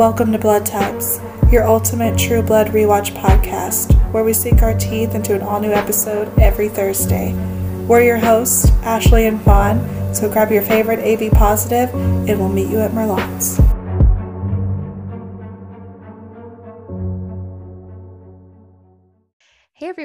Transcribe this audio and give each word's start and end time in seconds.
Welcome 0.00 0.32
to 0.32 0.38
Blood 0.38 0.64
Types, 0.64 1.20
your 1.52 1.68
ultimate 1.68 2.18
True 2.18 2.40
Blood 2.40 2.68
rewatch 2.68 3.14
podcast, 3.14 3.92
where 4.12 4.24
we 4.24 4.32
sink 4.32 4.62
our 4.62 4.72
teeth 4.72 5.14
into 5.14 5.34
an 5.34 5.42
all 5.42 5.60
new 5.60 5.72
episode 5.72 6.32
every 6.38 6.70
Thursday. 6.70 7.34
We're 7.86 8.00
your 8.00 8.16
hosts, 8.16 8.70
Ashley 8.82 9.26
and 9.26 9.42
Fawn, 9.42 10.14
so 10.14 10.32
grab 10.32 10.50
your 10.50 10.62
favorite 10.62 11.00
AB 11.00 11.28
positive 11.28 11.92
and 11.92 12.38
we'll 12.38 12.48
meet 12.48 12.70
you 12.70 12.80
at 12.80 12.94
Merlotte's. 12.94 13.60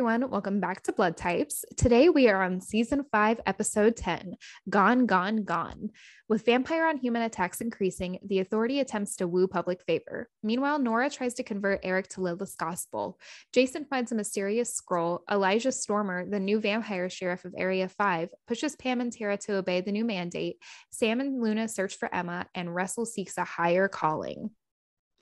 Everyone, 0.06 0.30
welcome 0.30 0.60
back 0.60 0.84
to 0.84 0.94
Blood 0.94 1.18
Types. 1.18 1.66
Today 1.78 2.10
we 2.10 2.30
are 2.30 2.44
on 2.44 2.62
season 2.62 3.06
5, 3.12 3.42
episode 3.48 3.96
10 3.96 4.36
Gone, 4.70 5.08
Gone, 5.08 5.44
Gone. 5.44 5.90
With 6.30 6.46
vampire 6.46 6.86
on 6.86 6.98
human 6.98 7.24
attacks 7.24 7.60
increasing, 7.60 8.20
the 8.24 8.38
authority 8.38 8.82
attempts 8.82 9.16
to 9.16 9.28
woo 9.28 9.48
public 9.48 9.82
favor. 9.82 10.30
Meanwhile, 10.44 10.78
Nora 10.78 11.10
tries 11.10 11.34
to 11.36 11.44
convert 11.44 11.80
Eric 11.82 12.08
to 12.10 12.22
Lilith's 12.22 12.54
gospel. 12.54 13.20
Jason 13.52 13.86
finds 13.86 14.12
a 14.12 14.16
mysterious 14.16 14.76
scroll. 14.76 15.24
Elijah 15.32 15.72
Stormer, 15.72 16.30
the 16.30 16.40
new 16.40 16.60
vampire 16.60 17.10
sheriff 17.10 17.44
of 17.44 17.56
Area 17.58 17.90
5, 17.90 18.30
pushes 18.48 18.76
Pam 18.76 19.02
and 19.02 19.12
Tara 19.12 19.38
to 19.38 19.56
obey 19.56 19.82
the 19.82 19.92
new 19.92 20.06
mandate. 20.06 20.58
Sam 20.92 21.20
and 21.20 21.42
Luna 21.42 21.68
search 21.68 21.96
for 21.96 22.14
Emma, 22.14 22.46
and 22.54 22.76
Russell 22.76 23.08
seeks 23.08 23.40
a 23.40 23.44
higher 23.44 23.88
calling. 23.88 24.52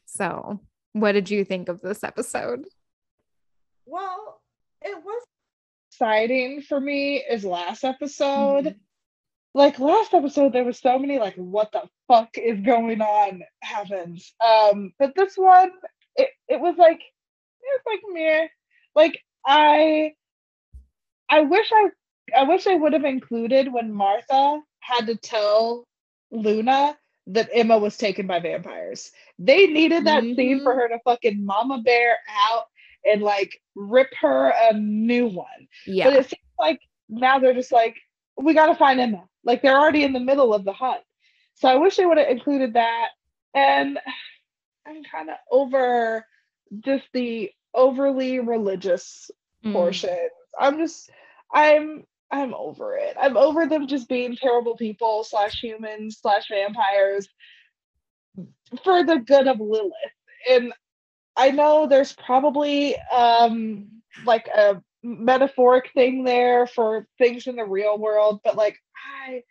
So, 0.07 0.59
what 0.91 1.13
did 1.13 1.29
you 1.29 1.45
think 1.45 1.69
of 1.69 1.79
this 1.79 2.03
episode? 2.03 2.65
Well, 3.85 4.41
it 4.83 5.03
was 5.03 5.23
exciting 5.91 6.61
for 6.61 6.79
me 6.79 7.17
is 7.17 7.45
last 7.45 7.83
episode. 7.83 8.65
Mm-hmm. 8.65 8.77
Like 9.55 9.79
last 9.79 10.13
episode, 10.13 10.51
there 10.51 10.63
was 10.63 10.79
so 10.79 10.97
many 10.97 11.19
like 11.19 11.35
what 11.35 11.71
the 11.71 11.83
fuck 12.07 12.37
is 12.37 12.59
going 12.61 13.01
on 13.01 13.43
happens. 13.61 14.33
Um, 14.43 14.93
but 14.97 15.13
this 15.15 15.35
one, 15.35 15.71
it, 16.15 16.29
it 16.47 16.59
was 16.59 16.75
like 16.77 16.99
it 16.99 17.01
was 17.61 17.81
like 17.85 18.13
me. 18.13 18.49
Like 18.95 19.19
I 19.45 20.13
I 21.29 21.41
wish 21.41 21.71
I 21.71 21.89
I 22.35 22.43
wish 22.43 22.65
I 22.65 22.75
would 22.75 22.93
have 22.93 23.05
included 23.05 23.71
when 23.71 23.93
Martha 23.93 24.59
had 24.79 25.05
to 25.07 25.15
tell 25.17 25.85
Luna 26.31 26.97
that 27.27 27.49
Emma 27.53 27.77
was 27.77 27.95
taken 27.95 28.27
by 28.27 28.39
vampires. 28.39 29.11
They 29.39 29.67
needed 29.67 30.05
that 30.05 30.23
mm-hmm. 30.23 30.35
scene 30.35 30.63
for 30.63 30.71
mm-hmm. 30.71 30.79
her 30.79 30.87
to 30.89 30.99
fucking 31.05 31.45
mama 31.45 31.81
bear 31.81 32.17
out 32.51 32.65
and 33.05 33.21
like 33.21 33.59
rip 33.75 34.09
her 34.21 34.53
a 34.69 34.73
new 34.73 35.27
one. 35.27 35.67
Yeah. 35.85 36.05
But 36.05 36.13
it 36.13 36.29
seems 36.29 36.41
like 36.59 36.79
now 37.09 37.39
they're 37.39 37.53
just 37.53 37.71
like, 37.71 37.95
we 38.37 38.53
got 38.53 38.67
to 38.67 38.75
find 38.75 38.99
Emma. 38.99 39.23
Like 39.43 39.61
they're 39.61 39.77
already 39.77 40.03
in 40.03 40.13
the 40.13 40.19
middle 40.19 40.53
of 40.53 40.65
the 40.65 40.73
hunt. 40.73 41.01
So 41.55 41.67
I 41.67 41.75
wish 41.75 41.97
they 41.97 42.05
would 42.05 42.17
have 42.17 42.29
included 42.29 42.73
that. 42.73 43.09
And 43.53 43.99
I'm 44.87 45.03
kind 45.03 45.29
of 45.29 45.35
over 45.51 46.25
just 46.79 47.05
the 47.13 47.51
overly 47.73 48.39
religious 48.39 49.29
mm. 49.63 49.73
portion. 49.73 50.29
I'm 50.59 50.77
just, 50.77 51.09
I'm, 51.53 52.05
I'm 52.31 52.53
over 52.55 52.95
it. 52.95 53.15
I'm 53.19 53.37
over 53.37 53.67
them 53.67 53.87
just 53.87 54.09
being 54.09 54.35
terrible 54.35 54.75
people 54.75 55.23
slash 55.23 55.59
humans 55.61 56.17
slash 56.19 56.47
vampires 56.49 57.27
for 58.83 59.03
the 59.03 59.17
good 59.17 59.47
of 59.47 59.59
Lilith. 59.59 59.93
And 60.49 60.73
I 61.35 61.51
know 61.51 61.87
there's 61.87 62.13
probably 62.13 62.95
um 63.11 63.87
like 64.25 64.47
a 64.47 64.81
metaphoric 65.03 65.91
thing 65.93 66.23
there 66.23 66.67
for 66.67 67.07
things 67.17 67.47
in 67.47 67.55
the 67.55 67.65
real 67.65 67.97
world, 67.97 68.41
but 68.43 68.55
like 68.55 68.77
I 69.25 69.41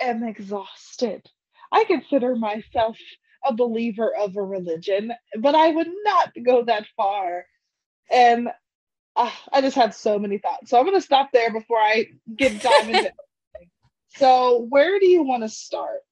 am 0.00 0.22
exhausted. 0.22 1.26
I 1.72 1.84
consider 1.84 2.36
myself 2.36 2.96
a 3.44 3.54
believer 3.54 4.14
of 4.14 4.36
a 4.36 4.42
religion, 4.42 5.12
but 5.40 5.54
I 5.54 5.68
would 5.68 5.88
not 6.04 6.32
go 6.44 6.64
that 6.64 6.86
far. 6.96 7.46
And 8.10 8.48
uh, 9.16 9.30
I 9.52 9.60
just 9.60 9.76
had 9.76 9.94
so 9.94 10.18
many 10.18 10.38
thoughts. 10.38 10.70
So 10.70 10.78
I'm 10.78 10.84
going 10.84 10.96
to 10.96 11.04
stop 11.04 11.30
there 11.32 11.52
before 11.52 11.78
I 11.78 12.06
get 12.36 12.62
dive 12.62 12.88
into 12.88 13.06
it. 13.06 13.14
So, 14.16 14.66
where 14.68 14.98
do 15.00 15.06
you 15.06 15.22
want 15.22 15.42
to 15.42 15.48
start? 15.48 16.02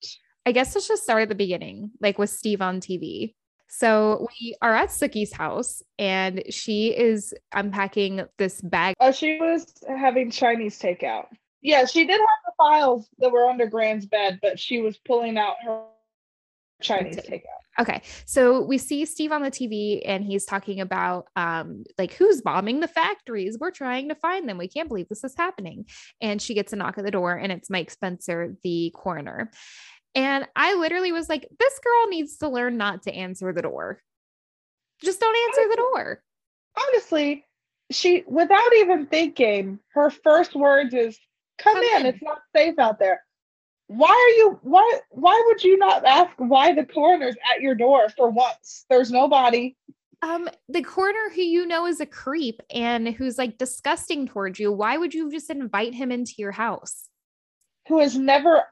I 0.47 0.53
guess 0.53 0.75
let's 0.75 0.89
just 0.89 1.03
start 1.03 1.23
at 1.23 1.29
the 1.29 1.35
beginning, 1.35 1.91
like 2.01 2.19
with 2.19 2.31
Steve 2.31 2.63
on 2.63 2.81
TV. 2.81 3.35
So 3.71 4.27
we 4.41 4.57
are 4.61 4.75
at 4.75 4.89
Sookie's 4.89 5.33
house 5.33 5.83
and 5.99 6.43
she 6.51 6.89
is 6.89 7.33
unpacking 7.55 8.23
this 8.37 8.61
bag. 8.61 8.97
Oh, 9.01 9.13
she 9.13 9.39
was 9.39 9.73
having 9.89 10.31
Chinese 10.31 10.79
takeout. 10.79 11.27
Yeah, 11.63 11.85
she 11.87 12.05
did 12.05 12.19
have 12.19 12.45
the 12.47 12.53
files 12.59 13.09
that 13.19 13.31
were 13.31 13.49
under 13.49 13.67
Gran's 13.67 14.07
bed, 14.07 14.41
but 14.43 14.59
she 14.59 14.81
was 14.81 14.99
pulling 14.99 15.39
out 15.39 15.55
her 15.65 15.85
Chinese 16.83 17.17
takeout. 17.17 17.61
Okay. 17.79 18.03
So 18.27 18.63
we 18.63 18.77
see 18.77 19.05
Steve 19.05 19.31
on 19.31 19.43
the 19.43 19.51
TV 19.51 20.03
and 20.05 20.25
he's 20.25 20.45
talking 20.45 20.81
about 20.81 21.29
um 21.37 21.85
like 21.97 22.13
who's 22.13 22.43
bombing 22.43 22.81
the 22.81 22.89
factories? 22.89 23.57
We're 23.59 23.71
trying 23.71 24.09
to 24.09 24.15
find 24.17 24.49
them. 24.49 24.59
We 24.59 24.69
can't 24.69 24.89
believe 24.89 25.09
this 25.09 25.25
is 25.25 25.35
happening. 25.37 25.87
And 26.21 26.43
she 26.43 26.55
gets 26.55 26.73
a 26.73 26.77
knock 26.77 26.99
at 26.99 27.05
the 27.05 27.11
door 27.11 27.37
and 27.37 27.53
it's 27.53 27.71
Mike 27.71 27.91
Spencer, 27.91 28.57
the 28.65 28.93
coroner. 28.95 29.51
And 30.15 30.47
I 30.57 30.75
literally 30.75 31.13
was 31.13 31.29
like, 31.29 31.49
this 31.59 31.79
girl 31.79 32.09
needs 32.09 32.39
to 32.39 32.49
learn 32.49 32.77
not 32.77 33.03
to 33.05 33.15
answer 33.15 33.53
the 33.53 33.63
door. 33.63 34.03
Just 35.03 35.21
don't 35.21 35.37
answer 35.49 35.69
the 35.71 35.77
door. 35.77 36.23
Honestly, 36.77 37.45
she, 37.91 38.25
without 38.27 38.75
even 38.79 39.07
thinking, 39.07 39.79
her 39.95 40.11
first 40.11 40.55
words 40.55 40.95
is, 40.95 41.19
come, 41.59 41.75
come 41.75 41.85
in. 41.85 42.01
in. 42.01 42.07
It's 42.07 42.23
not 42.23 42.41
safe 42.55 42.79
out 42.79 42.99
there. 42.99 43.23
Why 43.87 44.11
are 44.11 44.37
you, 44.39 44.59
why, 44.63 45.01
why 45.11 45.43
would 45.47 45.65
you 45.65 45.77
not 45.77 46.05
ask 46.05 46.33
why 46.39 46.73
the 46.73 46.85
coroner's 46.85 47.37
at 47.53 47.61
your 47.61 47.75
door 47.75 48.09
for 48.17 48.31
once? 48.31 48.85
There's 48.89 49.11
nobody. 49.11 49.77
Um, 50.23 50.49
the 50.69 50.83
coroner 50.83 51.31
who 51.35 51.41
you 51.41 51.67
know 51.67 51.87
is 51.87 52.01
a 52.01 52.07
creep 52.07 52.61
and 52.71 53.09
who's 53.09 53.39
like 53.39 53.59
disgusting 53.59 54.27
towards 54.27 54.61
you, 54.61 54.71
why 54.71 54.97
would 54.97 55.15
you 55.15 55.31
just 55.31 55.51
invite 55.51 55.95
him 55.95 56.13
into 56.13 56.35
your 56.39 56.53
house? 56.53 57.09
Who 57.89 58.01
has 58.01 58.17
never 58.17 58.65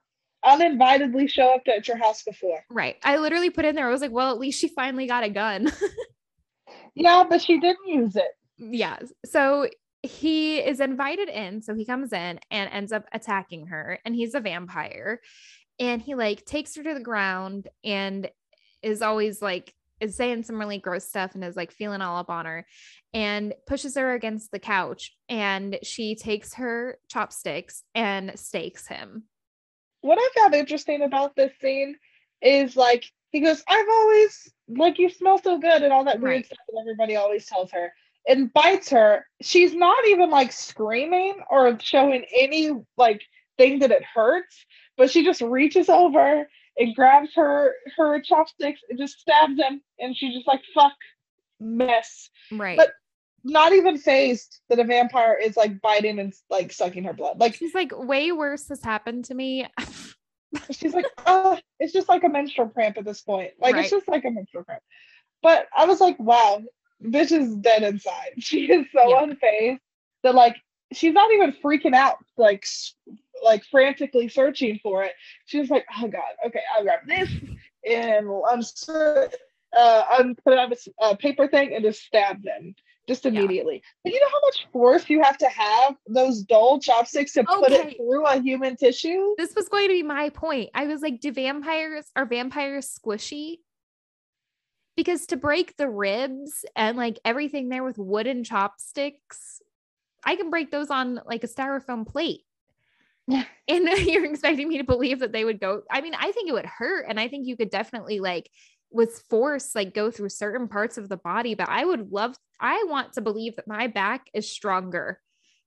uninvitedly 0.44 1.28
show 1.28 1.54
up 1.54 1.62
at 1.66 1.88
your 1.88 1.97
house 1.97 2.22
before. 2.22 2.65
Right. 2.71 2.97
I 3.03 3.16
literally 3.19 3.50
put 3.50 3.65
in 3.65 3.75
there, 3.75 3.88
I 3.88 3.91
was 3.91 4.00
like, 4.00 4.12
well, 4.12 4.31
at 4.31 4.38
least 4.38 4.60
she 4.60 4.69
finally 4.69 5.06
got 5.06 5.25
a 5.25 5.31
gun. 5.31 5.71
yeah, 6.94 7.25
but 7.28 7.43
she 7.43 7.59
didn't 7.59 7.87
use 7.87 8.16
it. 8.16 8.31
Yeah. 8.59 8.98
So 9.25 9.69
he 10.03 10.59
is 10.59 10.81
invited 10.81 11.28
in. 11.28 11.62
So 11.62 11.75
he 11.75 11.84
comes 11.84 12.12
in 12.12 12.38
and 12.50 12.71
ends 12.72 12.93
up 12.93 13.04
attacking 13.12 13.66
her. 13.69 13.98
And 14.04 14.15
he's 14.15 14.34
a 14.34 14.41
vampire. 14.41 15.21
And 15.78 16.00
he 16.03 16.15
like 16.15 16.44
takes 16.44 16.77
her 16.77 16.82
to 16.82 16.94
the 16.94 17.00
ground 17.00 17.69
and 17.84 18.28
is 18.82 19.03
always 19.03 19.43
like, 19.43 19.72
is 20.00 20.16
saying 20.16 20.44
some 20.44 20.60
really 20.60 20.78
gross 20.78 21.04
stuff 21.04 21.34
and 21.34 21.44
is 21.44 21.56
like 21.56 21.72
feeling 21.72 22.00
all 22.00 22.19
up 22.19 22.31
on 22.31 22.47
her 22.47 22.65
and 23.12 23.53
pushes 23.66 23.97
her 23.97 24.15
against 24.15 24.53
the 24.53 24.60
couch. 24.60 25.16
And 25.28 25.78
she 25.82 26.15
takes 26.15 26.54
her 26.54 26.98
chopsticks 27.09 27.82
and 27.94 28.38
stakes 28.38 28.87
him 28.87 29.25
what 30.00 30.19
I 30.20 30.28
found 30.41 30.54
interesting 30.54 31.03
about 31.03 31.36
this 31.36 31.53
scene 31.60 31.97
is 32.42 32.76
like 32.76 33.04
he 33.31 33.41
goes, 33.41 33.62
I've 33.69 33.88
always 33.88 34.53
like 34.69 34.98
you 34.98 35.10
smell 35.10 35.38
so 35.38 35.59
good 35.59 35.82
and 35.82 35.92
all 35.92 36.04
that 36.04 36.20
weird 36.20 36.36
right. 36.36 36.47
stuff 36.47 36.59
that 36.69 36.81
everybody 36.81 37.16
always 37.16 37.47
tells 37.47 37.70
her 37.72 37.92
and 38.26 38.53
bites 38.53 38.91
her. 38.91 39.26
She's 39.42 39.75
not 39.75 40.06
even 40.06 40.31
like 40.31 40.53
screaming 40.53 41.41
or 41.50 41.78
showing 41.81 42.25
any 42.36 42.72
like 42.97 43.22
thing 43.56 43.81
that 43.81 43.91
it 43.91 44.04
hurts, 44.04 44.64
but 44.97 45.10
she 45.10 45.25
just 45.25 45.41
reaches 45.41 45.88
over 45.88 46.48
and 46.76 46.94
grabs 46.94 47.34
her 47.34 47.75
her 47.97 48.20
chopsticks 48.20 48.80
and 48.88 48.98
just 48.98 49.20
stabs 49.20 49.59
him 49.59 49.82
and 49.98 50.16
she's 50.16 50.34
just 50.34 50.47
like 50.47 50.62
fuck 50.75 50.94
mess. 51.60 52.30
Right. 52.53 52.76
But 52.76 52.92
not 53.48 53.72
even 53.72 53.98
phased 53.98 54.60
that 54.69 54.78
a 54.78 54.84
vampire 54.84 55.34
is 55.34 55.56
like 55.56 55.80
biting 55.80 56.18
and 56.18 56.34
like 56.50 56.72
sucking 56.72 57.04
her 57.04 57.12
blood. 57.12 57.41
Like 57.41 57.54
she's 57.54 57.74
like, 57.74 57.92
way 57.97 58.30
worse 58.33 58.68
has 58.68 58.83
happened 58.83 59.24
to 59.27 59.34
me. 59.34 59.66
she's 60.71 60.95
like, 60.95 61.06
oh, 61.27 61.59
it's 61.80 61.92
just 61.92 62.09
like 62.09 62.24
a 62.24 62.28
menstrual 62.28 62.68
cramp 62.68 62.98
at 62.98 63.04
this 63.04 63.22
point. 63.22 63.53
Like 63.60 63.74
right. 63.74 63.83
it's 63.83 63.91
just 63.91 64.09
like 64.09 64.24
a 64.24 64.30
menstrual 64.30 64.65
cramp. 64.65 64.83
But 65.42 65.66
I 65.77 65.86
was 65.86 66.00
like, 66.00 66.18
wow, 66.18 66.62
bitch 67.03 67.33
is 67.33 67.54
dead 67.56 67.83
inside. 67.83 68.33
She 68.39 68.71
is 68.71 68.86
so 68.92 69.09
yeah. 69.09 69.27
unfazed 69.27 69.80
that 70.22 70.34
like 70.34 70.56
she's 70.92 71.15
not 71.15 71.30
even 71.33 71.54
freaking 71.65 71.95
out, 71.95 72.18
like 72.36 72.65
like 73.42 73.65
frantically 73.71 74.28
searching 74.28 74.78
for 74.83 75.04
it. 75.04 75.12
She's 75.47 75.71
like, 75.71 75.86
oh 75.98 76.09
god, 76.09 76.22
okay, 76.47 76.62
I'll 76.74 76.83
grab 76.83 77.00
this 77.06 77.30
and 77.89 78.27
unsert 78.27 79.33
uh, 79.77 80.04
un- 80.18 80.36
put 80.45 80.54
it 80.54 80.59
on 80.59 80.72
a 80.72 81.03
uh, 81.03 81.15
paper 81.16 81.47
thing 81.47 81.74
and 81.74 81.84
just 81.84 82.03
stab 82.03 82.42
them 82.42 82.74
just 83.09 83.27
immediately. 83.27 83.77
Yeah. 83.77 83.81
But 84.05 84.13
you 84.13 84.21
know 84.21 84.28
how 84.31 84.41
much 84.45 84.69
force 84.72 85.10
you 85.10 85.22
have 85.22 85.39
to 85.39 85.49
have 85.49 85.97
those 86.07 86.43
dull 86.43 86.78
chopsticks 86.78 87.33
to 87.33 87.41
okay. 87.41 87.47
put 87.59 87.72
it 87.72 87.97
through 87.97 88.27
a 88.27 88.41
human 88.41 88.77
tissue? 88.77 89.34
This 89.37 89.55
was 89.57 89.69
going 89.69 89.89
to 89.89 89.95
be 89.95 90.03
my 90.05 90.28
point. 90.28 90.71
I 90.75 90.87
was 90.87 91.01
like, 91.03 91.21
do 91.21 91.33
vampires 91.33 92.07
are 92.15 92.27
vampires 92.27 92.97
squishy? 92.97 93.57
Because 94.97 95.27
to 95.27 95.37
break 95.37 95.77
the 95.77 95.89
ribs 95.89 96.65
and 96.77 96.97
like 96.97 97.19
everything 97.25 97.69
there 97.69 97.84
with 97.84 97.99
wooden 97.99 98.45
chopsticks, 98.45 99.63
I 100.25 100.37
can 100.37 100.51
break 100.51 100.71
those 100.71 100.91
on 100.91 101.21
like 101.25 101.43
a 101.45 101.49
styrofoam 101.49 102.07
plate. 102.07 102.43
and 103.28 103.45
you're 103.69 104.25
expecting 104.25 104.69
me 104.69 104.78
to 104.78 104.84
believe 104.84 105.21
that 105.21 105.33
they 105.33 105.45
would 105.45 105.60
go. 105.60 105.83
I 105.91 106.03
mean, 106.03 106.15
I 106.15 106.33
think 106.33 106.49
it 106.49 106.53
would 106.53 106.66
hurt. 106.66 107.07
And 107.09 107.19
I 107.19 107.28
think 107.28 107.47
you 107.47 107.57
could 107.57 107.71
definitely 107.71 108.21
like 108.21 108.51
with 108.90 109.22
force 109.28 109.74
like 109.74 109.94
go 109.94 110.10
through 110.10 110.28
certain 110.28 110.68
parts 110.68 110.98
of 110.98 111.08
the 111.08 111.16
body 111.16 111.54
but 111.54 111.68
i 111.68 111.84
would 111.84 112.10
love 112.10 112.36
i 112.60 112.84
want 112.88 113.12
to 113.12 113.20
believe 113.20 113.56
that 113.56 113.68
my 113.68 113.86
back 113.86 114.28
is 114.32 114.50
stronger 114.50 115.20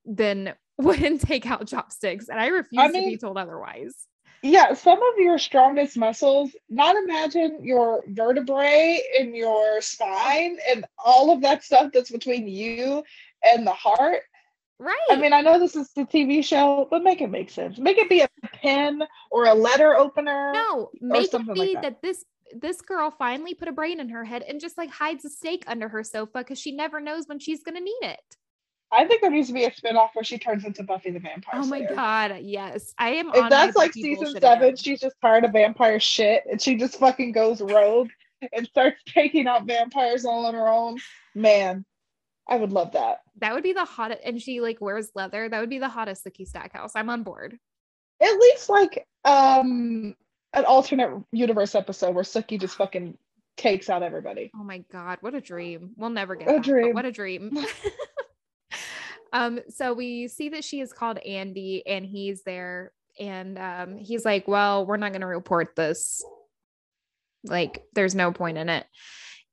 than 0.05 0.53
when 0.77 1.19
take 1.19 1.45
out 1.45 1.67
chopsticks 1.67 2.29
and 2.29 2.39
i 2.39 2.47
refuse 2.47 2.81
I 2.81 2.87
mean, 2.87 3.03
to 3.03 3.09
be 3.09 3.17
told 3.17 3.37
otherwise 3.37 3.93
yeah 4.41 4.73
some 4.73 4.97
of 4.97 5.19
your 5.19 5.37
strongest 5.37 5.97
muscles 5.97 6.51
not 6.69 6.95
imagine 6.95 7.59
your 7.63 8.03
vertebrae 8.07 8.99
in 9.19 9.35
your 9.35 9.81
spine 9.81 10.57
and 10.69 10.85
all 10.97 11.31
of 11.31 11.41
that 11.41 11.63
stuff 11.63 11.91
that's 11.93 12.09
between 12.09 12.47
you 12.47 13.03
and 13.43 13.67
the 13.67 13.73
heart 13.73 14.23
Right. 14.81 14.97
I 15.11 15.15
mean, 15.15 15.31
I 15.31 15.41
know 15.41 15.59
this 15.59 15.75
is 15.75 15.93
the 15.93 16.05
TV 16.05 16.43
show, 16.43 16.87
but 16.89 17.03
make 17.03 17.21
it 17.21 17.29
make 17.29 17.51
sense. 17.51 17.77
Make 17.77 17.99
it 17.99 18.09
be 18.09 18.21
a 18.21 18.29
pen 18.47 19.03
or 19.29 19.45
a 19.45 19.53
letter 19.53 19.95
opener. 19.95 20.53
No, 20.53 20.89
make 20.99 21.31
it 21.31 21.53
be 21.53 21.59
like 21.59 21.73
that. 21.73 21.81
that. 21.83 22.01
this 22.01 22.25
this 22.59 22.81
girl 22.81 23.11
finally 23.11 23.53
put 23.53 23.67
a 23.67 23.71
brain 23.71 23.99
in 23.99 24.09
her 24.09 24.23
head 24.23 24.43
and 24.43 24.59
just 24.59 24.77
like 24.77 24.89
hides 24.89 25.25
a 25.25 25.29
snake 25.29 25.63
under 25.67 25.89
her 25.89 26.03
sofa 26.03 26.39
because 26.39 26.59
she 26.59 26.71
never 26.71 26.99
knows 26.99 27.27
when 27.27 27.39
she's 27.39 27.63
gonna 27.63 27.79
need 27.79 27.99
it. 28.01 28.37
I 28.93 29.05
think 29.05 29.21
there 29.21 29.31
needs 29.31 29.47
to 29.47 29.53
be 29.53 29.63
a 29.63 29.71
spinoff 29.71 30.09
where 30.13 30.23
she 30.23 30.37
turns 30.37 30.65
into 30.65 30.83
Buffy 30.83 31.11
the 31.11 31.19
Vampire. 31.19 31.61
Oh 31.61 31.65
my 31.65 31.81
god, 31.81 32.39
yes. 32.41 32.93
I 32.97 33.11
am 33.11 33.31
If 33.33 33.49
that's 33.49 33.77
like 33.77 33.93
season 33.93 34.39
seven, 34.39 34.75
she's 34.75 34.99
just 34.99 35.15
tired 35.21 35.45
of 35.45 35.53
vampire 35.53 35.99
shit 35.99 36.43
and 36.49 36.61
she 36.61 36.75
just 36.75 36.99
fucking 36.99 37.31
goes 37.31 37.61
rogue 37.61 38.09
and 38.53 38.67
starts 38.67 39.01
taking 39.07 39.47
out 39.47 39.65
vampires 39.65 40.25
all 40.25 40.45
on 40.45 40.53
her 40.53 40.67
own. 40.67 40.97
Man, 41.35 41.85
I 42.49 42.57
would 42.57 42.73
love 42.73 42.91
that. 42.91 43.19
That 43.37 43.53
would 43.53 43.63
be 43.63 43.73
the 43.73 43.85
hottest, 43.85 44.21
and 44.25 44.41
she 44.41 44.59
like 44.59 44.81
wears 44.81 45.11
leather. 45.15 45.47
That 45.47 45.61
would 45.61 45.69
be 45.69 45.79
the 45.79 45.87
hottest 45.89 46.25
Sookie 46.25 46.47
Stackhouse. 46.47 46.91
I'm 46.95 47.09
on 47.09 47.23
board. 47.23 47.57
At 48.21 48.37
least 48.37 48.69
like 48.69 49.07
um 49.23 50.15
an 50.53 50.65
alternate 50.65 51.23
universe 51.31 51.75
episode 51.75 52.13
where 52.15 52.23
Sookie 52.23 52.59
just 52.59 52.75
fucking 52.75 53.17
takes 53.57 53.89
out 53.89 54.03
everybody. 54.03 54.51
Oh 54.55 54.63
my 54.63 54.79
god, 54.91 55.17
what 55.21 55.33
a 55.33 55.41
dream! 55.41 55.91
We'll 55.95 56.09
never 56.09 56.35
get 56.35 56.49
a 56.49 56.53
that, 56.53 56.63
dream. 56.63 56.93
What 56.93 57.05
a 57.05 57.11
dream. 57.11 57.57
um, 59.33 59.59
so 59.69 59.93
we 59.93 60.27
see 60.27 60.49
that 60.49 60.63
she 60.63 60.81
is 60.81 60.93
called 60.93 61.17
Andy, 61.19 61.83
and 61.85 62.05
he's 62.05 62.43
there, 62.43 62.91
and 63.19 63.57
um, 63.57 63.97
he's 63.97 64.25
like, 64.25 64.47
"Well, 64.47 64.85
we're 64.85 64.97
not 64.97 65.11
going 65.11 65.21
to 65.21 65.27
report 65.27 65.75
this. 65.75 66.23
Like, 67.43 67.83
there's 67.93 68.15
no 68.15 68.31
point 68.31 68.57
in 68.57 68.69
it." 68.69 68.85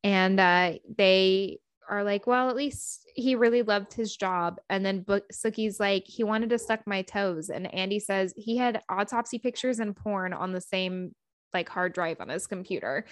And 0.04 0.38
uh, 0.38 0.74
they 0.96 1.58
are 1.88 2.04
like, 2.04 2.26
well, 2.26 2.48
at 2.50 2.56
least 2.56 3.08
he 3.14 3.34
really 3.34 3.62
loved 3.62 3.92
his 3.92 4.16
job. 4.16 4.58
And 4.68 4.84
then 4.84 5.04
Sookie's 5.04 5.80
like, 5.80 6.04
he 6.06 6.24
wanted 6.24 6.50
to 6.50 6.58
suck 6.58 6.86
my 6.86 7.02
toes. 7.02 7.48
And 7.48 7.72
Andy 7.74 7.98
says 7.98 8.34
he 8.36 8.56
had 8.56 8.82
autopsy 8.88 9.38
pictures 9.38 9.80
and 9.80 9.96
porn 9.96 10.32
on 10.32 10.52
the 10.52 10.60
same 10.60 11.14
like 11.54 11.68
hard 11.68 11.92
drive 11.94 12.20
on 12.20 12.28
his 12.28 12.46
computer. 12.46 13.06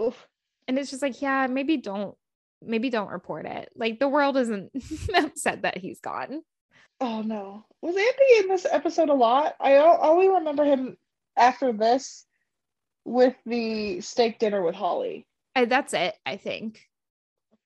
Oof. 0.00 0.26
And 0.68 0.78
it's 0.78 0.90
just 0.90 1.02
like, 1.02 1.22
yeah, 1.22 1.46
maybe 1.46 1.76
don't, 1.76 2.14
maybe 2.62 2.90
don't 2.90 3.10
report 3.10 3.46
it. 3.46 3.70
Like 3.74 3.98
the 3.98 4.08
world 4.08 4.36
isn't 4.36 4.70
upset 5.14 5.62
that 5.62 5.78
he's 5.78 6.00
gone. 6.00 6.42
Oh 7.00 7.22
no. 7.22 7.64
Was 7.82 7.96
Andy 7.96 8.40
in 8.40 8.48
this 8.48 8.66
episode 8.70 9.08
a 9.08 9.14
lot? 9.14 9.54
I 9.60 9.76
only 9.76 10.28
remember 10.28 10.64
him 10.64 10.96
after 11.36 11.72
this 11.72 12.24
with 13.04 13.34
the 13.46 14.00
steak 14.00 14.38
dinner 14.38 14.62
with 14.62 14.74
Holly. 14.74 15.26
And 15.54 15.70
that's 15.70 15.94
it, 15.94 16.14
I 16.26 16.36
think. 16.36 16.80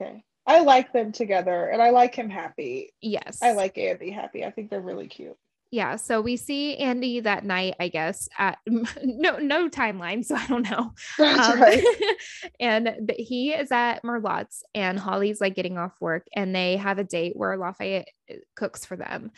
Okay. 0.00 0.24
I 0.46 0.60
like 0.60 0.92
them 0.92 1.12
together 1.12 1.66
and 1.68 1.82
I 1.82 1.90
like 1.90 2.14
him 2.14 2.30
happy. 2.30 2.92
Yes. 3.00 3.38
I 3.42 3.52
like 3.52 3.78
Andy 3.78 4.10
happy. 4.10 4.44
I 4.44 4.50
think 4.50 4.70
they're 4.70 4.80
really 4.80 5.06
cute. 5.06 5.36
Yeah, 5.72 5.96
so 5.96 6.20
we 6.20 6.36
see 6.36 6.76
Andy 6.78 7.20
that 7.20 7.44
night, 7.44 7.76
I 7.78 7.88
guess, 7.88 8.28
at 8.36 8.58
no 8.66 9.38
no 9.38 9.68
timeline, 9.68 10.24
so 10.24 10.34
I 10.34 10.46
don't 10.48 10.68
know. 10.68 10.92
Um, 11.20 11.60
right. 11.60 11.84
and 12.60 13.12
he 13.16 13.52
is 13.52 13.70
at 13.70 14.02
Merlotte's, 14.02 14.64
and 14.74 14.98
Holly's 14.98 15.40
like 15.40 15.54
getting 15.54 15.78
off 15.78 15.92
work, 16.00 16.26
and 16.34 16.52
they 16.52 16.76
have 16.76 16.98
a 16.98 17.04
date 17.04 17.36
where 17.36 17.56
Lafayette 17.56 18.08
uh, 18.28 18.34
cooks 18.56 18.84
for 18.84 18.96
them, 18.96 19.30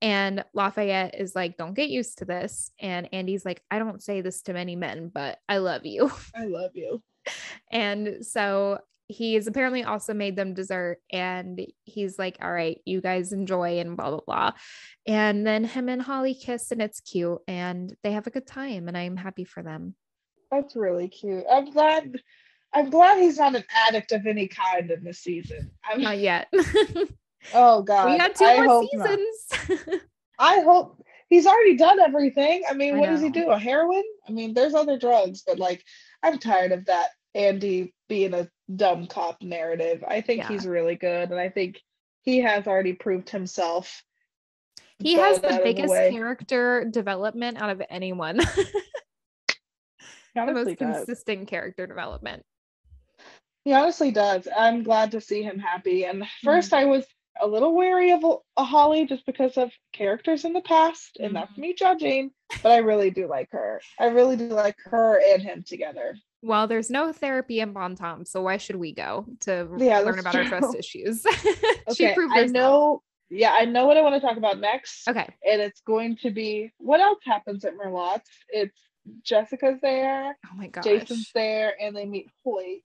and 0.00 0.44
Lafayette 0.54 1.16
is 1.18 1.34
like, 1.34 1.56
"Don't 1.56 1.74
get 1.74 1.90
used 1.90 2.18
to 2.18 2.24
this," 2.24 2.70
and 2.78 3.08
Andy's 3.12 3.44
like, 3.44 3.60
"I 3.68 3.80
don't 3.80 4.00
say 4.00 4.20
this 4.20 4.42
to 4.42 4.52
many 4.52 4.76
men, 4.76 5.10
but 5.12 5.38
I 5.48 5.58
love 5.58 5.84
you." 5.86 6.12
I 6.36 6.44
love 6.44 6.70
you. 6.74 7.02
And 7.72 8.26
so 8.26 8.78
he's 9.10 9.46
apparently 9.46 9.82
also 9.82 10.14
made 10.14 10.36
them 10.36 10.54
dessert 10.54 10.98
and 11.12 11.60
he's 11.84 12.18
like 12.18 12.36
all 12.40 12.52
right 12.52 12.80
you 12.84 13.00
guys 13.00 13.32
enjoy 13.32 13.78
and 13.78 13.96
blah 13.96 14.10
blah 14.10 14.20
blah. 14.26 14.52
And 15.06 15.46
then 15.46 15.64
him 15.64 15.88
and 15.88 16.00
holly 16.00 16.34
kiss 16.34 16.70
and 16.70 16.80
it's 16.80 17.00
cute 17.00 17.38
and 17.48 17.94
they 18.02 18.12
have 18.12 18.26
a 18.26 18.30
good 18.30 18.46
time 18.46 18.88
and 18.88 18.96
i'm 18.96 19.16
happy 19.16 19.44
for 19.44 19.62
them. 19.62 19.94
That's 20.50 20.76
really 20.76 21.08
cute. 21.08 21.44
I'm 21.50 21.70
glad 21.70 22.16
i'm 22.72 22.90
glad 22.90 23.18
he's 23.18 23.38
not 23.38 23.56
an 23.56 23.64
addict 23.86 24.12
of 24.12 24.26
any 24.26 24.46
kind 24.46 24.90
in 24.90 25.02
this 25.02 25.18
season. 25.18 25.70
I'm, 25.84 26.00
not 26.00 26.18
yet. 26.18 26.48
Oh 27.54 27.80
god. 27.80 28.10
We 28.10 28.18
got 28.18 28.34
two 28.34 28.44
I 28.44 28.66
more 28.66 28.86
seasons. 28.92 30.00
I 30.38 30.60
hope 30.60 31.02
he's 31.30 31.46
already 31.46 31.74
done 31.74 31.98
everything. 31.98 32.64
I 32.68 32.74
mean 32.74 32.96
I 32.96 32.98
what 32.98 33.06
know. 33.06 33.12
does 33.12 33.22
he 33.22 33.30
do? 33.30 33.48
a 33.48 33.58
heroin? 33.58 34.02
I 34.28 34.32
mean 34.32 34.52
there's 34.52 34.74
other 34.74 34.98
drugs 34.98 35.42
but 35.46 35.58
like 35.58 35.82
i'm 36.22 36.38
tired 36.38 36.72
of 36.72 36.84
that 36.86 37.08
andy 37.34 37.94
being 38.08 38.34
a 38.34 38.48
dumb 38.76 39.06
cop 39.06 39.42
narrative. 39.42 40.04
I 40.06 40.20
think 40.20 40.42
yeah. 40.42 40.48
he's 40.48 40.66
really 40.66 40.96
good, 40.96 41.30
and 41.30 41.40
I 41.40 41.48
think 41.48 41.80
he 42.22 42.38
has 42.40 42.66
already 42.66 42.92
proved 42.92 43.30
himself. 43.30 44.02
He 44.98 45.14
has 45.14 45.40
the 45.40 45.60
biggest 45.62 45.92
the 45.92 46.10
character 46.10 46.84
development 46.84 47.60
out 47.60 47.70
of 47.70 47.82
anyone. 47.88 48.36
the 50.34 50.52
most 50.52 50.66
does. 50.66 50.76
consistent 50.76 51.48
character 51.48 51.86
development. 51.86 52.44
He 53.64 53.72
honestly 53.72 54.10
does. 54.10 54.46
I'm 54.56 54.82
glad 54.82 55.10
to 55.12 55.20
see 55.20 55.42
him 55.42 55.58
happy. 55.58 56.04
And 56.04 56.22
1st 56.44 56.44
mm-hmm. 56.44 56.74
I 56.74 56.84
was 56.86 57.06
a 57.40 57.46
little 57.46 57.74
wary 57.74 58.10
of 58.10 58.24
a 58.56 58.64
Holly 58.64 59.06
just 59.06 59.24
because 59.24 59.56
of 59.56 59.70
characters 59.92 60.44
in 60.44 60.52
the 60.52 60.60
past, 60.60 61.16
and 61.18 61.28
mm-hmm. 61.28 61.34
that's 61.36 61.58
me 61.58 61.74
judging. 61.74 62.30
But 62.62 62.72
I 62.72 62.78
really 62.78 63.10
do 63.10 63.26
like 63.26 63.48
her. 63.52 63.80
I 63.98 64.06
really 64.06 64.36
do 64.36 64.48
like 64.48 64.76
her 64.84 65.20
and 65.32 65.42
him 65.42 65.64
together. 65.66 66.16
Well, 66.42 66.66
there's 66.66 66.90
no 66.90 67.12
therapy 67.12 67.60
in 67.60 67.72
Bon 67.72 67.94
Temps, 67.94 68.30
so 68.30 68.42
why 68.42 68.56
should 68.56 68.76
we 68.76 68.92
go 68.92 69.26
to 69.40 69.68
yeah, 69.78 70.00
learn 70.00 70.18
about 70.18 70.32
true. 70.32 70.42
our 70.42 70.48
trust 70.48 70.74
issues? 70.78 71.24
okay, 71.90 72.16
I 72.30 72.46
know. 72.46 73.02
Yeah, 73.28 73.52
I 73.52 73.64
know 73.64 73.86
what 73.86 73.96
I 73.96 74.02
want 74.02 74.14
to 74.14 74.26
talk 74.26 74.36
about 74.36 74.58
next. 74.58 75.06
Okay, 75.06 75.28
and 75.44 75.60
it's 75.60 75.80
going 75.82 76.16
to 76.22 76.30
be 76.30 76.72
what 76.78 77.00
else 77.00 77.20
happens 77.24 77.64
at 77.64 77.76
Merlotte's. 77.76 78.30
It's 78.48 78.78
Jessica's 79.22 79.78
there. 79.82 80.36
Oh 80.46 80.56
my 80.56 80.68
god, 80.68 80.82
Jason's 80.82 81.30
there, 81.34 81.74
and 81.80 81.94
they 81.94 82.06
meet 82.06 82.28
Hoyt. 82.44 82.82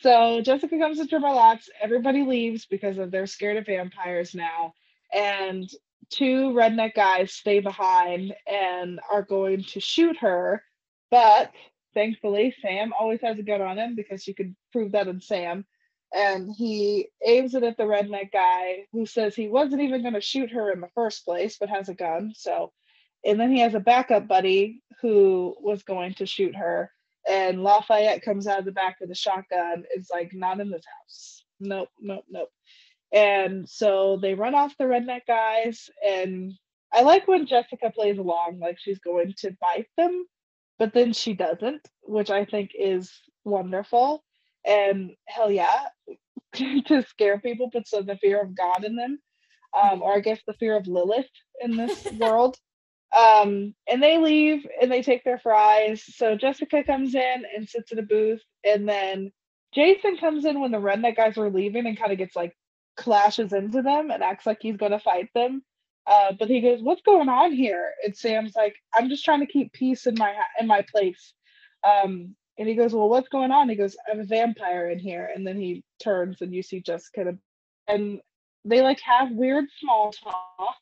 So 0.00 0.40
Jessica 0.42 0.78
comes 0.78 1.00
into 1.00 1.18
Merlotte's. 1.18 1.68
Everybody 1.82 2.22
leaves 2.22 2.66
because 2.66 2.98
of 2.98 3.10
they're 3.10 3.26
scared 3.26 3.56
of 3.56 3.66
vampires 3.66 4.34
now, 4.34 4.72
and 5.12 5.68
two 6.10 6.50
redneck 6.50 6.94
guys 6.94 7.32
stay 7.32 7.60
behind 7.60 8.34
and 8.46 9.00
are 9.10 9.22
going 9.22 9.64
to 9.64 9.80
shoot 9.80 10.16
her, 10.18 10.62
but 11.10 11.50
thankfully, 11.94 12.54
Sam 12.60 12.92
always 12.98 13.20
has 13.22 13.38
a 13.38 13.42
gun 13.42 13.62
on 13.62 13.78
him 13.78 13.94
because 13.94 14.26
you 14.26 14.34
could 14.34 14.54
prove 14.72 14.92
that 14.92 15.08
in 15.08 15.20
Sam. 15.20 15.64
And 16.14 16.54
he 16.54 17.08
aims 17.24 17.54
it 17.54 17.64
at 17.64 17.76
the 17.76 17.84
redneck 17.84 18.30
guy 18.32 18.86
who 18.92 19.04
says 19.06 19.34
he 19.34 19.48
wasn't 19.48 19.82
even 19.82 20.02
going 20.02 20.14
to 20.14 20.20
shoot 20.20 20.50
her 20.52 20.70
in 20.70 20.80
the 20.80 20.90
first 20.94 21.24
place, 21.24 21.56
but 21.58 21.68
has 21.68 21.88
a 21.88 21.94
gun. 21.94 22.32
So, 22.36 22.72
and 23.24 23.40
then 23.40 23.50
he 23.50 23.60
has 23.60 23.74
a 23.74 23.80
backup 23.80 24.28
buddy 24.28 24.82
who 25.02 25.56
was 25.60 25.82
going 25.82 26.14
to 26.14 26.26
shoot 26.26 26.54
her. 26.54 26.90
And 27.28 27.62
Lafayette 27.64 28.22
comes 28.22 28.46
out 28.46 28.60
of 28.60 28.64
the 28.64 28.72
back 28.72 28.98
with 29.00 29.10
a 29.10 29.14
shotgun. 29.14 29.84
It's 29.90 30.10
like, 30.10 30.32
not 30.34 30.60
in 30.60 30.70
this 30.70 30.84
house. 31.00 31.44
Nope, 31.58 31.88
nope, 32.00 32.24
nope. 32.28 32.50
And 33.12 33.68
so 33.68 34.18
they 34.20 34.34
run 34.34 34.54
off 34.54 34.76
the 34.78 34.84
redneck 34.84 35.22
guys. 35.26 35.88
And 36.06 36.52
I 36.92 37.02
like 37.02 37.26
when 37.26 37.46
Jessica 37.46 37.90
plays 37.90 38.18
along, 38.18 38.60
like 38.60 38.78
she's 38.78 38.98
going 39.00 39.34
to 39.38 39.56
bite 39.60 39.88
them 39.96 40.26
but 40.78 40.92
then 40.92 41.12
she 41.12 41.34
doesn't, 41.34 41.86
which 42.02 42.30
I 42.30 42.44
think 42.44 42.70
is 42.78 43.12
wonderful. 43.44 44.24
And 44.66 45.12
hell 45.26 45.50
yeah, 45.50 45.88
to 46.54 47.02
scare 47.02 47.38
people 47.38 47.70
puts 47.70 47.90
so 47.90 48.02
the 48.02 48.16
fear 48.16 48.40
of 48.40 48.56
God 48.56 48.84
in 48.84 48.96
them, 48.96 49.18
um, 49.80 50.02
or 50.02 50.14
I 50.14 50.20
guess 50.20 50.40
the 50.46 50.54
fear 50.54 50.76
of 50.76 50.86
Lilith 50.86 51.26
in 51.60 51.76
this 51.76 52.04
world. 52.18 52.56
Um, 53.16 53.74
and 53.88 54.02
they 54.02 54.18
leave 54.18 54.66
and 54.80 54.90
they 54.90 55.02
take 55.02 55.22
their 55.24 55.38
fries. 55.38 56.02
So 56.16 56.36
Jessica 56.36 56.82
comes 56.82 57.14
in 57.14 57.44
and 57.54 57.68
sits 57.68 57.92
in 57.92 57.98
a 57.98 58.02
booth, 58.02 58.42
and 58.64 58.88
then 58.88 59.30
Jason 59.74 60.16
comes 60.16 60.44
in 60.44 60.60
when 60.60 60.70
the 60.72 60.78
redneck 60.78 61.16
guys 61.16 61.36
were 61.36 61.50
leaving 61.50 61.86
and 61.86 61.98
kind 61.98 62.12
of 62.12 62.18
gets 62.18 62.36
like 62.36 62.56
clashes 62.96 63.52
into 63.52 63.82
them 63.82 64.10
and 64.10 64.22
acts 64.22 64.46
like 64.46 64.58
he's 64.60 64.76
gonna 64.76 64.98
fight 65.00 65.28
them. 65.34 65.62
Uh, 66.06 66.32
but 66.38 66.48
he 66.48 66.60
goes, 66.60 66.82
"What's 66.82 67.02
going 67.02 67.28
on 67.28 67.52
here?" 67.52 67.92
And 68.04 68.16
Sam's 68.16 68.54
like, 68.54 68.76
"I'm 68.94 69.08
just 69.08 69.24
trying 69.24 69.40
to 69.40 69.46
keep 69.46 69.72
peace 69.72 70.06
in 70.06 70.14
my 70.18 70.34
in 70.60 70.66
my 70.66 70.82
place." 70.90 71.32
Um, 71.86 72.34
and 72.58 72.68
he 72.68 72.74
goes, 72.74 72.92
"Well, 72.94 73.08
what's 73.08 73.28
going 73.28 73.50
on?" 73.50 73.68
He 73.68 73.74
goes, 73.76 73.96
"I 74.06 74.10
have 74.10 74.20
a 74.20 74.24
vampire 74.24 74.90
in 74.90 74.98
here." 74.98 75.30
And 75.34 75.46
then 75.46 75.58
he 75.58 75.82
turns, 76.02 76.40
and 76.42 76.54
you 76.54 76.62
see 76.62 76.80
Jessica, 76.80 77.36
and 77.88 78.20
they 78.64 78.82
like 78.82 79.00
have 79.00 79.32
weird 79.32 79.64
small 79.80 80.12
talk. 80.12 80.76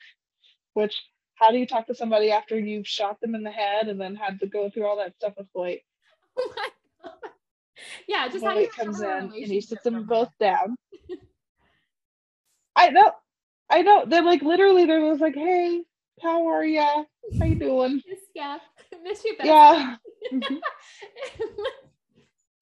Which, 0.75 1.01
how 1.35 1.51
do 1.51 1.59
you 1.59 1.67
talk 1.67 1.87
to 1.87 1.95
somebody 1.95 2.33
after 2.33 2.59
you've 2.59 2.87
shot 2.87 3.21
them 3.21 3.35
in 3.35 3.43
the 3.43 3.51
head 3.51 3.89
and 3.89 4.01
then 4.01 4.15
had 4.17 4.41
to 4.41 4.47
go 4.47 4.71
through 4.71 4.87
all 4.87 4.97
that 4.97 5.15
stuff 5.17 5.35
with 5.37 5.49
Hoyt? 5.55 5.81
Oh 6.39 6.51
my 6.57 6.69
god! 7.05 7.31
Yeah, 8.09 8.29
just 8.29 8.43
when 8.45 8.55
Hoyt 8.55 8.73
comes 8.73 9.01
in 9.01 9.09
and 9.09 9.33
he 9.33 9.61
sits 9.61 9.83
them 9.83 10.05
both 10.05 10.31
down. 10.41 10.77
I 12.75 12.89
know, 12.89 13.13
I 13.73 13.81
know. 13.81 14.05
They're 14.07 14.23
like 14.23 14.43
literally, 14.43 14.85
they're 14.85 15.01
just 15.01 15.23
like, 15.23 15.35
"Hey, 15.35 15.83
how 16.23 16.47
are 16.47 16.63
ya? 16.65 17.05
How 17.39 17.47
you 17.47 17.55
doing? 17.55 18.03
Miss 18.07 18.19
ya. 18.35 18.59
Miss 19.03 19.25
you 19.25 19.35
best. 19.39 19.47
Yeah, 19.47 19.97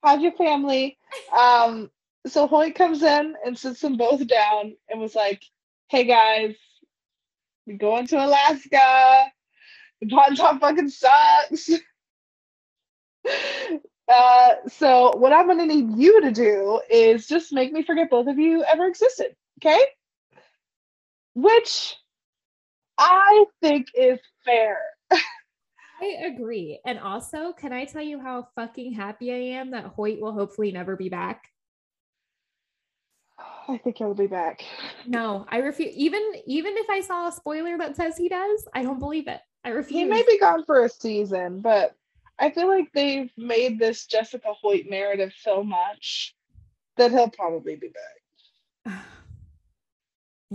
how's 0.04 0.22
your 0.22 0.32
family?" 0.32 0.96
Um, 1.36 1.90
so 2.28 2.46
Hoyt 2.46 2.76
comes 2.76 3.02
in 3.02 3.34
and 3.44 3.58
sits 3.58 3.80
them 3.80 3.96
both 3.96 4.24
down 4.28 4.76
and 4.88 5.00
was 5.00 5.16
like, 5.16 5.42
"Hey 5.88 6.04
guys, 6.04 6.54
we 7.66 7.74
going 7.74 8.06
to 8.06 8.24
Alaska. 8.24 9.26
The 10.00 10.06
Bon 10.06 10.36
Temps 10.36 10.60
fucking 10.60 10.90
sucks." 10.90 11.70
Uh, 14.12 14.54
so 14.66 15.16
what 15.18 15.32
I'm 15.32 15.46
gonna 15.46 15.66
need 15.66 15.96
you 15.96 16.20
to 16.22 16.32
do 16.32 16.80
is 16.90 17.28
just 17.28 17.52
make 17.52 17.72
me 17.72 17.84
forget 17.84 18.10
both 18.10 18.26
of 18.26 18.40
you 18.40 18.64
ever 18.64 18.86
existed, 18.86 19.36
okay? 19.60 19.78
Which 21.34 21.96
I 23.00 23.44
think 23.62 23.88
is 23.94 24.18
fair. 24.44 24.78
I 25.10 26.26
agree. 26.26 26.80
And 26.84 26.98
also, 26.98 27.52
can 27.52 27.72
I 27.72 27.84
tell 27.84 28.02
you 28.02 28.20
how 28.20 28.48
fucking 28.54 28.92
happy 28.92 29.32
I 29.32 29.58
am 29.58 29.70
that 29.72 29.84
Hoyt 29.84 30.20
will 30.20 30.32
hopefully 30.32 30.72
never 30.72 30.96
be 30.96 31.08
back? 31.08 31.44
I 33.68 33.78
think 33.78 33.98
he'll 33.98 34.14
be 34.14 34.26
back. 34.26 34.64
No, 35.06 35.46
I 35.48 35.58
refuse. 35.58 35.94
Even 35.94 36.20
even 36.46 36.76
if 36.76 36.90
I 36.90 37.00
saw 37.00 37.28
a 37.28 37.32
spoiler 37.32 37.78
that 37.78 37.96
says 37.96 38.16
he 38.16 38.28
does, 38.28 38.66
I 38.74 38.82
don't 38.82 38.98
believe 38.98 39.28
it. 39.28 39.40
I 39.64 39.70
refuse. 39.70 40.00
He 40.00 40.04
may 40.04 40.22
be 40.26 40.38
gone 40.38 40.64
for 40.64 40.84
a 40.84 40.88
season, 40.88 41.60
but 41.60 41.94
I 42.38 42.50
feel 42.50 42.68
like 42.68 42.90
they've 42.92 43.30
made 43.36 43.78
this 43.78 44.06
Jessica 44.06 44.52
Hoyt 44.52 44.86
narrative 44.88 45.32
so 45.38 45.62
much 45.62 46.34
that 46.96 47.12
he'll 47.12 47.30
probably 47.30 47.76
be 47.76 47.88
back. 48.84 49.04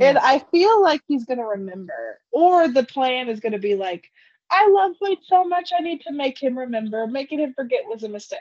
And 0.01 0.17
I 0.17 0.39
feel 0.51 0.81
like 0.81 1.01
he's 1.07 1.25
gonna 1.25 1.45
remember, 1.45 2.19
or 2.31 2.67
the 2.67 2.83
plan 2.83 3.29
is 3.29 3.39
gonna 3.39 3.59
be 3.59 3.75
like, 3.75 4.11
I 4.51 4.67
love 4.69 4.93
Hoyt 5.01 5.19
so 5.23 5.43
much, 5.43 5.71
I 5.77 5.81
need 5.81 6.01
to 6.01 6.11
make 6.13 6.37
him 6.41 6.57
remember. 6.57 7.07
Making 7.07 7.39
him 7.39 7.53
forget 7.53 7.81
was 7.87 8.03
a 8.03 8.09
mistake. 8.09 8.39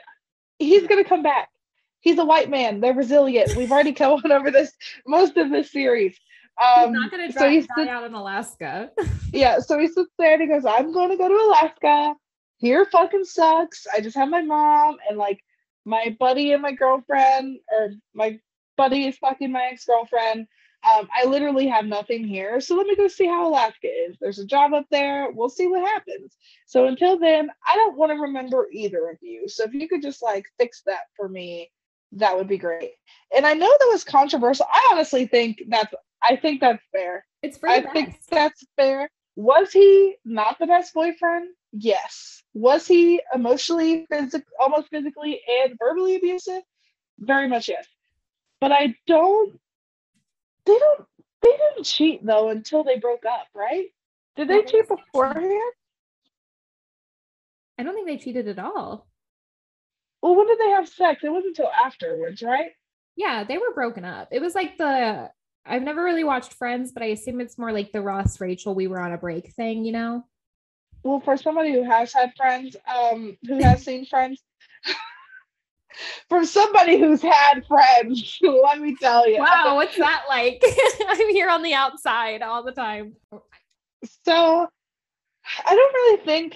He's 0.59 0.85
gonna 0.87 1.03
come 1.05 1.23
back. 1.23 1.49
He's 2.01 2.19
a 2.19 2.25
white 2.25 2.49
man. 2.49 2.81
They're 2.81 2.93
resilient. 2.93 3.55
We've 3.55 3.71
already 3.71 3.91
gone 4.03 4.31
over 4.31 4.51
this 4.51 4.73
most 5.07 5.37
of 5.37 5.49
this 5.49 5.71
series. 5.71 6.19
He's 6.57 6.85
Um, 6.85 6.93
not 6.93 7.11
gonna 7.11 7.31
so 7.31 7.39
dry, 7.39 7.49
he's 7.49 7.67
out 7.87 8.03
in 8.05 8.13
Alaska. 8.13 8.91
yeah, 9.33 9.59
so 9.59 9.77
he 9.79 9.87
sits 9.87 10.11
there 10.17 10.33
and 10.33 10.41
he 10.41 10.47
goes, 10.47 10.65
I'm 10.65 10.91
going 10.93 11.09
to 11.09 11.17
go 11.17 11.27
to 11.27 11.33
Alaska. 11.33 12.15
Here 12.57 12.85
fucking 12.85 13.25
sucks. 13.25 13.85
I 13.93 13.99
just 13.99 14.15
have 14.15 14.29
my 14.29 14.41
mom 14.41 14.97
and 15.09 15.17
like 15.17 15.43
my 15.83 16.15
buddy 16.19 16.53
and 16.53 16.61
my 16.61 16.71
girlfriend, 16.71 17.59
or 17.71 17.91
my 18.13 18.39
buddy 18.77 19.07
is 19.07 19.17
fucking 19.17 19.51
my 19.51 19.69
ex 19.71 19.85
girlfriend. 19.85 20.47
Um, 20.87 21.07
I 21.15 21.25
literally 21.27 21.67
have 21.67 21.85
nothing 21.85 22.23
here. 22.25 22.61
So 22.61 22.75
let 22.75 22.85
me 22.85 22.95
go 22.95 23.07
see 23.07 23.25
how 23.25 23.49
Alaska 23.49 23.87
is. 23.87 24.17
There's 24.21 24.39
a 24.39 24.45
job 24.45 24.73
up 24.73 24.85
there. 24.91 25.31
We'll 25.31 25.49
see 25.49 25.67
what 25.67 25.87
happens. 25.87 26.37
So 26.67 26.85
until 26.85 27.17
then, 27.17 27.49
I 27.67 27.75
don't 27.75 27.97
want 27.97 28.11
to 28.11 28.19
remember 28.19 28.67
either 28.71 29.09
of 29.09 29.17
you. 29.21 29.47
So 29.47 29.63
if 29.63 29.73
you 29.73 29.87
could 29.87 30.01
just 30.01 30.21
like 30.21 30.45
fix 30.59 30.83
that 30.85 31.05
for 31.15 31.27
me, 31.27 31.71
that 32.13 32.37
would 32.37 32.47
be 32.47 32.57
great. 32.57 32.91
And 33.35 33.45
I 33.47 33.53
know 33.53 33.67
that 33.67 33.89
was 33.91 34.03
controversial. 34.03 34.67
I 34.71 34.89
honestly 34.91 35.25
think 35.25 35.63
that's 35.69 35.93
I 36.23 36.35
think 36.35 36.61
that's 36.61 36.83
fair. 36.91 37.25
It's 37.41 37.57
for 37.57 37.69
I 37.69 37.81
the 37.81 37.89
think 37.89 38.19
that's 38.29 38.63
fair. 38.75 39.09
Was 39.35 39.71
he 39.71 40.15
not 40.23 40.57
the 40.59 40.67
best 40.67 40.93
boyfriend? 40.93 41.49
Yes. 41.73 42.41
Was 42.53 42.87
he 42.87 43.21
emotionally, 43.33 44.05
physic- 44.09 44.45
almost 44.59 44.89
physically, 44.89 45.41
and 45.63 45.75
verbally 45.77 46.15
abusive? 46.15 46.61
Very 47.19 47.47
much 47.49 47.67
yes. 47.67 47.85
But 48.61 48.71
I 48.71 48.95
don't. 49.07 49.59
They 50.65 50.77
don't. 50.77 51.07
They 51.41 51.51
didn't 51.51 51.85
cheat 51.85 52.25
though 52.25 52.49
until 52.49 52.83
they 52.83 52.97
broke 52.97 53.25
up, 53.25 53.47
right? 53.53 53.87
Did 54.35 54.47
they 54.47 54.63
cheat 54.63 54.87
beforehand? 54.87 55.73
I 57.77 57.83
don't 57.83 57.93
think 57.93 58.07
they 58.07 58.17
cheated 58.17 58.47
at 58.47 58.59
all. 58.59 59.07
Well, 60.21 60.35
when 60.35 60.47
did 60.47 60.59
they 60.59 60.69
have 60.71 60.87
sex? 60.87 61.23
It 61.23 61.31
wasn't 61.31 61.57
until 61.57 61.71
afterwards, 61.71 62.41
right? 62.41 62.71
Yeah, 63.15 63.43
they 63.43 63.57
were 63.57 63.73
broken 63.73 64.03
up. 64.03 64.29
It 64.31 64.41
was 64.41 64.55
like 64.55 64.77
the 64.77 65.29
I've 65.65 65.83
never 65.83 66.03
really 66.03 66.23
watched 66.23 66.53
Friends, 66.53 66.91
but 66.91 67.03
I 67.03 67.07
assume 67.07 67.41
it's 67.41 67.57
more 67.57 67.71
like 67.71 67.91
the 67.91 68.01
Ross 68.01 68.39
Rachel 68.39 68.75
we 68.75 68.87
were 68.87 68.99
on 68.99 69.13
a 69.13 69.17
break 69.17 69.51
thing, 69.53 69.83
you 69.83 69.91
know? 69.91 70.23
Well, 71.03 71.19
for 71.19 71.37
somebody 71.37 71.73
who 71.73 71.83
has 71.83 72.13
had 72.13 72.33
friends, 72.35 72.75
um, 72.87 73.37
who 73.47 73.61
has 73.63 73.83
seen 73.83 74.05
friends, 74.05 74.43
from 76.29 76.45
somebody 76.45 76.99
who's 76.99 77.21
had 77.21 77.65
friends, 77.67 78.37
let 78.41 78.79
me 78.79 78.95
tell 78.99 79.27
you. 79.27 79.39
Wow, 79.39 79.75
what's 79.75 79.97
that 79.97 80.23
like? 80.29 80.61
I'm 81.07 81.29
here 81.29 81.49
on 81.49 81.63
the 81.63 81.73
outside 81.73 82.41
all 82.41 82.63
the 82.63 82.71
time. 82.71 83.15
So 84.25 84.67
I 85.65 85.75
don't 85.75 85.93
really 85.93 86.25
think. 86.25 86.55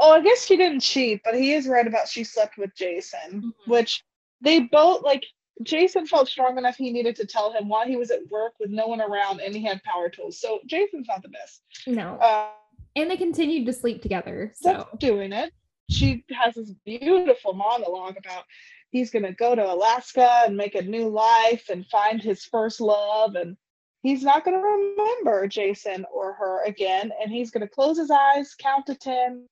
Oh, 0.00 0.12
I 0.12 0.20
guess 0.20 0.44
she 0.46 0.56
didn't 0.56 0.80
cheat, 0.80 1.22
but 1.24 1.34
he 1.34 1.52
is 1.54 1.66
right 1.66 1.86
about 1.86 2.06
she 2.08 2.22
slept 2.22 2.56
with 2.56 2.74
Jason, 2.76 3.42
Mhm. 3.42 3.52
which 3.66 4.02
they 4.40 4.60
both 4.60 5.02
like. 5.02 5.24
Jason 5.64 6.06
felt 6.06 6.28
strong 6.28 6.56
enough 6.56 6.76
he 6.76 6.92
needed 6.92 7.16
to 7.16 7.26
tell 7.26 7.52
him 7.52 7.68
while 7.68 7.84
he 7.84 7.96
was 7.96 8.12
at 8.12 8.20
work 8.30 8.52
with 8.60 8.70
no 8.70 8.86
one 8.86 9.00
around 9.00 9.40
and 9.40 9.52
he 9.56 9.60
had 9.64 9.82
power 9.82 10.08
tools. 10.08 10.38
So 10.40 10.60
Jason's 10.66 11.08
not 11.08 11.20
the 11.20 11.30
best. 11.30 11.62
No. 11.84 12.14
Uh, 12.20 12.50
And 12.94 13.10
they 13.10 13.16
continued 13.16 13.66
to 13.66 13.72
sleep 13.72 14.00
together. 14.00 14.52
So 14.54 14.86
doing 14.98 15.32
it. 15.32 15.52
She 15.90 16.24
has 16.32 16.54
this 16.54 16.72
beautiful 16.84 17.54
monologue 17.54 18.16
about 18.18 18.44
he's 18.90 19.10
going 19.10 19.24
to 19.24 19.32
go 19.32 19.54
to 19.54 19.72
Alaska 19.72 20.42
and 20.46 20.56
make 20.56 20.74
a 20.74 20.82
new 20.82 21.08
life 21.08 21.68
and 21.70 21.86
find 21.86 22.20
his 22.22 22.44
first 22.44 22.80
love. 22.80 23.34
And 23.34 23.56
he's 24.02 24.22
not 24.22 24.44
going 24.44 24.56
to 24.56 24.66
remember 24.66 25.46
Jason 25.46 26.04
or 26.12 26.34
her 26.34 26.64
again. 26.64 27.10
And 27.22 27.30
he's 27.30 27.50
going 27.50 27.66
to 27.66 27.72
close 27.72 27.98
his 27.98 28.10
eyes, 28.10 28.54
count 28.58 28.86
to 28.86 28.94
10, 28.94 29.46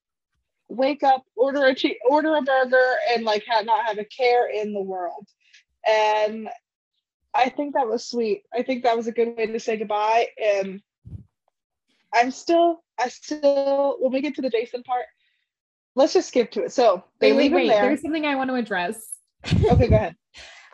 wake 0.68 1.02
up, 1.02 1.24
order 1.36 1.64
a, 1.64 1.74
che- 1.74 1.98
order 2.08 2.36
a 2.36 2.42
burger, 2.42 2.94
and 3.14 3.24
like 3.24 3.44
ha- 3.48 3.62
not 3.62 3.86
have 3.86 3.98
a 3.98 4.04
care 4.04 4.48
in 4.48 4.72
the 4.72 4.82
world. 4.82 5.26
And 5.86 6.48
I 7.34 7.50
think 7.50 7.74
that 7.74 7.86
was 7.86 8.08
sweet. 8.08 8.42
I 8.54 8.62
think 8.62 8.82
that 8.82 8.96
was 8.96 9.06
a 9.06 9.12
good 9.12 9.36
way 9.36 9.46
to 9.46 9.60
say 9.60 9.76
goodbye. 9.76 10.28
And 10.42 10.80
I'm 12.14 12.30
still, 12.30 12.82
I 12.98 13.08
still, 13.08 13.96
when 14.00 14.12
we 14.12 14.22
get 14.22 14.34
to 14.36 14.42
the 14.42 14.50
Jason 14.50 14.82
part, 14.82 15.04
let's 15.96 16.12
just 16.12 16.28
skip 16.28 16.52
to 16.52 16.62
it. 16.62 16.72
So 16.72 17.02
they 17.20 17.32
wait, 17.32 17.36
wait, 17.36 17.42
leave 17.42 17.50
him 17.50 17.56
wait. 17.56 17.68
there. 17.68 17.82
There's 17.82 18.02
something 18.02 18.26
I 18.26 18.36
want 18.36 18.50
to 18.50 18.54
address. 18.54 19.14
Okay, 19.44 19.88
go 19.88 19.96
ahead. 19.96 20.14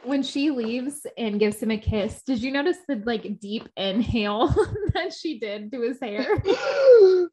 when 0.04 0.22
she 0.22 0.50
leaves 0.50 1.06
and 1.16 1.38
gives 1.38 1.62
him 1.62 1.70
a 1.70 1.78
kiss, 1.78 2.22
did 2.22 2.42
you 2.42 2.50
notice 2.50 2.78
the 2.88 2.96
like 3.06 3.40
deep 3.40 3.68
inhale 3.76 4.48
that 4.94 5.12
she 5.12 5.38
did 5.38 5.70
to 5.72 5.80
his 5.80 6.00
hair? 6.00 6.26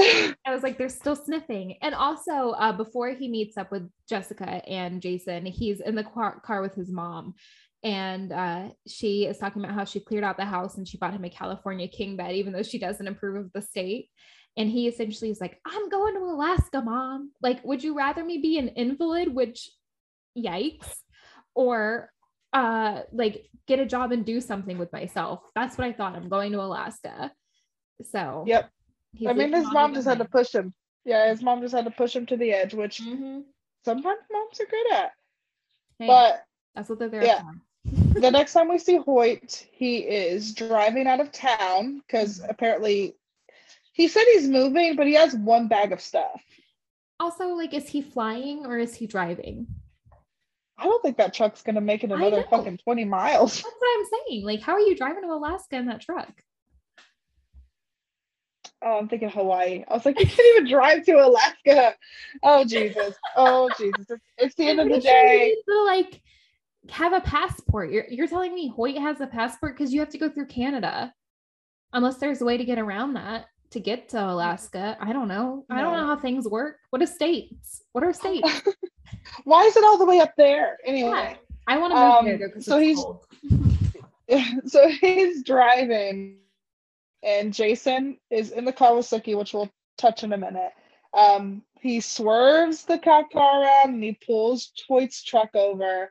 I 0.00 0.54
was 0.54 0.62
like, 0.62 0.78
they're 0.78 0.88
still 0.88 1.16
sniffing. 1.16 1.76
And 1.82 1.94
also, 1.94 2.50
uh, 2.50 2.72
before 2.72 3.10
he 3.10 3.28
meets 3.28 3.56
up 3.56 3.70
with 3.72 3.90
Jessica 4.08 4.62
and 4.68 5.02
Jason, 5.02 5.44
he's 5.44 5.80
in 5.80 5.94
the 5.94 6.04
car, 6.04 6.40
car 6.40 6.62
with 6.62 6.74
his 6.74 6.90
mom. 6.90 7.34
And 7.82 8.32
uh, 8.32 8.68
she 8.86 9.26
is 9.26 9.38
talking 9.38 9.62
about 9.62 9.74
how 9.74 9.84
she 9.84 10.00
cleared 10.00 10.24
out 10.24 10.36
the 10.36 10.44
house 10.44 10.76
and 10.76 10.86
she 10.86 10.98
bought 10.98 11.14
him 11.14 11.24
a 11.24 11.30
California 11.30 11.88
king 11.88 12.16
bed, 12.16 12.34
even 12.34 12.52
though 12.52 12.62
she 12.62 12.78
doesn't 12.78 13.06
approve 13.06 13.36
of 13.36 13.52
the 13.52 13.62
state. 13.62 14.08
And 14.58 14.68
he 14.68 14.88
essentially 14.88 15.30
is 15.30 15.40
like, 15.40 15.60
I'm 15.64 15.88
going 15.88 16.14
to 16.14 16.20
Alaska, 16.20 16.82
mom. 16.82 17.30
Like, 17.40 17.64
would 17.64 17.82
you 17.82 17.94
rather 17.96 18.24
me 18.24 18.38
be 18.38 18.58
an 18.58 18.68
invalid, 18.68 19.32
which 19.32 19.70
yikes, 20.36 20.92
or 21.54 22.10
uh 22.52 23.02
like 23.12 23.44
get 23.66 23.78
a 23.78 23.84
job 23.86 24.10
and 24.10 24.24
do 24.26 24.40
something 24.40 24.76
with 24.76 24.92
myself? 24.92 25.40
That's 25.54 25.78
what 25.78 25.86
I 25.86 25.92
thought. 25.92 26.16
I'm 26.16 26.28
going 26.28 26.52
to 26.52 26.60
Alaska. 26.60 27.30
So 28.10 28.44
Yep. 28.46 28.68
I 29.26 29.32
mean, 29.32 29.52
his 29.52 29.70
mom 29.72 29.94
just 29.94 30.08
had 30.08 30.18
to 30.18 30.24
push 30.24 30.52
him. 30.54 30.74
Yeah, 31.04 31.28
his 31.30 31.40
mom 31.42 31.60
just 31.62 31.74
had 31.74 31.84
to 31.84 31.90
push 31.90 32.14
him 32.14 32.26
to 32.26 32.36
the 32.36 32.52
edge, 32.52 32.74
which 32.74 33.00
Mhm. 33.00 33.44
sometimes 33.84 34.20
moms 34.30 34.60
are 34.60 34.66
good 34.66 34.92
at. 34.92 35.12
Hey, 35.98 36.06
But 36.08 36.44
that's 36.74 36.88
what 36.88 36.98
they're 36.98 37.08
there 37.08 37.24
yeah. 37.24 37.42
for. 37.42 38.20
the 38.20 38.30
next 38.30 38.52
time 38.52 38.68
we 38.68 38.78
see 38.78 38.96
Hoyt, 38.96 39.66
he 39.72 39.98
is 39.98 40.52
driving 40.52 41.06
out 41.06 41.20
of 41.20 41.32
town 41.32 41.98
because 42.00 42.40
Mhm. 42.40 42.50
apparently 42.50 43.16
he 43.98 44.06
said 44.06 44.22
he's 44.32 44.48
moving, 44.48 44.94
but 44.94 45.08
he 45.08 45.14
has 45.14 45.34
one 45.34 45.66
bag 45.66 45.92
of 45.92 46.00
stuff. 46.00 46.40
Also, 47.18 47.48
like, 47.48 47.74
is 47.74 47.88
he 47.88 48.00
flying 48.00 48.64
or 48.64 48.78
is 48.78 48.94
he 48.94 49.08
driving? 49.08 49.66
I 50.78 50.84
don't 50.84 51.02
think 51.02 51.16
that 51.16 51.34
truck's 51.34 51.62
gonna 51.62 51.80
make 51.80 52.04
it 52.04 52.12
another 52.12 52.44
fucking 52.48 52.78
20 52.78 53.04
miles. 53.04 53.56
That's 53.56 53.74
what 53.76 53.98
I'm 53.98 54.06
saying. 54.28 54.44
Like, 54.44 54.60
how 54.60 54.74
are 54.74 54.80
you 54.80 54.96
driving 54.96 55.24
to 55.24 55.30
Alaska 55.30 55.76
in 55.76 55.86
that 55.86 56.00
truck? 56.00 56.30
Oh, 58.80 58.98
I'm 58.98 59.08
thinking 59.08 59.30
Hawaii. 59.30 59.84
I 59.88 59.94
was 59.94 60.06
like, 60.06 60.20
you 60.20 60.26
can't 60.26 60.56
even 60.56 60.70
drive 60.70 61.04
to 61.06 61.14
Alaska. 61.14 61.96
Oh 62.44 62.64
Jesus. 62.64 63.16
Oh 63.34 63.68
Jesus. 63.76 64.06
It's, 64.08 64.22
it's 64.38 64.54
the 64.54 64.68
end 64.68 64.80
I'm 64.80 64.86
of 64.86 64.92
the 64.92 65.00
pretty 65.00 65.08
sure 65.08 65.32
you 65.32 65.38
day. 65.38 65.56
to 65.68 65.82
like 65.82 66.20
have 66.90 67.12
a 67.12 67.20
passport. 67.20 67.90
You're 67.90 68.06
you're 68.08 68.28
telling 68.28 68.54
me 68.54 68.68
Hoyt 68.68 68.96
has 68.96 69.20
a 69.20 69.26
passport 69.26 69.76
because 69.76 69.92
you 69.92 69.98
have 69.98 70.10
to 70.10 70.18
go 70.18 70.28
through 70.28 70.46
Canada, 70.46 71.12
unless 71.92 72.18
there's 72.18 72.40
a 72.40 72.44
way 72.44 72.56
to 72.56 72.64
get 72.64 72.78
around 72.78 73.14
that 73.14 73.46
to 73.70 73.80
get 73.80 74.08
to 74.10 74.18
Alaska. 74.24 74.96
I 75.00 75.12
don't 75.12 75.28
know. 75.28 75.64
I 75.70 75.80
don't 75.82 75.92
know 75.92 76.06
how 76.06 76.16
things 76.16 76.48
work. 76.48 76.76
What 76.90 77.02
are 77.02 77.06
states? 77.06 77.82
What 77.92 78.04
are 78.04 78.12
states? 78.24 78.62
Why 79.44 79.64
is 79.64 79.76
it 79.76 79.84
all 79.84 79.98
the 79.98 80.06
way 80.06 80.20
up 80.20 80.34
there? 80.36 80.78
Anyway. 80.84 81.10
Yeah. 81.10 81.34
I 81.66 81.76
want 81.78 81.92
to 81.92 81.96
move 81.96 82.14
Um, 82.14 82.24
there 82.24 82.38
though, 82.38 82.54
'cause 82.54 82.64
so 82.64 82.78
he's- 82.78 83.04
so 84.72 84.88
he's 84.88 85.42
driving 85.42 86.38
and 87.22 87.52
Jason 87.52 88.18
is 88.30 88.52
in 88.52 88.64
the 88.64 88.72
car 88.72 88.94
with 88.96 89.06
Sookie, 89.06 89.36
which 89.36 89.52
we'll 89.52 89.70
touch 89.96 90.22
in 90.22 90.32
a 90.32 90.38
minute. 90.38 90.72
Um, 91.14 91.62
he 91.80 92.00
swerves 92.00 92.84
the 92.84 92.98
cop 92.98 93.30
car 93.32 93.62
around 93.62 93.94
and 93.94 94.02
he 94.02 94.18
pulls 94.24 94.72
Hoyt's 94.88 95.22
truck 95.24 95.54
over 95.54 96.10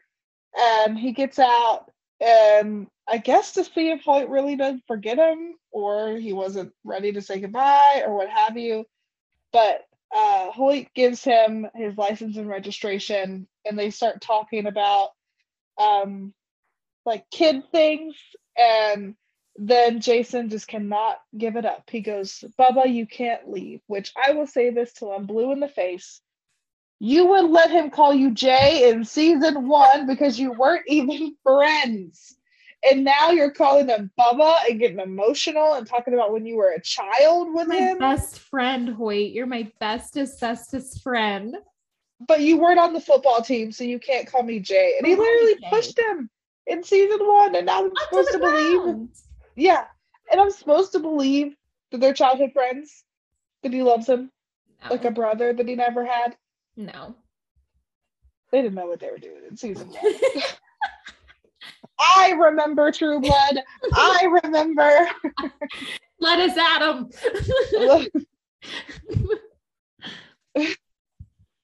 and 0.57 0.97
he 0.97 1.11
gets 1.11 1.39
out 1.39 1.91
and 2.19 2.87
I 3.07 3.17
guess 3.17 3.53
to 3.53 3.63
see 3.63 3.89
if 3.89 4.03
Hoyt 4.03 4.29
really 4.29 4.55
did 4.55 4.81
forget 4.87 5.17
him 5.17 5.55
or 5.71 6.17
he 6.17 6.33
wasn't 6.33 6.73
ready 6.83 7.13
to 7.13 7.21
say 7.21 7.39
goodbye 7.39 8.03
or 8.05 8.15
what 8.15 8.29
have 8.29 8.57
you. 8.57 8.85
But 9.53 9.85
uh, 10.13 10.51
Hoyt 10.51 10.87
gives 10.93 11.23
him 11.23 11.67
his 11.73 11.97
license 11.97 12.37
and 12.37 12.49
registration 12.49 13.47
and 13.65 13.79
they 13.79 13.91
start 13.91 14.21
talking 14.21 14.67
about 14.67 15.09
um, 15.77 16.33
like 17.05 17.29
kid 17.29 17.63
things 17.71 18.15
and 18.57 19.15
then 19.55 20.01
Jason 20.01 20.49
just 20.49 20.67
cannot 20.67 21.17
give 21.37 21.55
it 21.55 21.65
up. 21.65 21.89
He 21.89 22.01
goes, 22.01 22.43
Bubba, 22.59 22.93
you 22.93 23.07
can't 23.07 23.49
leave, 23.49 23.81
which 23.87 24.13
I 24.15 24.33
will 24.33 24.47
say 24.47 24.69
this 24.69 24.93
till 24.93 25.11
I'm 25.11 25.25
blue 25.25 25.51
in 25.51 25.59
the 25.59 25.67
face. 25.67 26.21
You 26.99 27.27
would 27.27 27.49
let 27.49 27.71
him 27.71 27.89
call 27.89 28.13
you 28.13 28.31
Jay 28.31 28.89
in 28.89 29.03
season 29.05 29.67
one 29.67 30.07
because 30.07 30.39
you 30.39 30.51
weren't 30.51 30.85
even 30.87 31.35
friends. 31.43 32.36
And 32.89 33.03
now 33.03 33.31
you're 33.31 33.51
calling 33.51 33.87
him 33.89 34.11
Bubba 34.19 34.57
and 34.69 34.79
getting 34.79 34.99
emotional 34.99 35.73
and 35.73 35.85
talking 35.87 36.13
about 36.13 36.31
when 36.31 36.45
you 36.45 36.55
were 36.57 36.71
a 36.71 36.81
child 36.81 37.53
with 37.53 37.67
my 37.67 37.75
him, 37.75 37.97
best 37.99 38.39
friend, 38.39 38.89
Hoyt. 38.89 39.31
You're 39.31 39.45
my 39.47 39.71
bestest, 39.79 40.39
bestest 40.39 41.01
friend. 41.03 41.57
but 42.27 42.41
you 42.41 42.57
weren't 42.57 42.79
on 42.79 42.93
the 42.93 43.01
football 43.01 43.41
team, 43.41 43.71
so 43.71 43.83
you 43.83 43.99
can't 43.99 44.27
call 44.31 44.43
me 44.43 44.59
Jay. 44.59 44.95
And 44.97 45.05
he 45.07 45.15
literally 45.15 45.55
Jay. 45.55 45.69
pushed 45.69 45.97
him 45.99 46.29
in 46.67 46.83
season 46.83 47.19
one, 47.21 47.55
and 47.55 47.65
now 47.65 47.79
I'm 47.79 47.87
Up 47.87 47.97
supposed 48.09 48.29
the 48.29 48.33
to 48.33 48.39
believe. 48.39 49.07
Yeah. 49.55 49.85
And 50.31 50.39
I'm 50.41 50.51
supposed 50.51 50.91
to 50.93 50.99
believe 50.99 51.55
that 51.91 51.99
they're 52.01 52.13
childhood 52.13 52.51
friends, 52.53 53.03
that 53.63 53.71
he 53.73 53.81
loves 53.83 54.07
him 54.07 54.31
No. 54.83 54.89
like 54.91 55.05
a 55.05 55.11
brother 55.11 55.53
that 55.53 55.67
he 55.67 55.75
never 55.75 56.05
had. 56.05 56.35
no. 56.75 57.15
They 58.51 58.61
didn't 58.61 58.75
know 58.75 58.87
what 58.87 59.01
they 59.01 59.09
were 59.11 59.17
doing 59.17 59.41
in 59.49 59.57
season 59.57 59.89
one. 59.89 60.13
I 61.99 62.31
remember 62.31 62.91
True 62.91 63.19
Blood. 63.19 63.59
I 63.93 64.39
remember. 64.43 65.07
Let 66.19 66.39
us 66.39 66.57
at 66.57 66.81
him. 66.81 67.09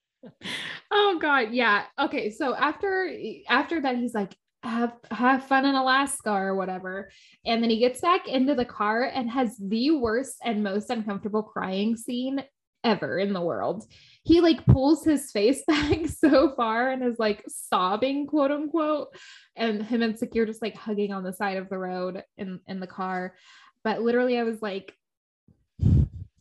oh 0.92 1.18
god 1.20 1.52
yeah 1.52 1.84
okay 2.00 2.30
so 2.30 2.56
after 2.56 3.12
after 3.50 3.82
that 3.82 3.98
he's 3.98 4.14
like 4.14 4.36
have 4.62 4.94
have 5.12 5.46
fun 5.46 5.66
in 5.66 5.76
alaska 5.76 6.32
or 6.32 6.56
whatever 6.56 7.10
and 7.46 7.62
then 7.62 7.70
he 7.70 7.80
gets 7.80 8.00
back 8.00 8.28
into 8.28 8.56
the 8.56 8.64
car 8.64 9.04
and 9.04 9.30
has 9.30 9.58
the 9.58 9.92
worst 9.92 10.38
and 10.44 10.64
most 10.64 10.90
uncomfortable 10.90 11.44
crying 11.44 11.98
scene 11.98 12.42
ever 12.84 13.18
in 13.18 13.34
the 13.34 13.42
world 13.42 13.86
he 14.24 14.42
like 14.42 14.66
pulls 14.66 15.04
his 15.04 15.32
face 15.32 15.64
back 15.68 16.08
so 16.08 16.56
far 16.56 16.90
and 16.90 17.04
is 17.04 17.20
like 17.20 17.44
sobbing 17.48 18.26
quote 18.28 18.52
unquote 18.52 19.10
and 19.56 19.84
him 19.84 20.02
and 20.02 20.16
Sookie 20.16 20.46
just 20.46 20.62
like 20.62 20.76
hugging 20.76 21.12
on 21.12 21.24
the 21.24 21.34
side 21.34 21.58
of 21.58 21.70
the 21.70 21.78
road 21.78 22.24
in 22.38 22.60
in 22.68 22.80
the 22.80 22.88
car 22.88 23.36
but 23.84 24.02
literally 24.02 24.40
i 24.40 24.44
was 24.44 24.62
like 24.62 24.94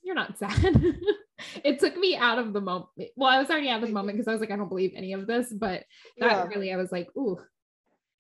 you're 0.03 0.15
not 0.15 0.39
sad 0.39 0.97
it 1.64 1.79
took 1.81 1.97
me 1.97 2.16
out 2.16 2.38
of 2.38 2.53
the 2.53 2.61
moment. 2.61 2.88
Well, 3.16 3.29
I 3.31 3.38
was 3.38 3.51
already 3.51 3.68
out 3.68 3.83
of 3.83 3.88
the 3.88 3.95
moment 3.95 4.16
because 4.16 4.29
I 4.29 4.33
was 4.33 4.40
like, 4.40 4.51
I 4.51 4.57
don't 4.57 4.68
believe 4.68 4.92
any 4.95 5.12
of 5.12 5.27
this, 5.27 5.53
but 5.53 5.85
that 6.18 6.27
Yeah. 6.27 6.47
really, 6.47 6.73
I 6.73 6.77
was 6.77 6.92
like, 6.92 7.09
ooh, 7.16 7.38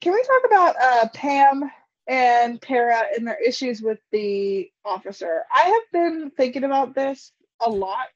Can 0.00 0.12
we 0.12 0.22
talk 0.22 0.42
about 0.46 0.76
uh, 0.82 1.08
Pam 1.14 1.70
and 2.08 2.60
Tara 2.60 3.02
and 3.16 3.26
their 3.26 3.40
issues 3.40 3.80
with 3.80 4.00
the 4.10 4.68
officer? 4.84 5.44
I 5.54 5.62
have 5.62 5.82
been 5.92 6.30
thinking 6.36 6.64
about 6.64 6.94
this 6.94 7.32
a 7.60 7.70
lot. 7.70 8.08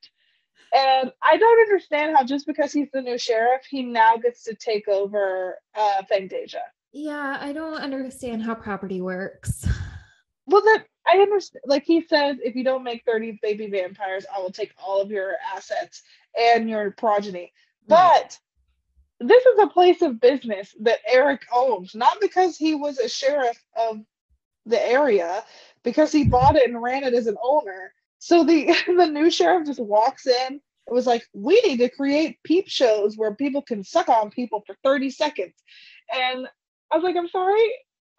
And 0.76 1.10
I 1.22 1.38
don't 1.38 1.60
understand 1.60 2.16
how 2.16 2.24
just 2.24 2.46
because 2.46 2.72
he's 2.72 2.90
the 2.92 3.00
new 3.00 3.16
sheriff, 3.16 3.62
he 3.68 3.82
now 3.82 4.16
gets 4.18 4.42
to 4.44 4.54
take 4.54 4.88
over 4.88 5.56
uh, 5.74 6.02
Fangtasia. 6.10 6.56
yeah, 6.92 7.38
I 7.40 7.52
don't 7.52 7.80
understand 7.80 8.42
how 8.42 8.54
property 8.54 9.00
works. 9.00 9.66
Well, 10.46 10.62
then 10.64 10.84
I 11.06 11.18
understand. 11.18 11.62
Like 11.66 11.84
he 11.84 12.02
says, 12.02 12.36
if 12.44 12.54
you 12.54 12.62
don't 12.62 12.84
make 12.84 13.04
30 13.06 13.38
baby 13.42 13.68
vampires, 13.68 14.26
I 14.34 14.40
will 14.40 14.52
take 14.52 14.72
all 14.78 15.00
of 15.00 15.10
your 15.10 15.34
assets 15.54 16.02
and 16.38 16.68
your 16.68 16.90
progeny. 16.92 17.52
But 17.88 18.38
this 19.20 19.44
is 19.46 19.58
a 19.60 19.68
place 19.68 20.02
of 20.02 20.20
business 20.20 20.74
that 20.80 20.98
Eric 21.08 21.42
owns, 21.52 21.94
not 21.94 22.20
because 22.20 22.56
he 22.56 22.74
was 22.74 22.98
a 22.98 23.08
sheriff 23.08 23.58
of 23.76 24.00
the 24.66 24.84
area, 24.84 25.42
because 25.84 26.12
he 26.12 26.24
bought 26.24 26.56
it 26.56 26.68
and 26.68 26.82
ran 26.82 27.04
it 27.04 27.14
as 27.14 27.28
an 27.28 27.36
owner. 27.42 27.92
So 28.18 28.44
the 28.44 28.74
the 28.86 29.06
new 29.06 29.30
sheriff 29.30 29.66
just 29.66 29.80
walks 29.80 30.26
in. 30.26 30.60
It 30.88 30.92
was 30.94 31.07
like, 31.07 31.25
we 31.33 31.61
need 31.62 31.79
to 31.79 31.88
create 31.88 32.38
peep 32.44 32.68
shows 32.68 33.16
where 33.16 33.35
people 33.35 33.62
can 33.62 33.83
suck 33.83 34.09
on 34.09 34.31
people 34.31 34.62
for 34.66 34.77
30 34.85 35.11
seconds. 35.11 35.55
And 36.14 36.46
I 36.92 36.96
was 36.96 37.03
like, 37.05 37.16
I'm 37.16 37.29
sorry, 37.29 37.61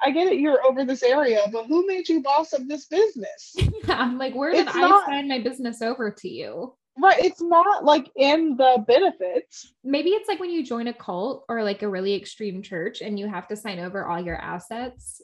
I 0.02 0.12
get 0.12 0.28
it, 0.28 0.40
you're 0.40 0.64
over 0.66 0.84
this 0.84 1.02
area, 1.04 1.42
but 1.52 1.66
who 1.68 1.88
made 1.88 2.10
you 2.10 2.22
boss 2.22 2.54
of 2.54 2.68
this 2.68 2.86
business? 2.88 3.56
I'm 3.88 4.18
like, 4.18 4.36
where 4.36 4.52
did 4.52 4.68
It's 4.68 4.76
I 4.76 4.82
not- 4.82 5.06
sign 5.06 5.28
my 5.30 5.40
business 5.40 5.82
over 5.82 6.12
to 6.12 6.28
you? 6.30 6.76
right, 7.00 7.24
it's 7.24 7.42
not 7.44 7.86
like 7.86 8.10
in 8.16 8.58
the 8.58 8.84
benefits. 8.88 9.72
Maybe 9.84 10.10
it's 10.10 10.28
like 10.28 10.40
when 10.40 10.50
you 10.50 10.66
join 10.66 10.88
a 10.88 10.94
cult 10.94 11.46
or 11.48 11.64
like 11.64 11.84
a 11.84 11.88
really 11.88 12.16
extreme 12.16 12.64
church 12.64 13.02
and 13.02 13.20
you 13.20 13.28
have 13.28 13.48
to 13.50 13.56
sign 13.56 13.78
over 13.80 14.06
all 14.08 14.20
your 14.20 14.36
assets. 14.36 15.22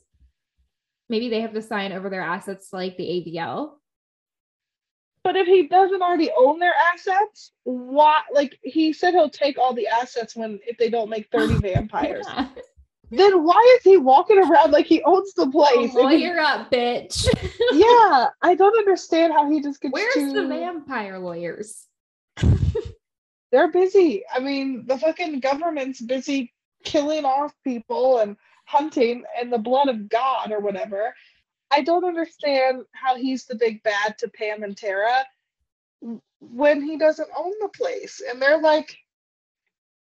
Maybe 1.10 1.30
they 1.30 1.42
have 1.42 1.54
to 1.56 1.64
sign 1.64 1.92
over 1.92 2.12
their 2.12 2.22
assets 2.22 2.70
to, 2.70 2.76
like 2.76 2.96
the 2.98 3.04
AVL. 3.04 3.72
But 5.24 5.38
if 5.38 5.48
he 5.48 5.68
doesn't 5.68 6.02
already 6.02 6.30
own 6.38 6.60
their 6.60 6.74
assets, 6.94 7.54
why? 7.64 8.22
Like 8.34 8.58
he 8.62 8.92
said, 8.92 9.14
he'll 9.14 9.30
take 9.30 9.58
all 9.58 9.74
the 9.74 9.88
assets 9.88 10.36
when 10.36 10.60
if 10.68 10.78
they 10.78 10.90
don't 10.90 11.10
make 11.10 11.30
30 11.32 11.56
vampires. 11.62 12.26
Yeah. 12.28 12.48
Then 13.12 13.44
why 13.44 13.78
is 13.78 13.84
he 13.84 13.98
walking 13.98 14.40
around 14.40 14.72
like 14.72 14.86
he 14.88 15.02
owns 15.04 15.34
the 15.34 15.50
place? 15.50 15.92
He- 15.94 15.98
Lawyer 15.98 16.40
up, 16.40 16.72
bitch. 16.72 17.28
yeah, 17.72 18.30
I 18.42 18.56
don't 18.56 18.78
understand 18.78 19.34
how 19.34 19.50
he 19.50 19.62
just 19.62 19.82
gets 19.82 19.94
Where's 19.94 20.14
to. 20.16 20.34
the 20.34 20.48
vampire 20.48 21.20
lawyers? 21.20 21.88
they're 23.52 23.72
busy. 23.72 24.24
I 24.34 24.40
mean, 24.40 24.86
the 24.88 24.98
fucking 24.98 25.40
government's 25.42 26.02
busy 26.02 26.52
killing 26.84 27.24
off 27.24 27.54
people 27.64 28.20
and 28.20 28.36
hunting 28.66 29.24
in 29.42 29.50
the 29.50 29.58
blood 29.58 29.90
of 29.90 30.10
God 30.10 30.52
or 30.52 30.60
whatever. 30.60 31.14
I 31.74 31.82
don't 31.82 32.06
understand 32.06 32.84
how 32.92 33.16
he's 33.16 33.46
the 33.46 33.56
big 33.56 33.82
bad 33.82 34.16
to 34.20 34.28
Pam 34.28 34.62
and 34.62 34.78
Tara 34.78 35.26
when 36.40 36.84
he 36.84 36.98
doesn't 36.98 37.30
own 37.36 37.54
the 37.62 37.70
place. 37.70 38.22
And 38.30 38.40
they're 38.40 38.62
like, 38.62 38.96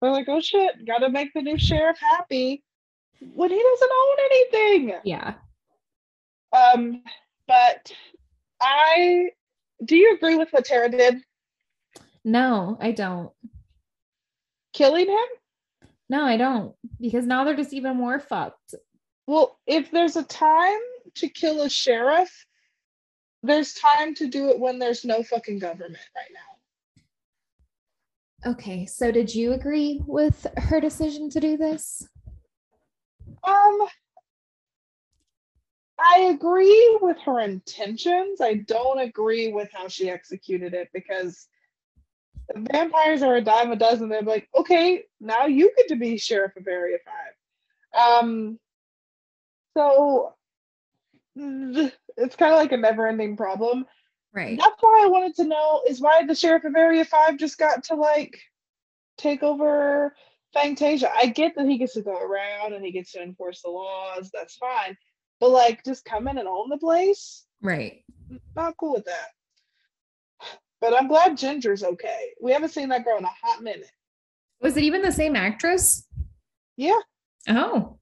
they're 0.01 0.11
like, 0.11 0.29
oh 0.29 0.39
shit, 0.39 0.85
gotta 0.85 1.09
make 1.09 1.33
the 1.33 1.41
new 1.41 1.57
sheriff 1.57 1.97
happy 1.99 2.63
when 3.33 3.49
he 3.49 3.61
doesn't 3.61 3.91
own 3.91 4.17
anything. 4.31 4.93
Yeah. 5.03 5.33
Um, 6.53 7.03
but 7.47 7.91
I 8.61 9.31
do 9.83 9.97
you 9.97 10.15
agree 10.15 10.37
with 10.37 10.49
what 10.51 10.65
Tara 10.65 10.89
did? 10.89 11.21
No, 12.23 12.77
I 12.79 12.91
don't. 12.91 13.31
Killing 14.73 15.07
him? 15.07 15.87
No, 16.09 16.23
I 16.23 16.37
don't. 16.37 16.75
Because 16.99 17.25
now 17.25 17.43
they're 17.43 17.55
just 17.55 17.73
even 17.73 17.97
more 17.97 18.19
fucked. 18.19 18.75
Well, 19.27 19.59
if 19.67 19.91
there's 19.91 20.15
a 20.15 20.23
time 20.23 20.79
to 21.17 21.29
kill 21.29 21.61
a 21.61 21.69
sheriff, 21.69 22.47
there's 23.43 23.73
time 23.73 24.15
to 24.15 24.27
do 24.27 24.49
it 24.49 24.59
when 24.59 24.79
there's 24.79 25.05
no 25.05 25.23
fucking 25.23 25.59
government 25.59 26.03
right 26.15 26.31
now. 26.33 26.39
Okay, 28.51 28.85
so 28.85 29.11
did 29.11 29.33
you 29.33 29.53
agree 29.53 30.01
with 30.05 30.45
her 30.57 30.79
decision 30.79 31.29
to 31.31 31.39
do 31.39 31.57
this? 31.57 32.07
Um, 33.43 33.87
I 35.99 36.31
agree 36.33 36.97
with 37.01 37.17
her 37.25 37.39
intentions. 37.39 38.41
I 38.41 38.55
don't 38.67 38.99
agree 38.99 39.51
with 39.51 39.69
how 39.73 39.87
she 39.87 40.09
executed 40.09 40.73
it 40.73 40.89
because 40.93 41.47
vampires 42.55 43.23
are 43.23 43.37
a 43.37 43.41
dime 43.41 43.71
a 43.71 43.75
dozen. 43.75 44.09
They're 44.09 44.21
like, 44.21 44.47
okay, 44.55 45.03
now 45.19 45.47
you 45.47 45.71
get 45.75 45.87
to 45.89 45.95
be 45.95 46.17
sheriff 46.17 46.55
of 46.55 46.67
Area 46.67 46.97
Five. 47.05 48.23
Um, 48.23 48.59
so 49.75 50.35
it's 52.17 52.35
kind 52.35 52.53
of 52.53 52.57
like 52.57 52.71
a 52.71 52.77
never-ending 52.77 53.37
problem. 53.37 53.85
Right. 54.33 54.59
That's 54.59 54.81
why 54.81 55.01
I 55.03 55.07
wanted 55.07 55.35
to 55.35 55.45
know 55.45 55.81
is 55.87 56.01
why 56.01 56.23
the 56.25 56.35
sheriff 56.35 56.63
of 56.65 56.75
Area 56.75 57.05
5 57.05 57.37
just 57.37 57.57
got 57.57 57.83
to 57.85 57.95
like 57.95 58.37
take 59.17 59.41
over 59.43 60.15
Fangtasia. 60.55 61.09
I 61.15 61.27
get 61.27 61.55
that 61.55 61.67
he 61.67 61.77
gets 61.77 61.93
to 61.93 62.01
go 62.01 62.17
around 62.19 62.73
and 62.73 62.83
he 62.85 62.91
gets 62.91 63.11
to 63.13 63.21
enforce 63.21 63.61
the 63.61 63.69
laws, 63.69 64.29
that's 64.33 64.55
fine. 64.57 64.97
But 65.39 65.49
like 65.49 65.83
just 65.83 66.05
come 66.05 66.27
in 66.27 66.37
and 66.37 66.47
own 66.47 66.69
the 66.69 66.77
place, 66.77 67.45
Right. 67.61 68.03
not 68.55 68.77
cool 68.77 68.93
with 68.93 69.05
that. 69.05 69.29
But 70.79 70.93
I'm 70.93 71.07
glad 71.07 71.37
Ginger's 71.37 71.83
okay. 71.83 72.29
We 72.39 72.51
haven't 72.51 72.69
seen 72.69 72.89
that 72.89 73.03
girl 73.05 73.17
in 73.17 73.23
a 73.23 73.31
hot 73.41 73.63
minute. 73.63 73.91
Was 74.61 74.77
it 74.77 74.83
even 74.83 75.01
the 75.01 75.11
same 75.11 75.35
actress? 75.35 76.05
Yeah. 76.75 76.99
Oh, 77.49 77.97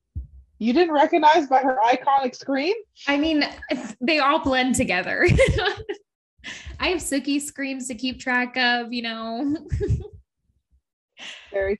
You 0.65 0.73
didn't 0.73 0.95
recognize 0.95 1.45
by 1.45 1.60
her 1.60 1.78
iconic 1.86 2.36
scream? 2.36 2.73
I 3.08 3.17
mean, 3.17 3.43
they 4.01 4.17
all 4.17 4.39
blend 4.39 4.73
together. 4.73 5.28
I 6.80 6.88
have 6.88 6.97
Sookie 6.97 7.39
screams 7.39 7.88
to 7.88 7.93
keep 7.93 8.19
track 8.19 8.58
of, 8.58 8.91
you 8.91 9.04
know. 9.04 9.58
Very 11.54 11.80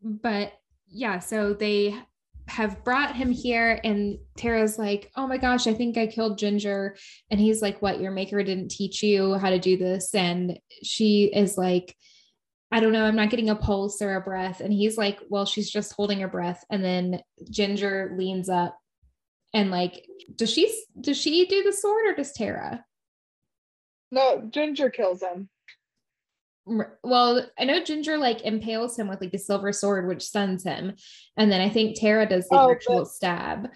but 0.00 0.52
yeah, 0.86 1.18
so 1.18 1.54
they 1.54 1.98
have 2.46 2.84
brought 2.84 3.16
him 3.16 3.32
here, 3.32 3.80
and 3.82 4.18
Tara's 4.36 4.78
like, 4.78 5.10
Oh 5.16 5.26
my 5.26 5.36
gosh, 5.36 5.66
I 5.66 5.74
think 5.74 5.98
I 5.98 6.06
killed 6.06 6.38
Ginger. 6.38 6.96
And 7.32 7.40
he's 7.40 7.60
like, 7.60 7.82
What? 7.82 8.00
Your 8.00 8.12
maker 8.12 8.40
didn't 8.44 8.70
teach 8.70 9.02
you 9.02 9.34
how 9.34 9.50
to 9.50 9.58
do 9.58 9.76
this? 9.76 10.14
And 10.14 10.56
she 10.84 11.32
is 11.34 11.58
like, 11.58 11.96
I 12.70 12.80
don't 12.80 12.92
know, 12.92 13.04
I'm 13.04 13.16
not 13.16 13.30
getting 13.30 13.48
a 13.50 13.56
pulse 13.56 14.02
or 14.02 14.14
a 14.16 14.20
breath. 14.20 14.60
And 14.60 14.72
he's 14.72 14.98
like, 14.98 15.20
Well, 15.30 15.46
she's 15.46 15.70
just 15.70 15.92
holding 15.94 16.20
her 16.20 16.28
breath. 16.28 16.64
And 16.70 16.84
then 16.84 17.22
Ginger 17.50 18.14
leans 18.18 18.48
up 18.48 18.78
and 19.54 19.70
like, 19.70 20.06
does 20.36 20.52
she 20.52 20.70
does 21.00 21.16
she 21.16 21.46
do 21.46 21.62
the 21.62 21.72
sword 21.72 22.06
or 22.06 22.14
does 22.14 22.32
Tara? 22.32 22.84
no, 24.10 24.42
Ginger 24.50 24.90
kills 24.90 25.22
him. 25.22 25.48
Well 27.02 27.46
i 27.58 27.64
know 27.64 27.82
ginger 27.82 28.18
like 28.18 28.42
impales 28.42 28.98
him 28.98 29.08
with 29.08 29.22
like 29.22 29.32
a 29.32 29.38
silver 29.38 29.72
sword 29.72 30.06
which 30.06 30.22
stuns 30.22 30.62
him 30.64 30.94
and 31.38 31.50
then 31.50 31.62
i 31.62 31.68
think 31.70 31.98
tara 31.98 32.28
does 32.28 32.46
the 32.50 32.56
Oh, 32.58 32.70
actual 32.70 32.98
but- 32.98 33.08
stab 33.08 33.68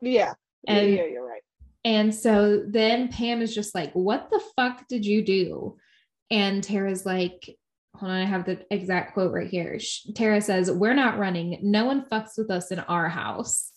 Yeah. 0.00 0.32
Yeah, 0.62 0.74
And- 0.78 0.90
yeah, 0.94 1.04
you're 1.04 1.26
right. 1.28 1.42
and 1.84 2.14
so 2.14 2.62
then 2.66 3.08
pam 3.08 3.42
is 3.42 3.54
just 3.54 3.74
like 3.74 3.92
what 3.92 4.30
the 4.30 4.40
fuck 4.56 4.88
did 4.88 5.04
you 5.04 5.22
do 5.22 5.76
and 6.30 6.64
tara's 6.64 7.04
like 7.04 7.58
hold 7.94 8.12
on 8.12 8.18
i 8.18 8.24
have 8.24 8.44
the 8.44 8.64
exact 8.70 9.14
quote 9.14 9.32
right 9.32 9.48
here. 9.48 9.78
Tara 10.14 10.40
says 10.40 10.70
we're 10.70 10.94
not 10.94 11.18
running. 11.18 11.58
No 11.62 11.84
one 11.84 12.06
fucks 12.10 12.36
with 12.36 12.50
us 12.50 12.70
in 12.70 12.80
our 12.80 13.08
house. 13.08 13.70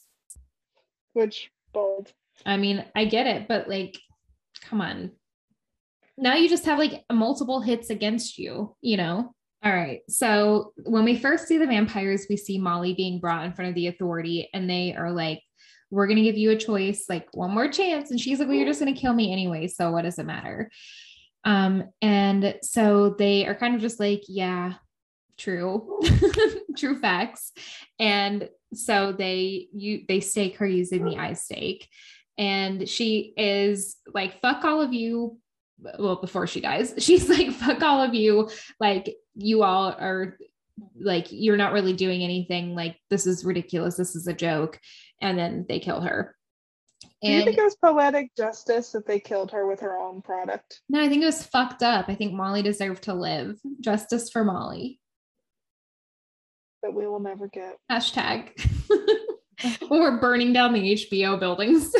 Which 1.14 1.50
bold. 1.74 2.12
i 2.46 2.58
mean 2.58 2.86
i 2.96 3.06
get 3.06 3.28
it 3.28 3.48
but 3.48 3.68
like 3.68 3.98
come 4.62 4.82
on. 4.82 5.12
Now 6.18 6.34
you 6.34 6.50
just 6.50 6.66
have 6.66 6.80
like 6.80 7.04
multiple 7.12 7.62
hits 7.62 7.90
against 7.90 8.38
you 8.38 8.76
you 8.82 8.98
know? 8.98 9.34
All 9.64 9.72
right 9.72 10.02
so 10.08 10.74
when 10.84 11.04
we 11.04 11.18
first 11.18 11.48
see 11.48 11.58
the 11.58 11.66
vampires 11.66 12.28
we 12.30 12.38
see 12.38 12.60
molly 12.60 12.94
being 12.94 13.20
brought 13.20 13.46
in 13.46 13.54
front 13.54 13.70
of 13.70 13.76
the 13.76 13.88
authority 13.88 14.50
and 14.54 14.70
they 14.70 14.96
are 14.96 15.12
like 15.12 15.42
we're 15.90 16.08
going 16.08 16.18
to 16.18 16.24
give 16.24 16.38
you 16.38 16.52
a 16.52 16.58
choice 16.58 17.06
like 17.10 17.28
one 17.34 17.52
more 17.52 17.70
chance 17.70 18.12
and 18.12 18.20
she's 18.20 18.40
like 18.40 18.48
well 18.48 18.58
you're 18.58 18.68
just 18.68 18.80
going 18.80 18.94
to 18.94 19.00
kill 19.00 19.14
me 19.14 19.32
anyway 19.32 19.68
so 19.68 19.92
what 19.92 20.04
does 20.04 20.20
it 20.20 20.26
matter 20.26 20.70
um 21.44 21.84
and 22.02 22.58
so 22.62 23.16
they 23.18 23.46
are 23.46 23.56
kind 23.56 23.76
of 23.76 23.82
just 23.82 24.00
like 24.00 24.24
yeah 24.28 24.74
true 25.38 26.02
true 26.78 27.00
facts. 27.00 27.54
And 28.00 28.50
so 28.74 29.12
they 29.12 29.68
you 29.74 30.04
they 30.08 30.20
stake 30.20 30.58
her 30.58 30.68
using 30.68 31.06
the 31.06 31.16
iStake. 31.16 31.86
And 32.38 32.88
she 32.88 33.34
is 33.38 33.98
like 34.14 34.42
fuck 34.42 34.64
all 34.64 34.82
of 34.82 34.94
you. 34.94 35.38
Well 36.00 36.16
before 36.16 36.48
she 36.48 36.60
dies 36.60 36.94
she's 37.00 37.30
like 37.30 37.52
fuck 37.52 37.82
all 37.82 38.02
of 38.02 38.14
you. 38.14 38.50
Like 38.80 39.16
you 39.36 39.64
all 39.64 39.96
are 39.98 40.38
like 41.00 41.28
you're 41.30 41.58
not 41.58 41.74
really 41.74 41.94
doing 41.94 42.24
anything. 42.24 42.76
Like 42.76 42.98
this 43.10 43.26
is 43.26 43.46
ridiculous. 43.46 43.96
This 43.96 44.16
is 44.16 44.28
a 44.28 44.34
joke. 44.34 44.80
And 45.22 45.38
then 45.38 45.66
they 45.68 45.80
kill 45.80 46.02
her 46.02 46.36
Do 47.24 47.32
you 47.32 47.44
think 47.44 47.58
it 47.58 47.64
was 47.64 47.76
poetic 47.84 48.30
justice 48.38 48.92
that 48.92 49.08
they 49.08 49.20
killed 49.20 49.52
her 49.52 49.66
with 49.68 49.80
her 49.80 49.98
own 49.98 50.22
product? 50.22 50.82
no 50.90 51.02
i 51.02 51.10
think 51.10 51.24
it 51.24 51.26
was 51.26 51.44
fucked 51.44 51.82
up 51.84 52.06
i 52.10 52.16
think 52.16 52.34
molly 52.34 52.62
deserved 52.62 53.04
to 53.04 53.14
live 53.14 53.60
justice 53.82 54.30
for 54.30 54.44
molly 54.44 55.00
That 56.84 56.94
we 56.94 57.08
will 57.08 57.20
never 57.20 57.48
get. 57.48 57.78
hashtag 57.92 58.52
We're 59.90 60.20
burning 60.20 60.54
down 60.54 60.74
the 60.74 60.94
hbo 60.96 61.40
buildings 61.40 61.92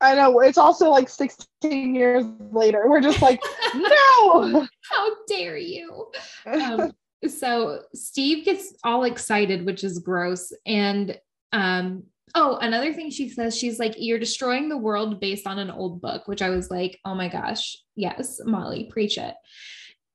I 0.00 0.14
know 0.16 0.40
it's 0.40 0.58
also 0.58 0.90
like 0.90 1.08
16 1.08 1.94
years 1.94 2.24
later. 2.52 2.82
We're 2.88 3.00
just 3.00 3.22
like, 3.22 3.40
no. 3.74 4.66
how 4.90 5.08
dare 5.28 5.56
you 5.56 6.10
um, 6.46 6.92
so 7.28 7.80
Steve 7.94 8.44
gets 8.44 8.74
all 8.84 9.04
excited, 9.04 9.64
which 9.64 9.82
is 9.82 9.98
gross. 10.00 10.52
And 10.66 11.18
um, 11.52 12.02
oh, 12.34 12.56
another 12.60 12.92
thing 12.92 13.10
she 13.10 13.28
says, 13.28 13.56
she's 13.56 13.78
like, 13.78 13.94
You're 13.98 14.18
destroying 14.18 14.68
the 14.68 14.76
world 14.76 15.20
based 15.20 15.46
on 15.46 15.58
an 15.58 15.70
old 15.70 16.00
book, 16.00 16.26
which 16.26 16.42
I 16.42 16.50
was 16.50 16.70
like, 16.70 16.98
Oh 17.04 17.14
my 17.14 17.28
gosh, 17.28 17.76
yes, 17.96 18.40
Molly, 18.44 18.88
preach 18.90 19.18
it. 19.18 19.34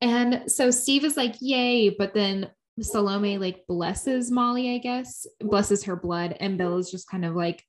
And 0.02 0.44
so 0.52 0.72
Steve 0.72 1.04
is 1.04 1.18
like, 1.18 1.36
Yay. 1.40 1.90
But 1.90 2.14
then 2.14 2.50
Salome 2.82 3.38
like 3.38 3.68
blesses 3.68 4.32
Molly, 4.32 4.76
I 4.76 4.78
guess, 4.78 5.28
blesses 5.40 5.84
her 5.84 5.96
blood. 5.96 6.36
And 6.40 6.58
Bill 6.58 6.78
is 6.78 6.92
just 6.92 7.10
kind 7.10 7.26
of 7.26 7.36
like 7.36 7.64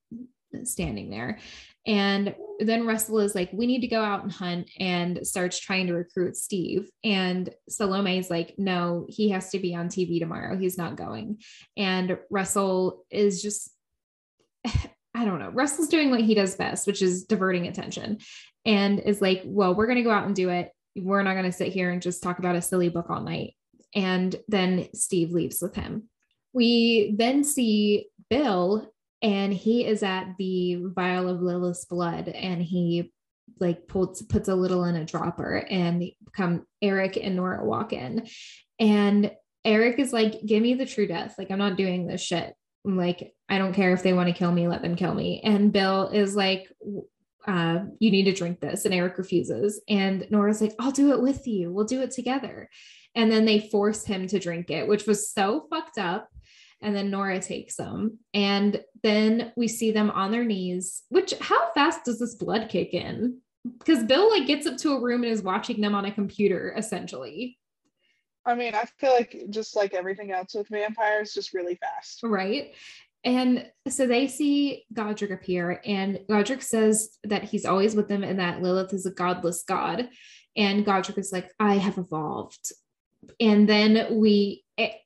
standing 0.65 1.11
there. 1.11 1.39
And 1.87 2.35
then 2.59 2.87
Russell 2.87 3.21
is 3.21 3.35
like, 3.35 3.51
we 3.53 3.67
need 3.67 3.81
to 3.81 3.89
go 3.89 4.03
out 4.03 4.23
and 4.23 4.31
hunt 4.31 4.71
and 4.79 5.27
starts 5.27 5.59
trying 5.59 5.87
to 5.87 5.95
recruit 5.95 6.37
Steve. 6.37 6.91
And 7.03 7.49
Salome 7.69 8.19
is 8.19 8.29
like, 8.29 8.55
no, 8.59 9.07
he 9.09 9.31
has 9.31 9.51
to 9.51 9.59
be 9.59 9.75
on 9.75 9.89
TV 9.89 10.21
tomorrow. 10.21 10.59
He's 10.59 10.77
not 10.77 10.97
going. 10.97 11.39
And 11.77 12.19
Russell 12.31 13.07
is 13.11 13.43
just, 13.43 13.71
I 15.15 15.25
don't 15.25 15.41
know. 15.41 15.51
Russell's 15.51 15.89
doing 15.89 16.11
what 16.11 16.21
he 16.21 16.35
does 16.35 16.55
best, 16.55 16.87
which 16.87 17.03
is 17.03 17.25
diverting 17.25 17.67
attention 17.67 18.19
and 18.65 19.01
is 19.01 19.21
like, 19.21 19.43
well, 19.45 19.75
we're 19.75 19.87
going 19.87 19.97
to 19.97 20.05
go 20.05 20.11
out 20.11 20.27
and 20.27 20.35
do 20.35 20.49
it. 20.51 20.71
We're 20.97 21.23
not 21.23 21.35
going 21.35 21.47
to 21.47 21.53
sit 21.53 21.73
here 21.73 21.91
and 21.91 22.03
just 22.03 22.23
talk 22.23 22.39
about 22.39 22.57
a 22.57 22.63
silly 22.63 22.89
book 22.89 23.11
all 23.11 23.21
night. 23.21 23.55
And 23.95 24.35
then 24.49 24.89
Steve 24.95 25.33
leaves 25.33 25.61
with 25.61 25.75
him. 25.75 26.09
We 26.53 27.15
then 27.17 27.45
see 27.45 28.07
Bill 28.29 28.91
and 29.23 29.53
he 29.53 29.85
is 29.85 30.03
at 30.03 30.37
the 30.39 30.77
vial 30.77 31.29
of 31.29 31.43
Lilith's 31.43 31.85
blood 31.85 32.29
and 32.29 32.63
he 32.63 33.13
like 33.59 33.87
puts 33.87 34.23
puts 34.23 34.49
a 34.49 34.55
little 34.55 34.85
in 34.85 34.97
a 34.97 35.05
dropper 35.05 35.57
and 35.57 36.05
come 36.35 36.67
Eric 36.81 37.19
and 37.21 37.37
Nora 37.37 37.65
walk 37.65 37.93
in 37.93 38.27
and 38.79 39.33
Eric 39.65 39.99
is 39.99 40.13
like 40.13 40.41
give 40.47 40.63
me 40.63 40.75
the 40.75 40.87
true 40.87 41.07
death 41.07 41.35
like 41.37 41.51
I'm 41.51 41.59
not 41.59 41.77
doing 41.77 42.07
this 42.07 42.23
shit 42.23 42.55
like 42.85 43.35
I 43.49 43.59
don't 43.59 43.75
care 43.75 43.93
if 43.93 44.03
they 44.03 44.13
want 44.13 44.29
to 44.29 44.35
kill 44.35 44.53
me 44.53 44.69
let 44.69 44.83
them 44.83 44.97
kill 44.97 45.15
me. 45.15 45.41
And 45.45 45.73
Bill 45.73 46.09
is 46.09 46.35
like 46.35 46.73
uh, 47.47 47.81
you 47.99 48.11
need 48.11 48.25
to 48.25 48.35
drink 48.35 48.61
this. 48.61 48.85
And 48.85 48.95
Eric 48.95 49.17
refuses. 49.17 49.81
And 49.89 50.27
Nora's 50.31 50.61
like 50.61 50.75
I'll 50.79 50.93
do 50.93 51.13
it 51.13 51.23
with 51.23 51.47
you. 51.47 51.73
We'll 51.73 51.87
do 51.87 52.03
it 52.03 52.11
together. 52.11 52.69
And 53.15 53.31
then 53.31 53.45
they 53.45 53.69
force 53.71 54.05
him 54.05 54.27
to 54.29 54.39
drink 54.39 54.71
it 54.71 54.89
which 54.89 55.07
was 55.07 55.31
so 55.31 55.67
fucked 55.71 55.99
up. 55.99 56.29
And 56.83 56.97
then 56.97 57.11
Nora 57.11 57.41
takes 57.41 57.77
them. 57.77 58.19
And 58.33 58.83
then 59.03 59.53
we 59.57 59.69
see 59.69 59.91
them 59.91 60.11
on 60.11 60.31
their 60.31 60.45
knees, 60.45 61.03
which 61.11 61.35
how 61.39 61.73
fast 61.73 62.05
does 62.05 62.19
this 62.19 62.35
blood 62.35 62.71
kick 62.71 62.95
in? 62.95 63.39
Because 63.79 64.05
Bill 64.05 64.31
like 64.31 64.47
gets 64.47 64.67
up 64.67 64.79
to 64.79 64.93
a 64.93 65.01
room 65.01 65.23
and 65.23 65.31
is 65.31 65.43
watching 65.43 65.83
them 65.83 65.95
on 65.95 66.07
a 66.07 66.13
computer 66.13 66.75
essentially, 66.77 67.59
I 68.45 68.55
mean, 68.55 68.75
I 68.75 68.85
feel 68.99 69.13
like 69.13 69.45
just 69.51 69.77
like 69.77 69.95
everything 69.95 70.33
else 70.33 70.55
with 70.55 70.69
vampires, 70.69 71.35
just 71.35 71.53
really 71.53 71.77
fast. 71.77 72.21
right? 72.23 72.73
And 73.23 73.71
so 73.89 74.07
they 74.07 74.29
see 74.29 74.87
Godric 74.93 75.31
appear, 75.31 75.81
and 75.85 76.21
Godric 76.29 76.63
says 76.63 77.19
that 77.25 77.45
he's 77.45 77.67
always 77.67 77.95
with 77.95 78.09
them 78.09 78.23
and 78.23 78.41
that 78.41 78.63
Lilith 78.63 78.95
is 78.95 79.05
a 79.05 79.11
godless 79.11 79.63
god. 79.63 80.09
And 80.57 80.85
Godric 80.85 81.19
is 81.19 81.33
like, 81.33 81.51
I 81.61 81.75
have 81.75 81.99
evolved. 81.99 82.73
And 83.39 83.69
then 83.69 84.19
we, 84.19 84.65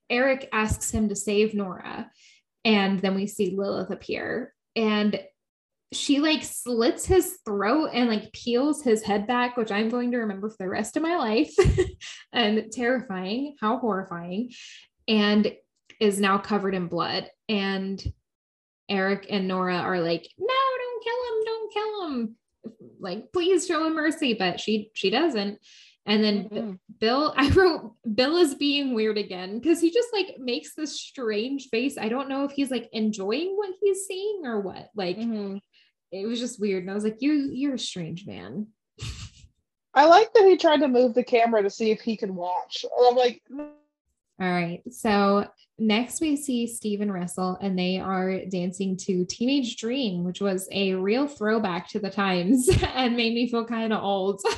Eric 0.09 0.49
asks 0.53 0.90
him 0.90 1.09
to 1.09 1.16
save 1.16 1.55
Nora. 1.55 2.11
And 2.64 3.01
then 3.01 3.14
we 3.14 3.27
see 3.27 3.55
Lilith 3.57 3.90
appear. 3.90 4.55
And 4.77 5.20
she 5.94 6.18
like 6.20 6.42
slits 6.42 7.07
his 7.07 7.38
throat 7.44 7.90
and 7.92 8.09
like 8.09 8.33
peels 8.33 8.83
his 8.83 9.02
head 9.02 9.26
back, 9.26 9.57
which 9.57 9.70
I'm 9.72 9.88
going 9.88 10.11
to 10.12 10.18
remember 10.18 10.50
for 10.50 10.57
the 10.59 10.68
rest 10.68 10.96
of 10.96 11.02
my 11.02 11.16
life. 11.16 11.54
and 12.33 12.70
terrifying, 12.72 13.57
how 13.61 13.78
horrifying. 13.78 14.50
And 15.09 15.54
is 16.00 16.18
now 16.20 16.38
covered 16.38 16.74
in 16.74 16.88
blood. 16.88 17.30
And 17.48 18.02
Eric 18.88 19.26
and 19.30 19.48
Nora 19.48 19.76
are 19.76 20.00
like, 20.00 20.28
no, 20.38 20.46
don't 20.78 21.04
kill 21.04 21.14
him, 21.28 21.44
don't 21.44 21.72
kill 21.72 22.07
him. 22.09 22.37
Like, 23.00 23.33
please 23.33 23.66
show 23.66 23.87
him 23.87 23.94
mercy. 23.94 24.35
But 24.35 24.61
she 24.61 24.90
she 24.94 25.11
doesn't. 25.11 25.59
And 26.07 26.22
then 26.22 26.48
Mhm. 26.50 26.78
Bill, 27.00 27.33
I 27.37 27.48
wrote 27.50 27.94
Bill 28.14 28.37
is 28.37 28.54
being 28.54 28.94
weird 28.94 29.18
again 29.18 29.59
because 29.59 29.80
he 29.80 29.90
just 29.90 30.09
like 30.12 30.37
makes 30.38 30.74
this 30.74 31.00
strange 31.00 31.68
face. 31.68 31.96
I 31.98 32.09
don't 32.09 32.28
know 32.28 32.44
if 32.44 32.52
he's 32.52 32.70
like 32.70 32.88
enjoying 32.92 33.57
what 33.57 33.74
he's 33.80 34.07
seeing 34.07 34.42
or 34.44 34.61
what. 34.61 34.90
Like 34.94 35.18
Mhm. 35.18 35.61
It 36.12 36.27
was 36.27 36.40
just 36.40 36.61
weird. 36.61 36.83
And 36.83 36.90
I 36.90 36.95
was 36.95 37.05
like, 37.05 37.21
you 37.21 37.51
you're 37.53 37.75
a 37.75 37.79
strange 37.79 38.27
man. 38.27 38.69
I 39.95 40.07
like 40.07 40.33
that 40.33 40.45
he 40.45 40.57
tried 40.57 40.81
to 40.81 40.88
move 40.88 41.14
the 41.14 41.23
camera 41.23 41.62
to 41.62 41.71
see 41.71 41.90
if 41.93 42.01
he 42.01 42.17
could 42.17 42.31
watch. 42.31 42.85
I'm 43.07 43.14
like, 43.14 43.43
All 43.51 43.71
right. 44.38 44.83
So 44.90 45.47
next 45.79 46.21
we 46.21 46.37
see 46.37 46.67
Steve 46.67 47.01
and 47.01 47.12
Russell, 47.12 47.59
and 47.61 47.79
they 47.79 47.99
are 47.99 48.45
dancing 48.47 48.97
to 48.99 49.25
Teenage 49.25 49.77
Dream, 49.77 50.25
which 50.25 50.40
was 50.40 50.69
a 50.73 50.95
real 50.95 51.29
throwback 51.29 51.88
to 51.90 52.01
the 52.01 52.11
times 52.11 52.69
and 52.95 53.17
made 53.17 53.35
me 53.35 53.49
feel 53.49 53.64
kind 53.64 53.93
of 53.93 54.03
old. 54.03 54.40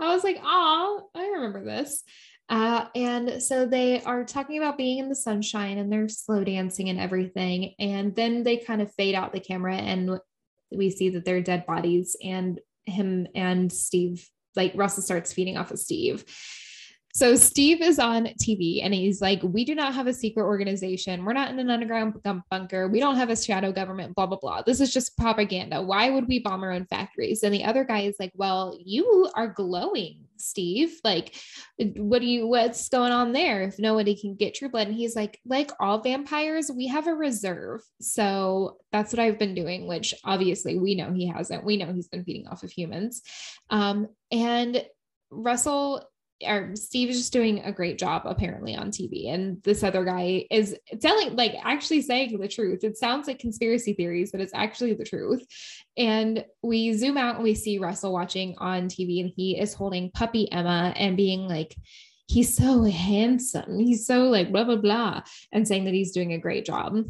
I 0.00 0.12
was 0.14 0.24
like, 0.24 0.40
oh, 0.42 1.08
I 1.14 1.26
remember 1.28 1.64
this. 1.64 2.02
Uh, 2.48 2.86
and 2.94 3.42
so 3.42 3.64
they 3.64 4.02
are 4.02 4.24
talking 4.24 4.58
about 4.58 4.76
being 4.76 4.98
in 4.98 5.08
the 5.08 5.14
sunshine 5.14 5.78
and 5.78 5.90
they're 5.90 6.08
slow 6.08 6.44
dancing 6.44 6.90
and 6.90 7.00
everything. 7.00 7.74
And 7.78 8.14
then 8.14 8.42
they 8.42 8.58
kind 8.58 8.82
of 8.82 8.92
fade 8.94 9.14
out 9.14 9.32
the 9.32 9.40
camera 9.40 9.76
and 9.76 10.18
we 10.70 10.90
see 10.90 11.08
that 11.10 11.24
they're 11.24 11.40
dead 11.40 11.64
bodies 11.66 12.16
and 12.22 12.60
him 12.84 13.26
and 13.34 13.72
Steve, 13.72 14.28
like 14.56 14.72
Russell 14.74 15.02
starts 15.02 15.32
feeding 15.32 15.56
off 15.56 15.70
of 15.70 15.78
Steve. 15.78 16.24
So 17.14 17.36
Steve 17.36 17.80
is 17.80 18.00
on 18.00 18.26
TV 18.42 18.80
and 18.82 18.92
he's 18.92 19.22
like, 19.22 19.40
We 19.44 19.64
do 19.64 19.76
not 19.76 19.94
have 19.94 20.08
a 20.08 20.12
secret 20.12 20.42
organization. 20.42 21.24
We're 21.24 21.32
not 21.32 21.48
in 21.48 21.60
an 21.60 21.70
underground 21.70 22.20
bunker. 22.50 22.88
We 22.88 22.98
don't 22.98 23.14
have 23.14 23.30
a 23.30 23.36
shadow 23.36 23.70
government, 23.70 24.16
blah, 24.16 24.26
blah, 24.26 24.38
blah. 24.38 24.62
This 24.62 24.80
is 24.80 24.92
just 24.92 25.16
propaganda. 25.16 25.80
Why 25.80 26.10
would 26.10 26.26
we 26.26 26.40
bomb 26.40 26.64
our 26.64 26.72
own 26.72 26.86
factories? 26.86 27.44
And 27.44 27.54
the 27.54 27.64
other 27.64 27.84
guy 27.84 28.00
is 28.00 28.16
like, 28.18 28.32
Well, 28.34 28.76
you 28.84 29.30
are 29.36 29.46
glowing, 29.46 30.24
Steve. 30.38 30.98
Like, 31.04 31.36
what 31.78 32.18
do 32.18 32.26
you, 32.26 32.48
what's 32.48 32.88
going 32.88 33.12
on 33.12 33.32
there 33.32 33.62
if 33.62 33.78
nobody 33.78 34.16
can 34.20 34.34
get 34.34 34.56
true 34.56 34.68
blood? 34.68 34.88
And 34.88 34.96
he's 34.96 35.14
like, 35.14 35.38
Like 35.46 35.70
all 35.78 36.00
vampires, 36.00 36.68
we 36.74 36.88
have 36.88 37.06
a 37.06 37.14
reserve. 37.14 37.80
So 38.00 38.78
that's 38.90 39.12
what 39.12 39.20
I've 39.20 39.38
been 39.38 39.54
doing, 39.54 39.86
which 39.86 40.14
obviously 40.24 40.80
we 40.80 40.96
know 40.96 41.12
he 41.12 41.28
hasn't. 41.28 41.64
We 41.64 41.76
know 41.76 41.92
he's 41.92 42.08
been 42.08 42.24
feeding 42.24 42.48
off 42.48 42.64
of 42.64 42.72
humans. 42.72 43.22
Um, 43.70 44.08
and 44.32 44.84
Russell 45.30 46.08
or 46.42 46.74
Steve 46.74 47.10
is 47.10 47.18
just 47.18 47.32
doing 47.32 47.60
a 47.60 47.72
great 47.72 47.98
job 47.98 48.22
apparently 48.24 48.74
on 48.74 48.90
TV. 48.90 49.32
And 49.32 49.62
this 49.62 49.82
other 49.82 50.04
guy 50.04 50.46
is 50.50 50.76
telling, 51.00 51.36
like, 51.36 51.54
actually 51.62 52.02
saying 52.02 52.38
the 52.38 52.48
truth. 52.48 52.84
It 52.84 52.98
sounds 52.98 53.26
like 53.26 53.38
conspiracy 53.38 53.92
theories, 53.92 54.32
but 54.32 54.40
it's 54.40 54.54
actually 54.54 54.94
the 54.94 55.04
truth. 55.04 55.46
And 55.96 56.44
we 56.62 56.92
zoom 56.94 57.16
out 57.16 57.36
and 57.36 57.44
we 57.44 57.54
see 57.54 57.78
Russell 57.78 58.12
watching 58.12 58.56
on 58.58 58.88
TV, 58.88 59.20
and 59.20 59.32
he 59.34 59.58
is 59.58 59.74
holding 59.74 60.10
puppy 60.10 60.50
Emma 60.50 60.92
and 60.96 61.16
being 61.16 61.46
like, 61.48 61.76
he's 62.26 62.56
so 62.56 62.82
handsome. 62.82 63.78
He's 63.78 64.06
so 64.06 64.24
like 64.24 64.50
blah, 64.50 64.64
blah, 64.64 64.76
blah, 64.76 65.22
and 65.52 65.66
saying 65.66 65.84
that 65.84 65.94
he's 65.94 66.12
doing 66.12 66.32
a 66.32 66.38
great 66.38 66.64
job. 66.64 67.04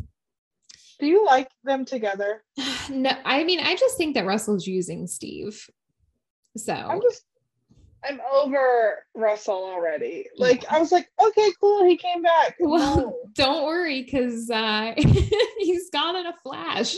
Do 1.01 1.07
you 1.07 1.25
like 1.25 1.49
them 1.63 1.85
together? 1.85 2.43
No, 2.91 3.11
I 3.25 3.45
mean, 3.45 3.61
I 3.61 3.77
just 3.77 3.97
think 3.97 4.15
that 4.15 4.27
Russell's 4.27 4.67
using 4.67 5.07
Steve. 5.07 5.67
So 6.55 6.75
I'm 6.75 7.01
just 7.01 7.25
I'm 8.07 8.21
over 8.33 9.05
Russell 9.15 9.55
already. 9.55 10.27
Like 10.37 10.65
I 10.71 10.79
was 10.79 10.93
like, 10.93 11.09
okay, 11.25 11.51
cool, 11.61 11.87
he 11.87 11.97
came 11.97 12.23
back. 12.23 12.57
Well, 12.61 12.97
no. 12.97 13.17
don't 13.35 13.65
worry, 13.65 14.03
because 14.03 14.51
uh, 14.51 14.93
he's 15.59 15.91
gone 15.91 16.17
in 16.17 16.27
a 16.27 16.35
flash. 16.43 16.97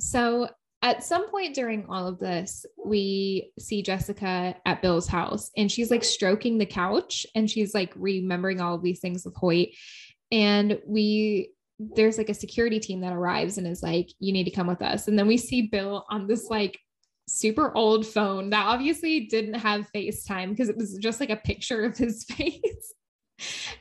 so 0.00 0.48
at 0.82 1.04
some 1.04 1.30
point 1.30 1.54
during 1.54 1.86
all 1.88 2.06
of 2.06 2.18
this, 2.18 2.66
we 2.84 3.52
see 3.58 3.82
Jessica 3.82 4.56
at 4.66 4.82
Bill's 4.82 5.06
house 5.06 5.50
and 5.56 5.70
she's 5.70 5.90
like 5.90 6.04
stroking 6.04 6.58
the 6.58 6.66
couch 6.66 7.26
and 7.34 7.50
she's 7.50 7.72
like 7.72 7.92
remembering 7.96 8.60
all 8.60 8.74
of 8.74 8.82
these 8.82 9.00
things 9.00 9.24
with 9.24 9.34
Hoyt. 9.36 9.68
And 10.32 10.78
we 10.86 11.50
there's 11.78 12.18
like 12.18 12.28
a 12.28 12.34
security 12.34 12.78
team 12.78 13.00
that 13.00 13.12
arrives 13.12 13.58
and 13.58 13.66
is 13.66 13.82
like, 13.82 14.08
you 14.18 14.32
need 14.32 14.44
to 14.44 14.50
come 14.50 14.66
with 14.66 14.82
us. 14.82 15.08
And 15.08 15.18
then 15.18 15.26
we 15.26 15.36
see 15.36 15.62
Bill 15.62 16.04
on 16.08 16.26
this 16.26 16.48
like 16.48 16.78
super 17.26 17.74
old 17.74 18.06
phone 18.06 18.50
that 18.50 18.66
obviously 18.66 19.20
didn't 19.20 19.54
have 19.54 19.88
FaceTime 19.94 20.50
because 20.50 20.68
it 20.68 20.76
was 20.76 20.96
just 20.98 21.20
like 21.20 21.30
a 21.30 21.36
picture 21.36 21.84
of 21.84 21.96
his 21.96 22.24
face. 22.28 22.94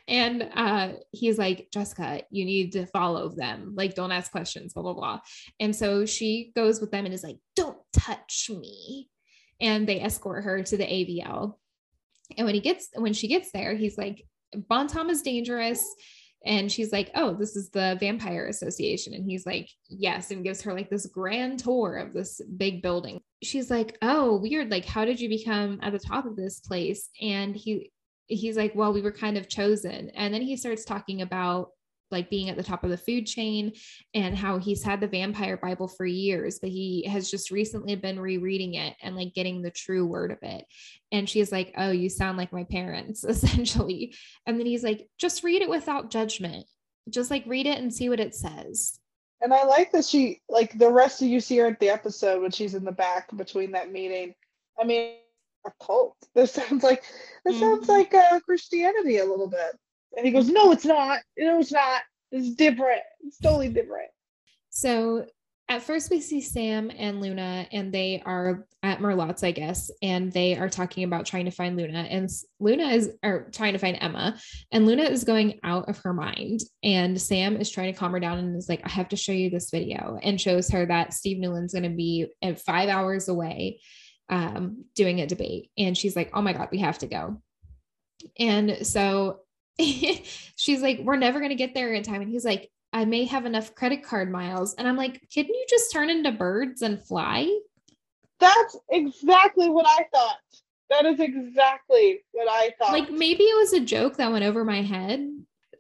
and 0.08 0.50
uh 0.56 0.94
he's 1.12 1.38
like 1.38 1.68
jessica 1.72 2.24
you 2.32 2.44
need 2.44 2.72
to 2.72 2.86
follow 2.88 3.30
them. 3.30 3.74
Like 3.76 3.96
don't 3.96 4.12
ask 4.12 4.32
questions 4.32 4.74
blah 4.74 4.84
blah 4.84 4.94
blah. 4.94 5.20
And 5.60 5.76
so 5.76 6.06
she 6.06 6.52
goes 6.56 6.82
with 6.82 6.92
them 6.92 7.06
and 7.06 7.14
is 7.14 7.24
like 7.24 7.38
don't 7.56 7.78
touch 7.94 8.50
me. 8.50 9.10
And 9.62 9.88
they 9.88 10.02
escort 10.02 10.44
her 10.44 10.64
to 10.64 10.78
the 10.78 10.84
avl 10.84 11.56
and 12.38 12.46
when 12.46 12.56
he 12.56 12.62
gets 12.62 12.90
when 12.96 13.14
she 13.14 13.28
gets 13.28 13.52
there 13.52 13.76
he's 13.76 13.98
like 13.98 14.26
bon 14.68 14.88
temps 14.88 15.14
is 15.14 15.22
dangerous 15.22 15.86
and 16.46 16.72
she's 16.72 16.92
like, 16.92 17.12
Oh, 17.16 17.34
this 17.34 17.56
is 17.56 17.70
the 17.70 17.98
Vampire 18.00 18.48
Association. 18.48 19.14
And 19.14 19.26
he's 19.26 19.46
like, 19.46 19.70
Yes, 19.90 20.32
and 20.32 20.44
gives 20.44 20.62
her 20.62 20.74
like 20.74 20.90
this 20.90 21.06
grand 21.06 21.60
tour 21.60 21.98
of 21.98 22.14
this 22.14 22.42
big 22.58 22.82
building. 22.82 23.20
She's 23.42 23.70
like, 23.70 23.98
Oh, 24.02 24.38
weird. 24.38 24.70
Like, 24.70 24.86
how 24.86 25.06
did 25.06 25.20
you 25.20 25.30
become 25.30 25.80
at 25.82 25.94
the 25.94 26.00
top 26.00 26.26
of 26.26 26.36
this 26.36 26.60
place? 26.60 27.10
And 27.22 27.56
he, 27.56 27.92
he's 28.28 28.58
like, 28.58 28.74
Well, 28.76 28.94
we 28.94 29.02
were 29.02 29.12
kind 29.12 29.38
of 29.38 29.48
chosen. 29.48 30.10
And 30.12 30.34
then 30.34 30.42
he 30.42 30.58
starts 30.58 30.86
talking 30.86 31.22
about 31.22 31.70
like 32.14 32.30
being 32.30 32.50
at 32.50 32.56
the 32.56 32.64
top 32.64 32.86
of 32.86 32.90
the 32.90 32.98
food 32.98 33.26
chain 33.26 33.74
and 34.14 34.38
how 34.38 34.58
he's 34.58 34.84
had 34.84 35.02
the 35.02 35.08
vampire 35.08 35.58
bible 35.58 35.88
for 35.88 36.06
years 36.06 36.60
but 36.60 36.70
he 36.70 37.06
has 37.08 37.30
just 37.30 37.52
recently 37.52 37.96
been 37.96 38.20
rereading 38.20 38.76
it 38.76 38.96
and 39.02 39.16
like 39.16 39.34
getting 39.34 39.62
the 39.62 39.72
true 39.72 40.06
word 40.06 40.32
of 40.32 40.38
it. 40.42 40.66
And 41.12 41.30
she's 41.30 41.52
like 41.52 41.74
oh 41.78 41.92
you 41.92 42.10
sound 42.10 42.38
like 42.38 42.54
my 42.54 42.64
parents 42.64 43.24
essentially. 43.24 44.16
And 44.46 44.60
then 44.60 44.66
he's 44.66 44.84
like 44.84 45.08
just 45.18 45.44
read 45.44 45.62
it 45.62 45.70
without 45.70 46.12
judgment. 46.12 46.66
Just 47.10 47.30
like 47.30 47.44
read 47.46 47.66
it 47.66 47.80
and 47.80 47.94
see 47.94 48.10
what 48.10 48.20
it 48.20 48.34
says. 48.34 49.00
And 49.42 49.54
i 49.54 49.66
like 49.66 49.92
that 49.92 50.06
she 50.06 50.42
like 50.48 50.78
the 50.78 50.92
rest 50.92 51.22
of 51.22 51.28
you 51.28 51.42
see 51.42 51.58
her 51.58 51.68
at 51.68 51.80
the 51.80 51.90
episode 51.90 52.42
when 52.42 52.52
she's 52.52 52.76
in 52.76 52.86
the 52.86 52.92
back 52.92 53.36
between 53.36 53.72
that 53.74 53.92
meeting. 53.92 54.34
I 54.80 54.86
mean 54.86 55.16
a 55.66 55.72
cult. 55.84 56.16
This 56.36 56.54
sounds 56.54 56.84
like 56.84 57.04
this 57.46 57.56
mm-hmm. 57.56 57.62
sounds 57.62 57.88
like 57.88 58.14
uh, 58.14 58.40
christianity 58.42 59.18
a 59.20 59.26
little 59.26 59.48
bit 59.48 59.78
and 60.16 60.26
he 60.26 60.32
goes, 60.32 60.50
No, 60.50 60.72
it's 60.72 60.86
not. 60.86 61.20
No, 61.38 61.60
it's 61.60 61.72
not. 61.72 62.02
It's 62.32 62.56
different. 62.56 63.02
It's 63.22 63.38
totally 63.38 63.70
different. 63.70 64.10
So 64.70 65.26
at 65.70 65.82
first 65.82 66.12
we 66.12 66.20
see 66.20 66.42
Sam 66.42 66.92
and 66.98 67.22
Luna 67.22 67.68
and 67.72 67.94
they 67.94 68.22
are 68.26 68.68
at 68.82 69.00
Merlotte's, 69.00 69.44
I 69.44 69.52
guess, 69.52 69.90
and 70.02 70.32
they 70.32 70.58
are 70.58 70.70
talking 70.70 71.06
about 71.06 71.26
trying 71.26 71.46
to 71.46 71.52
find 71.52 71.78
Luna 71.78 72.06
and 72.10 72.30
Luna 72.60 72.88
is 72.88 73.12
or 73.24 73.50
trying 73.52 73.74
to 73.74 73.80
find 73.80 73.98
Emma 74.02 74.38
and 74.72 74.86
Luna 74.86 75.04
is 75.04 75.24
going 75.24 75.60
out 75.64 75.88
of 75.88 75.98
her 76.00 76.14
mind 76.14 76.60
and 76.84 77.20
Sam 77.20 77.56
is 77.56 77.70
trying 77.70 77.94
to 77.94 77.98
calm 77.98 78.12
her 78.12 78.20
down 78.20 78.40
and 78.40 78.58
is 78.58 78.68
like 78.68 78.82
I 78.84 78.90
have 78.90 79.10
to 79.10 79.16
show 79.16 79.32
you 79.32 79.50
this 79.50 79.70
video 79.72 80.20
and 80.22 80.40
shows 80.40 80.70
her 80.70 80.86
that 80.86 81.14
Steve 81.14 81.40
Newlin's 81.40 81.74
going 81.74 81.90
to 81.90 81.96
be 81.96 82.28
at 82.42 82.60
5 82.60 82.90
hours 82.90 83.30
away 83.30 83.80
um, 84.30 84.84
doing 84.96 85.22
a 85.22 85.28
debate 85.28 85.70
and 85.78 85.98
she's 85.98 86.16
like 86.16 86.32
oh 86.34 86.42
my 86.42 86.54
god 86.54 86.70
we 86.72 86.80
have 86.80 86.98
to 87.00 87.08
go 87.08 87.42
and 88.38 88.86
so 88.86 89.40
she's 90.56 90.82
like, 90.82 91.00
We're 91.00 91.16
never 91.16 91.40
going 91.40 91.50
to 91.50 91.56
get 91.56 91.74
there 91.74 91.94
in 91.94 92.04
time. 92.04 92.22
And 92.22 92.30
he's 92.30 92.46
like, 92.46 92.72
I 92.92 93.06
may 93.06 93.26
have 93.26 93.46
enough 93.46 93.74
credit 93.76 94.04
card 94.04 94.32
miles. 94.32 94.74
And 94.76 94.88
I'm 94.88 94.98
like, 94.98 95.22
Can 95.34 95.46
you 95.46 95.66
just 95.70 95.92
turn 95.92 96.10
into 96.10 96.32
birds 96.32 96.82
and 96.82 97.04
fly? 97.04 97.50
That's 98.40 98.78
exactly 98.90 99.70
what 99.70 99.86
I 99.88 100.06
thought. 100.14 100.38
That 100.90 101.06
is 101.06 101.20
exactly 101.20 102.22
what 102.34 102.48
I 102.50 102.72
thought. 102.78 102.92
Like 102.92 103.10
maybe 103.10 103.44
it 103.44 103.58
was 103.58 103.74
a 103.74 103.80
joke 103.80 104.18
that 104.18 104.32
went 104.32 104.46
over 104.46 104.64
my 104.64 104.82
head. 104.82 105.30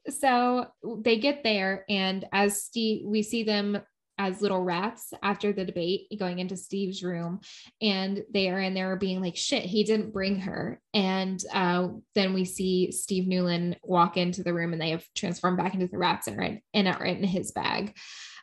So 0.10 0.68
they 0.84 1.18
get 1.18 1.44
there, 1.44 1.86
and 1.88 2.26
as 2.34 2.62
Steve, 2.62 3.06
we 3.06 3.24
see 3.24 3.44
them 3.44 3.80
as 4.24 4.42
little 4.42 4.62
rats 4.62 5.14
after 5.22 5.52
the 5.52 5.66
debate 5.66 6.08
going 6.18 6.40
into 6.40 6.56
Steve's 6.56 7.04
room. 7.04 7.42
And 7.82 8.24
they 8.34 8.50
are 8.50 8.60
in 8.60 8.74
there 8.74 8.96
being 8.96 9.22
like 9.22 9.36
shit 9.36 9.64
he 9.64 9.84
didn't 9.84 10.14
bring 10.14 10.40
her. 10.40 10.80
And 10.94 11.44
uh, 11.54 11.90
then 12.16 12.34
we 12.34 12.46
see 12.46 12.92
Steve 12.92 13.28
Newlin 13.28 13.76
walk 13.84 14.16
into 14.16 14.44
the 14.44 14.54
room 14.54 14.72
and 14.72 14.82
they 14.82 14.92
have 14.92 15.06
transformed 15.14 15.58
back 15.58 15.74
into 15.74 15.88
the 15.88 15.98
rats 15.98 16.28
and 16.28 16.40
are 16.40 16.44
in, 16.44 16.62
and 16.74 16.88
are 16.88 17.06
in 17.06 17.24
his 17.24 17.52
bag. 17.52 17.96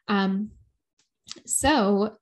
Um, 0.07 0.51
so 1.47 2.17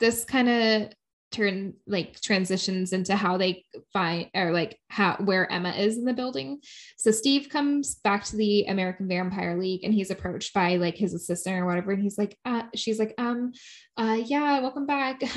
this 0.00 0.24
kind 0.24 0.48
of 0.48 0.92
turn 1.32 1.74
like 1.86 2.20
transitions 2.20 2.92
into 2.92 3.16
how 3.16 3.36
they 3.36 3.64
find 3.92 4.28
or 4.34 4.52
like 4.52 4.78
how 4.88 5.16
where 5.16 5.50
Emma 5.50 5.70
is 5.70 5.96
in 5.96 6.04
the 6.04 6.12
building. 6.12 6.60
So 6.96 7.10
Steve 7.10 7.48
comes 7.48 7.96
back 7.96 8.24
to 8.24 8.36
the 8.36 8.64
American 8.64 9.08
Vampire 9.08 9.58
League 9.58 9.84
and 9.84 9.92
he's 9.94 10.10
approached 10.10 10.54
by 10.54 10.76
like 10.76 10.96
his 10.96 11.14
assistant 11.14 11.56
or 11.56 11.66
whatever. 11.66 11.92
And 11.92 12.02
he's 12.02 12.18
like, 12.18 12.38
uh, 12.44 12.64
she's 12.74 12.98
like, 12.98 13.14
um, 13.18 13.52
uh, 13.96 14.18
yeah, 14.24 14.60
welcome 14.60 14.86
back. 14.86 15.22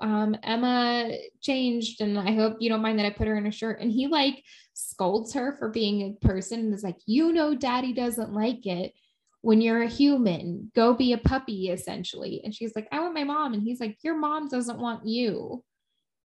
um, 0.00 0.36
Emma 0.42 1.10
changed 1.40 2.00
and 2.00 2.18
I 2.18 2.32
hope 2.32 2.56
you 2.60 2.68
don't 2.68 2.82
mind 2.82 2.98
that 2.98 3.06
I 3.06 3.10
put 3.10 3.26
her 3.26 3.36
in 3.36 3.46
a 3.46 3.52
shirt. 3.52 3.80
And 3.80 3.90
he 3.90 4.06
like 4.06 4.42
scolds 4.74 5.34
her 5.34 5.56
for 5.58 5.68
being 5.68 6.02
a 6.22 6.26
person 6.26 6.60
and 6.60 6.74
is 6.74 6.82
like, 6.82 6.98
you 7.06 7.32
know, 7.32 7.54
daddy 7.54 7.92
doesn't 7.92 8.32
like 8.32 8.66
it 8.66 8.92
when 9.46 9.60
you're 9.60 9.82
a 9.82 9.88
human, 9.88 10.72
go 10.74 10.92
be 10.92 11.12
a 11.12 11.18
puppy 11.18 11.70
essentially. 11.70 12.40
And 12.42 12.52
she's 12.52 12.74
like, 12.74 12.88
I 12.90 12.98
want 12.98 13.14
my 13.14 13.22
mom. 13.22 13.54
And 13.54 13.62
he's 13.62 13.78
like, 13.78 13.96
Your 14.02 14.18
mom 14.18 14.48
doesn't 14.48 14.80
want 14.80 15.06
you. 15.06 15.62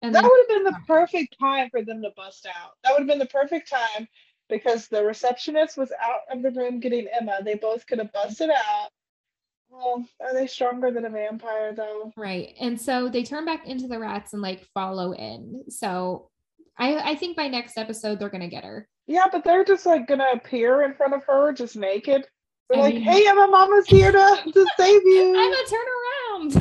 And 0.03 0.15
that 0.15 0.23
would 0.23 0.39
have 0.39 0.49
been 0.49 0.63
the 0.63 0.79
perfect 0.87 1.37
time 1.37 1.69
for 1.69 1.83
them 1.83 2.01
to 2.03 2.13
bust 2.17 2.47
out. 2.47 2.75
That 2.85 2.93
would 2.93 3.01
have 3.01 3.09
been 3.09 3.19
the 3.19 3.27
perfect 3.27 3.69
time 3.69 4.07
because 4.49 4.87
the 4.87 5.03
receptionist 5.03 5.77
was 5.77 5.91
out 6.01 6.21
of 6.31 6.45
the 6.45 6.53
room 6.53 6.79
getting 6.79 7.09
Emma. 7.09 7.41
They 7.43 7.57
both 7.57 7.89
could 7.89 7.99
have 7.99 8.13
busted 8.13 8.51
out. 8.51 8.91
Well, 9.69 10.07
are 10.21 10.33
they 10.33 10.47
stronger 10.47 10.93
than 10.93 11.05
a 11.05 11.11
vampire 11.11 11.75
though? 11.75 12.13
Right. 12.17 12.55
And 12.61 12.81
so 12.81 13.09
they 13.09 13.25
turn 13.25 13.45
back 13.45 13.67
into 13.67 13.89
the 13.89 13.99
rats 13.99 14.33
and 14.33 14.43
like 14.43 14.65
follow 14.73 15.11
in. 15.11 15.65
So 15.71 16.31
I, 16.79 17.11
I 17.11 17.15
think 17.17 17.37
by 17.37 17.49
next 17.49 17.79
episode 17.79 18.21
they're 18.21 18.29
gonna 18.29 18.47
get 18.47 18.63
her. 18.63 18.89
Yeah, 19.09 19.27
but 19.33 19.43
they're 19.43 19.65
just 19.65 19.87
like 19.87 20.07
gonna 20.07 20.31
appear 20.35 20.83
in 20.83 20.95
front 20.95 21.15
of 21.15 21.25
her 21.25 21.53
just 21.53 21.75
naked. 21.75 22.25
They're 22.69 22.83
like, 22.83 22.95
mean, 22.95 23.03
hey, 23.03 23.27
Emma, 23.27 23.49
Mama's 23.51 23.87
here 23.87 24.13
to, 24.13 24.43
to 24.53 24.67
save 24.77 25.03
you. 25.05 25.35
Emma, 25.39 25.57
turn 25.71 25.87
around. 25.99 26.53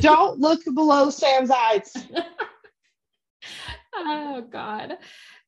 Don't 0.02 0.40
look 0.40 0.60
below 0.74 1.10
Sam's 1.10 1.50
eyes. 1.50 1.96
oh 3.94 4.40
God. 4.50 4.98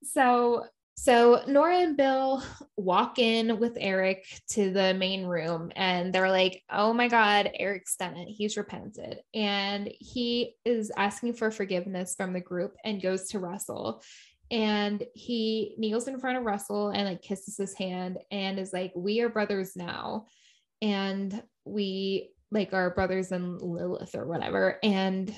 So 0.05 0.66
so 0.99 1.42
Nora 1.46 1.81
and 1.81 1.94
Bill 1.96 2.42
walk 2.77 3.18
in 3.18 3.59
with 3.59 3.77
Eric 3.79 4.25
to 4.51 4.72
the 4.72 4.94
main 4.94 5.27
room 5.27 5.70
and 5.77 6.11
they're 6.12 6.31
like, 6.31 6.62
"Oh 6.70 6.94
my 6.94 7.07
god, 7.07 7.51
Eric's 7.55 7.96
done 7.96 8.16
it. 8.16 8.29
He's 8.29 8.57
repented." 8.57 9.20
And 9.35 9.92
he 10.01 10.55
is 10.64 10.90
asking 10.96 11.35
for 11.35 11.51
forgiveness 11.51 12.14
from 12.16 12.33
the 12.33 12.40
group 12.40 12.77
and 12.85 13.03
goes 13.03 13.29
to 13.29 13.40
Russell. 13.40 14.03
And 14.50 15.02
he 15.14 15.74
kneels 15.78 16.09
in 16.09 16.20
front 16.20 16.38
of 16.38 16.44
Russell 16.44 16.90
and 16.90 17.06
like 17.06 17.22
kisses 17.22 17.56
his 17.56 17.74
hand 17.74 18.18
and 18.30 18.59
is 18.59 18.72
like, 18.72 18.92
"We 18.94 19.20
are 19.20 19.28
brothers 19.28 19.74
now." 19.74 20.26
And 20.80 21.42
we 21.64 22.30
like 22.50 22.72
are 22.72 22.90
brothers 22.90 23.32
in 23.32 23.59
Lilith 23.59 24.14
or 24.14 24.26
whatever. 24.26 24.78
And 24.82 25.35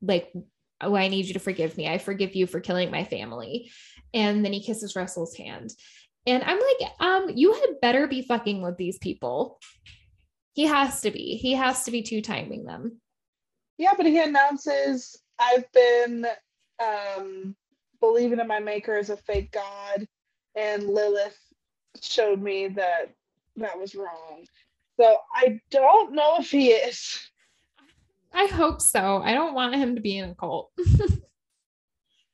like 0.00 0.32
oh, 0.80 0.94
I 0.94 1.08
need 1.08 1.26
you 1.26 1.34
to 1.34 1.40
forgive 1.40 1.76
me. 1.76 1.88
I 1.88 1.98
forgive 1.98 2.34
you 2.34 2.46
for 2.46 2.60
killing 2.60 2.90
my 2.90 3.04
family. 3.04 3.70
And 4.14 4.44
then 4.44 4.52
he 4.52 4.62
kisses 4.62 4.96
Russell's 4.96 5.36
hand. 5.36 5.72
And 6.26 6.42
I'm 6.42 6.58
like, 6.58 6.90
um, 7.00 7.30
you 7.34 7.52
had 7.52 7.80
better 7.80 8.06
be 8.06 8.22
fucking 8.22 8.62
with 8.62 8.76
these 8.76 8.98
people. 8.98 9.58
He 10.54 10.66
has 10.66 11.00
to 11.02 11.10
be. 11.10 11.36
He 11.36 11.52
has 11.54 11.84
to 11.84 11.90
be 11.90 12.02
two 12.02 12.22
timing 12.22 12.64
them. 12.64 13.00
Yeah, 13.78 13.92
but 13.96 14.06
he 14.06 14.20
announces, 14.20 15.20
I've 15.38 15.70
been 15.72 16.26
um 16.82 17.54
believing 18.00 18.40
in 18.40 18.46
my 18.46 18.60
maker 18.60 18.96
as 18.96 19.10
a 19.10 19.16
fake 19.16 19.52
god, 19.52 20.06
and 20.54 20.88
Lilith 20.88 21.38
showed 22.00 22.40
me 22.40 22.68
that 22.68 23.12
that 23.56 23.78
was 23.78 23.94
wrong. 23.94 24.46
So 24.98 25.16
I 25.34 25.60
don't 25.70 26.14
know 26.14 26.36
if 26.38 26.50
he 26.50 26.68
is. 26.68 27.18
I 28.32 28.46
hope 28.46 28.80
so. 28.80 29.22
I 29.22 29.32
don't 29.32 29.54
want 29.54 29.74
him 29.74 29.94
to 29.96 30.00
be 30.00 30.18
in 30.18 30.30
a 30.30 30.34
cult. 30.34 30.70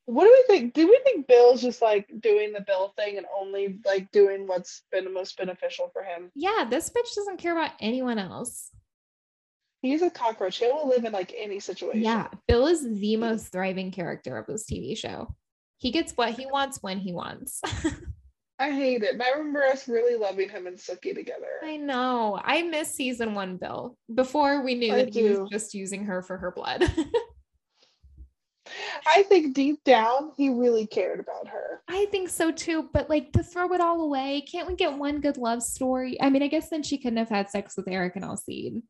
what 0.05 0.25
do 0.25 0.31
we 0.31 0.45
think? 0.47 0.75
Do 0.75 0.87
we 0.87 1.01
think 1.05 1.27
Bill's 1.27 1.63
just 1.63 1.81
like 1.81 2.09
doing 2.21 2.53
the 2.53 2.61
Bill 2.61 2.93
thing 2.97 3.17
and 3.17 3.27
only 3.39 3.79
like 3.85 4.11
doing 4.13 4.47
what's 4.47 4.83
been 4.93 5.05
the 5.05 5.11
most 5.11 5.37
beneficial 5.37 5.91
for 5.93 6.03
him? 6.03 6.31
Yeah, 6.35 6.67
this 6.69 6.91
bitch 6.91 7.15
doesn't 7.15 7.39
care 7.39 7.57
about 7.57 7.73
anyone 7.81 8.19
else. 8.19 8.71
He's 9.83 10.03
a 10.03 10.11
cockroach. 10.11 10.59
He 10.59 10.67
will 10.67 10.89
live 10.89 11.05
in 11.05 11.13
like 11.13 11.35
any 11.37 11.61
situation. 11.61 12.03
Yeah, 12.03 12.29
Bill 12.49 12.67
is 12.67 12.83
the 12.83 13.17
most 13.17 13.53
thriving 13.53 13.91
character 13.91 14.37
of 14.37 14.47
this 14.47 14.65
TV 14.65 14.97
show. 14.97 15.35
He 15.79 15.91
gets 15.91 16.13
what 16.13 16.35
he 16.35 16.47
wants 16.47 16.83
when 16.83 16.99
he 16.99 17.13
wants. 17.13 17.61
I 18.59 18.71
hate 18.71 19.03
it. 19.03 19.21
I 19.21 19.31
remember 19.37 19.65
us 19.65 19.87
really 19.87 20.19
loving 20.19 20.49
him 20.49 20.67
and 20.67 20.79
Sookie 20.79 21.15
together. 21.15 21.47
I 21.63 21.77
know. 21.77 22.41
I 22.43 22.63
miss 22.63 22.95
season 22.95 23.35
one 23.35 23.59
Bill 23.59 23.99
before 24.15 24.63
we 24.63 24.75
knew 24.75 24.95
I 24.95 25.05
that 25.05 25.15
he 25.15 25.25
was 25.25 25.51
just 25.51 25.75
using 25.75 26.05
her 26.07 26.23
for 26.23 26.39
her 26.39 26.51
blood. 26.51 26.91
I 29.07 29.23
think 29.25 29.55
deep 29.55 29.85
down 29.85 30.33
he 30.37 30.49
really 30.49 30.87
cared 30.87 31.21
about 31.21 31.49
her. 31.49 31.83
I 31.89 32.07
think 32.07 32.31
so 32.31 32.51
too. 32.51 32.89
But 32.93 33.11
like 33.11 33.33
to 33.33 33.43
throw 33.43 33.73
it 33.75 33.81
all 33.81 34.01
away, 34.03 34.41
can't 34.41 34.67
we 34.67 34.75
get 34.75 34.97
one 34.97 35.21
good 35.21 35.37
love 35.37 35.63
story? 35.63 36.21
I 36.21 36.31
mean, 36.31 36.43
I 36.43 36.49
guess 36.49 36.71
then 36.71 36.83
she 36.83 36.99
couldn't 36.99 37.19
have 37.19 37.29
had 37.29 37.51
sex 37.51 37.77
with 37.77 37.89
Eric 37.89 38.17
and 38.17 38.25
Alcide. 38.25 38.83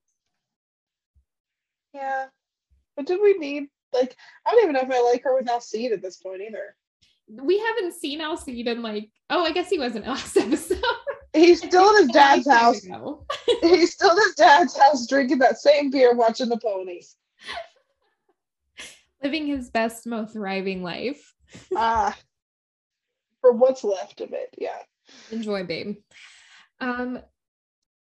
Yeah. 1.93 2.27
But 2.97 3.07
did 3.07 3.21
we 3.21 3.35
need 3.35 3.69
like 3.93 4.17
I 4.47 4.51
don't 4.51 4.63
even 4.63 4.75
know 4.75 4.83
if 4.83 4.91
I 4.91 5.03
like 5.03 5.23
her 5.25 5.35
with 5.35 5.49
Alcide 5.49 5.93
at 5.93 6.03
this 6.03 6.17
point 6.17 6.43
either. 6.43 6.77
We 7.29 7.59
haven't 7.59 7.95
seen 7.95 8.21
Alcide 8.21 8.67
in 8.67 8.83
like, 8.83 9.11
oh, 9.31 9.45
I 9.45 9.53
guess 9.53 9.69
he 9.69 9.79
wasn't 9.79 10.07
last 10.07 10.37
episode. 10.37 10.79
He's 11.33 11.59
still 11.59 11.91
in 11.97 12.05
his 12.05 12.13
dad's 12.13 12.47
A 12.47 12.51
long 12.51 12.75
time 12.75 12.91
house. 12.91 13.19
He's 13.63 13.93
still 13.93 14.11
in 14.11 14.17
his 14.17 14.35
dad's 14.37 14.79
house 14.79 15.07
drinking 15.07 15.39
that 15.41 15.59
same 15.59 15.91
beer 15.91 16.15
watching 16.15 16.49
the 16.49 16.57
ponies. 16.59 17.17
Living 19.23 19.47
his 19.47 19.71
best, 19.71 20.07
most 20.07 20.33
thriving 20.33 20.83
life. 20.83 21.35
Ah. 21.75 22.17
For 23.41 23.53
what's 23.53 23.85
left 23.85 24.21
of 24.21 24.33
it, 24.33 24.55
yeah. 24.57 24.79
enjoy 25.31 25.65
babe 25.65 25.97
um 26.81 27.19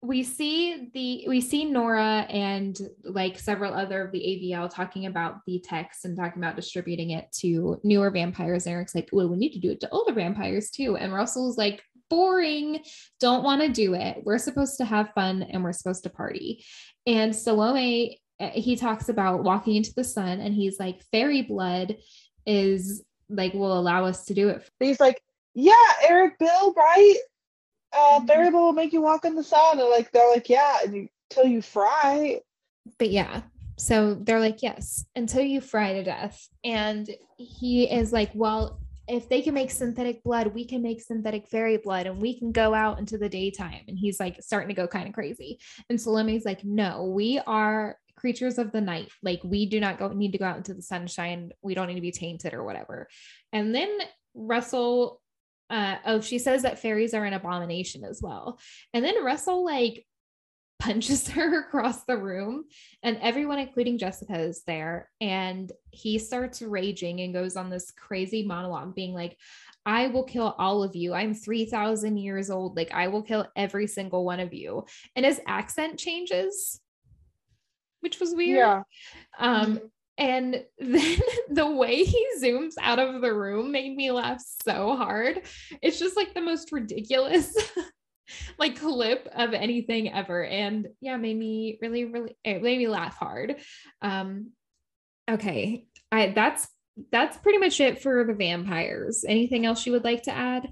we 0.05 0.23
see 0.23 0.89
the 0.93 1.25
we 1.27 1.41
see 1.41 1.65
nora 1.65 2.25
and 2.29 2.79
like 3.03 3.39
several 3.39 3.73
other 3.73 4.03
of 4.03 4.11
the 4.11 4.19
avl 4.19 4.73
talking 4.73 5.05
about 5.05 5.37
the 5.45 5.59
text 5.63 6.05
and 6.05 6.15
talking 6.17 6.41
about 6.41 6.55
distributing 6.55 7.11
it 7.11 7.31
to 7.31 7.79
newer 7.83 8.09
vampires. 8.11 8.65
And 8.65 8.73
eric's 8.73 8.95
like 8.95 9.09
well 9.11 9.27
we 9.27 9.37
need 9.37 9.53
to 9.53 9.59
do 9.59 9.71
it 9.71 9.79
to 9.81 9.89
older 9.89 10.13
vampires 10.13 10.69
too. 10.69 10.97
And 10.97 11.13
russell's 11.13 11.57
like 11.57 11.81
boring. 12.09 12.83
Don't 13.19 13.43
want 13.43 13.61
to 13.61 13.69
do 13.69 13.95
it. 13.95 14.17
We're 14.23 14.37
supposed 14.37 14.77
to 14.77 14.85
have 14.85 15.13
fun 15.15 15.43
and 15.43 15.63
we're 15.63 15.73
supposed 15.73 16.03
to 16.03 16.09
party. 16.09 16.63
And 17.07 17.35
salome 17.35 18.21
uh, 18.39 18.49
he 18.49 18.75
talks 18.75 19.09
about 19.09 19.43
walking 19.43 19.75
into 19.75 19.93
the 19.95 20.03
sun 20.03 20.39
and 20.39 20.53
he's 20.53 20.79
like 20.79 21.01
fairy 21.11 21.41
blood 21.41 21.97
is 22.45 23.03
like 23.29 23.53
will 23.53 23.77
allow 23.77 24.05
us 24.05 24.25
to 24.25 24.33
do 24.33 24.49
it. 24.49 24.69
He's 24.79 24.99
like, 24.99 25.21
Yeah, 25.53 25.73
Eric 26.07 26.37
Bill, 26.39 26.73
right? 26.73 27.17
Uh. 27.97 28.19
Barry 28.21 28.49
will 28.49 28.73
make 28.73 28.93
you 28.93 29.01
walk 29.01 29.25
in 29.25 29.35
the 29.35 29.43
sun. 29.43 29.79
And 29.79 29.89
like 29.89 30.11
they're 30.11 30.29
like, 30.31 30.49
Yeah, 30.49 30.77
until 30.83 31.45
you 31.45 31.55
you 31.55 31.61
fry. 31.61 32.39
but 32.99 33.09
yeah 33.09 33.41
so 33.77 34.15
they're 34.15 34.39
like 34.39 34.61
yes 34.61 35.05
until 35.15 35.41
you 35.41 35.59
fry 35.59 35.93
to 35.93 36.03
death 36.03 36.47
and 36.63 37.09
he 37.37 37.91
is 37.91 38.13
like 38.13 38.31
well 38.33 38.79
if 39.07 39.27
they 39.27 39.41
can 39.41 39.53
make 39.53 39.69
synthetic 39.69 40.23
blood 40.23 40.47
we 40.47 40.65
can 40.65 40.81
make 40.81 41.01
synthetic 41.01 41.47
fairy 41.47 41.77
blood 41.77 42.07
and 42.07 42.21
we 42.21 42.39
can 42.39 42.51
go 42.51 42.73
out 42.73 42.99
into 42.99 43.17
the 43.17 43.27
daytime 43.27 43.81
and 43.87 43.97
he's 43.97 44.19
like 44.19 44.41
starting 44.41 44.69
to 44.69 44.73
go 44.73 44.87
kind 44.87 45.07
of 45.07 45.13
crazy 45.13 45.59
and 45.89 45.99
Salome's 45.99 46.45
like 46.45 46.63
no 46.63 47.05
we 47.05 47.39
are 47.45 47.97
creatures 48.15 48.57
of 48.57 48.71
the 48.71 48.81
night 48.81 49.09
like 49.23 49.41
we 49.43 49.65
do 49.65 49.79
not 49.79 49.99
go 49.99 50.07
need 50.09 50.31
to 50.31 50.37
go 50.37 50.45
out 50.45 50.57
into 50.57 50.73
the 50.73 50.81
sunshine 50.81 51.51
we 51.61 51.73
don't 51.75 51.87
need 51.87 51.95
to 51.95 52.01
be 52.01 52.11
tainted 52.11 52.53
or 52.53 52.63
whatever 52.63 53.07
and 53.51 53.75
then 53.75 53.89
russell 54.33 55.21
uh 55.69 55.95
oh 56.05 56.21
she 56.21 56.37
says 56.37 56.61
that 56.61 56.79
fairies 56.79 57.13
are 57.13 57.25
an 57.25 57.33
abomination 57.33 58.03
as 58.03 58.21
well. 58.21 58.59
And 58.93 59.03
then 59.03 59.23
russell 59.23 59.63
like 59.65 60.05
punches 60.79 61.29
her 61.29 61.61
across 61.61 62.03
the 62.03 62.17
room 62.17 62.65
and 63.01 63.17
everyone 63.21 63.59
including 63.59 63.97
jessica 63.97 64.37
is 64.37 64.63
there. 64.67 65.09
And 65.21 65.71
he 65.91 66.19
starts 66.19 66.61
raging 66.61 67.21
and 67.21 67.33
goes 67.33 67.55
on 67.55 67.69
this 67.69 67.91
crazy 67.91 68.45
monologue 68.45 68.93
being 68.93 69.13
like 69.13 69.37
i 69.85 70.07
will 70.07 70.23
kill 70.23 70.55
all 70.57 70.83
of 70.83 70.95
you. 70.95 71.13
I'm 71.13 71.33
3000 71.33 72.17
years 72.17 72.49
old. 72.49 72.75
Like 72.75 72.91
i 72.93 73.07
will 73.07 73.23
kill 73.23 73.47
every 73.55 73.87
single 73.87 74.25
one 74.25 74.39
of 74.39 74.53
you. 74.53 74.85
And 75.15 75.25
his 75.25 75.39
accent 75.47 75.97
changes 75.99 76.81
which 78.05 78.19
was 78.19 78.35
weird. 78.35 78.57
Yeah. 78.57 78.81
um 79.39 79.79
and 80.17 80.63
then 80.79 81.19
the 81.49 81.69
way 81.69 82.03
he 82.03 82.27
zooms 82.41 82.73
out 82.81 82.99
of 82.99 83.21
the 83.21 83.33
room 83.33 83.71
made 83.71 83.95
me 83.95 84.11
laugh 84.11 84.41
so 84.63 84.95
hard. 84.95 85.41
It's 85.81 85.99
just 85.99 86.15
like 86.15 86.33
the 86.33 86.41
most 86.41 86.71
ridiculous 86.71 87.55
like 88.57 88.79
clip 88.79 89.27
of 89.35 89.53
anything 89.53 90.11
ever. 90.11 90.43
And 90.43 90.87
yeah, 91.01 91.17
made 91.17 91.37
me 91.37 91.77
really, 91.81 92.05
really 92.05 92.37
it 92.43 92.61
made 92.61 92.77
me 92.77 92.87
laugh 92.87 93.17
hard. 93.17 93.57
Um 94.01 94.51
okay. 95.29 95.85
I 96.11 96.27
that's 96.29 96.67
that's 97.11 97.37
pretty 97.37 97.59
much 97.59 97.79
it 97.79 98.01
for 98.01 98.23
the 98.23 98.33
vampires. 98.33 99.25
Anything 99.27 99.65
else 99.65 99.85
you 99.85 99.91
would 99.91 100.05
like 100.05 100.23
to 100.23 100.31
add? 100.31 100.71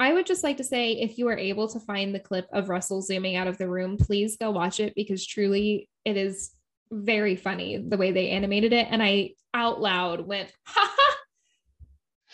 I 0.00 0.12
would 0.12 0.26
just 0.26 0.42
like 0.42 0.56
to 0.56 0.64
say 0.64 0.94
if 0.94 1.16
you 1.16 1.28
are 1.28 1.38
able 1.38 1.68
to 1.68 1.78
find 1.78 2.12
the 2.12 2.18
clip 2.18 2.48
of 2.52 2.68
Russell 2.68 3.02
zooming 3.02 3.36
out 3.36 3.46
of 3.46 3.56
the 3.56 3.68
room, 3.68 3.96
please 3.96 4.36
go 4.36 4.50
watch 4.50 4.80
it 4.80 4.94
because 4.96 5.24
truly 5.24 5.88
it 6.04 6.16
is 6.16 6.50
very 6.92 7.36
funny 7.36 7.78
the 7.78 7.96
way 7.96 8.12
they 8.12 8.30
animated 8.30 8.72
it. 8.72 8.86
And 8.90 9.02
I 9.02 9.30
out 9.54 9.80
loud 9.80 10.26
went, 10.26 10.52
ha 10.64 10.94
ha. 10.96 11.16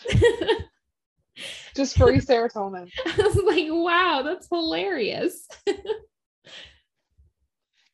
Just 1.75 1.97
free 1.97 2.17
serotonin. 2.17 2.91
I 3.05 3.15
was 3.17 3.35
like, 3.37 3.67
wow, 3.69 4.21
that's 4.23 4.47
hilarious. 4.51 5.47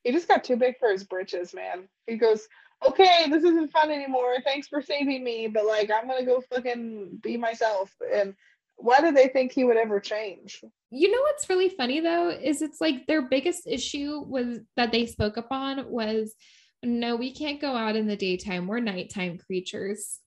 He 0.06 0.12
just 0.12 0.28
got 0.28 0.44
too 0.44 0.56
big 0.56 0.78
for 0.78 0.92
his 0.92 1.04
britches, 1.04 1.52
man. 1.52 1.90
He 2.06 2.16
goes, 2.16 2.48
Okay, 2.88 3.26
this 3.30 3.44
isn't 3.44 3.72
fun 3.72 3.90
anymore. 3.90 4.36
Thanks 4.44 4.68
for 4.68 4.82
saving 4.82 5.24
me, 5.24 5.48
but 5.48 5.66
like 5.66 5.90
I'm 5.90 6.08
gonna 6.08 6.26
go 6.26 6.44
fucking 6.54 7.20
be 7.22 7.38
myself. 7.38 7.92
And 8.14 8.36
why 8.78 9.02
do 9.02 9.12
they 9.12 9.28
think 9.28 9.52
he 9.52 9.64
would 9.64 9.78
ever 9.78 10.00
change? 10.00 10.64
You 10.92 11.12
know 11.12 11.22
what's 11.22 11.50
really 11.50 11.70
funny 11.70 12.00
though 12.00 12.30
is 12.30 12.62
it's 12.62 12.82
like 12.82 13.08
their 13.08 13.24
biggest 13.24 13.68
issue 13.68 14.24
was 14.26 14.60
that 14.76 14.92
they 14.92 15.06
spoke 15.06 15.38
upon 15.38 15.90
was 15.90 16.34
no, 16.84 17.16
we 17.16 17.32
can't 17.32 17.62
go 17.62 17.76
out 17.76 17.96
in 17.96 18.08
the 18.08 18.16
daytime. 18.16 18.68
We're 18.68 18.80
nighttime 18.80 19.40
creatures. 19.40 20.20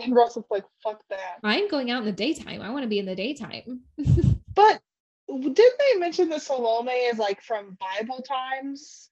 And 0.00 0.14
Russell's 0.14 0.46
like, 0.50 0.64
fuck 0.84 1.00
that. 1.10 1.38
I'm 1.42 1.68
going 1.68 1.90
out 1.90 2.00
in 2.00 2.06
the 2.06 2.12
daytime. 2.12 2.60
I 2.60 2.70
want 2.70 2.82
to 2.82 2.88
be 2.88 2.98
in 2.98 3.06
the 3.06 3.16
daytime. 3.16 3.80
But 4.56 4.80
didn't 5.28 5.54
they 5.54 5.98
mention 5.98 6.30
that 6.30 6.40
Salome 6.40 6.90
is 6.90 7.18
like 7.18 7.42
from 7.42 7.76
Bible 7.78 8.22
times? 8.22 9.10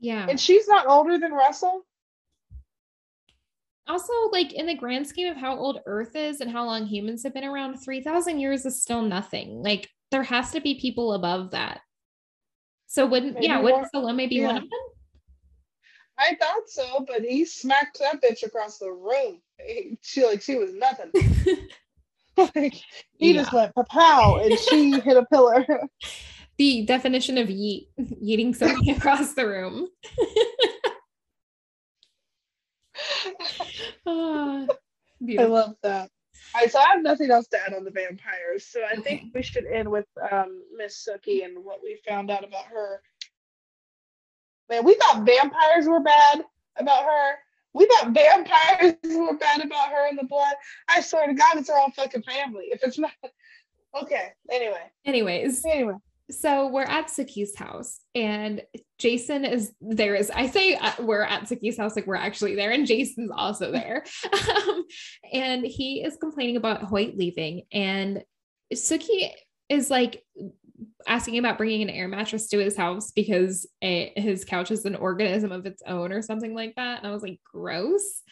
yeah. 0.00 0.26
And 0.28 0.38
she's 0.38 0.68
not 0.68 0.86
older 0.86 1.18
than 1.18 1.32
Russell? 1.32 1.84
Also 3.88 4.12
like 4.32 4.52
in 4.52 4.66
the 4.66 4.74
grand 4.74 5.06
scheme 5.06 5.28
of 5.28 5.36
how 5.36 5.56
old 5.56 5.80
earth 5.86 6.14
is 6.14 6.40
and 6.40 6.50
how 6.50 6.64
long 6.64 6.86
humans 6.86 7.22
have 7.22 7.34
been 7.34 7.44
around 7.44 7.76
3000 7.78 8.38
years 8.38 8.66
is 8.66 8.80
still 8.82 9.02
nothing 9.02 9.62
like 9.62 9.88
there 10.10 10.22
has 10.22 10.50
to 10.52 10.60
be 10.60 10.78
people 10.80 11.14
above 11.14 11.50
that 11.50 11.80
so 12.86 13.06
wouldn't 13.06 13.34
Maybe 13.34 13.46
yeah 13.46 13.60
wouldn't 13.60 13.90
salome 13.90 14.26
be 14.26 14.40
one 14.42 14.56
of 14.56 14.62
them 14.62 14.70
I 16.20 16.34
thought 16.34 16.68
so, 16.68 17.04
but 17.06 17.22
he 17.22 17.44
smacked 17.44 18.00
that 18.00 18.20
bitch 18.20 18.42
across 18.44 18.78
the 18.78 18.90
room. 18.90 19.40
she 20.02 20.26
like 20.26 20.42
she 20.42 20.56
was 20.56 20.72
nothing. 20.74 21.12
like 22.56 22.74
he 23.18 23.32
Yeah. 23.32 23.42
just 23.42 23.52
went 23.52 23.72
pow 23.88 24.36
and 24.42 24.58
she 24.58 24.98
hit 25.04 25.16
a 25.16 25.24
pillar. 25.26 25.64
the 26.56 26.84
definition 26.86 27.38
of 27.38 27.46
yeet, 27.46 27.86
yeeting 28.00 28.54
something 28.56 28.96
across 28.96 29.34
the 29.34 29.46
room. 29.46 29.88
Ah, 34.06 34.66
I 35.38 35.44
love 35.44 35.74
that. 35.82 36.10
All 36.54 36.60
right, 36.62 36.70
so 36.72 36.78
I 36.78 36.88
have 36.94 37.02
nothing 37.02 37.30
else 37.30 37.46
to 37.48 37.58
add 37.60 37.74
on 37.74 37.84
the 37.84 37.90
vampires. 37.90 38.64
So 38.66 38.82
I 38.82 38.92
Okay. 38.92 39.02
think 39.02 39.34
we 39.34 39.42
should 39.42 39.66
end 39.66 39.90
with 39.90 40.06
um, 40.32 40.62
Miss 40.76 41.06
Sookie 41.06 41.44
and 41.44 41.64
what 41.64 41.80
we 41.82 42.00
found 42.08 42.30
out 42.30 42.44
about 42.44 42.64
her. 42.66 43.02
Man, 44.70 44.84
we 44.84 44.94
thought 44.94 45.24
vampires 45.26 45.86
were 45.86 46.00
bad 46.00 46.44
about 46.76 47.04
her. 47.04 47.34
We 47.74 47.86
thought 47.86 48.12
vampires 48.12 48.94
were 49.04 49.36
bad 49.36 49.64
about 49.64 49.90
her 49.90 50.08
in 50.08 50.16
the 50.16 50.24
blood. 50.24 50.54
I 50.88 51.00
swear 51.00 51.26
to 51.26 51.34
God, 51.34 51.56
it's 51.56 51.68
her 51.68 51.78
own 51.78 51.92
fucking 51.92 52.22
family. 52.22 52.66
If 52.70 52.82
it's 52.82 52.98
not, 52.98 53.12
okay. 54.02 54.32
Anyway, 54.50 54.90
Anyways, 55.04 55.64
anyway, 55.66 55.94
so 56.30 56.68
we're 56.68 56.82
at 56.82 57.08
Sookie's 57.08 57.56
house 57.56 58.00
and 58.14 58.62
Jason 58.98 59.44
is 59.44 59.72
there 59.80 60.14
is 60.14 60.30
I 60.30 60.48
say 60.48 60.74
uh, 60.74 60.92
we're 61.00 61.22
at 61.22 61.44
Sookie's 61.44 61.78
house 61.78 61.96
like 61.96 62.06
we're 62.06 62.16
actually 62.16 62.54
there 62.54 62.70
and 62.70 62.86
Jason's 62.86 63.30
also 63.34 63.72
there. 63.72 64.04
um, 64.32 64.84
and 65.32 65.64
he 65.64 66.02
is 66.04 66.16
complaining 66.16 66.56
about 66.56 66.82
Hoyt 66.82 67.16
leaving 67.16 67.62
and 67.72 68.22
Sookie 68.74 69.30
is 69.68 69.90
like 69.90 70.22
asking 71.06 71.38
about 71.38 71.58
bringing 71.58 71.82
an 71.82 71.90
air 71.90 72.08
mattress 72.08 72.48
to 72.48 72.58
his 72.58 72.76
house 72.76 73.10
because 73.10 73.66
a, 73.82 74.12
his 74.16 74.44
couch 74.44 74.70
is 74.70 74.84
an 74.84 74.96
organism 74.96 75.50
of 75.50 75.64
its 75.66 75.82
own 75.86 76.12
or 76.12 76.22
something 76.22 76.54
like 76.54 76.74
that 76.76 76.98
and 76.98 77.06
I 77.06 77.10
was 77.10 77.22
like 77.22 77.40
gross. 77.50 78.22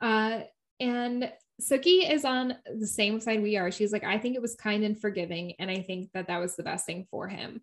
Uh 0.00 0.40
and 0.80 1.30
Sookie 1.70 2.10
is 2.10 2.24
on 2.24 2.54
the 2.78 2.86
same 2.86 3.20
side 3.20 3.42
we 3.42 3.56
are. 3.56 3.70
She's 3.70 3.92
like, 3.92 4.04
I 4.04 4.18
think 4.18 4.34
it 4.34 4.42
was 4.42 4.54
kind 4.54 4.84
and 4.84 5.00
forgiving. 5.00 5.54
And 5.58 5.70
I 5.70 5.80
think 5.80 6.10
that 6.12 6.26
that 6.26 6.40
was 6.40 6.56
the 6.56 6.62
best 6.62 6.86
thing 6.86 7.06
for 7.10 7.28
him. 7.28 7.60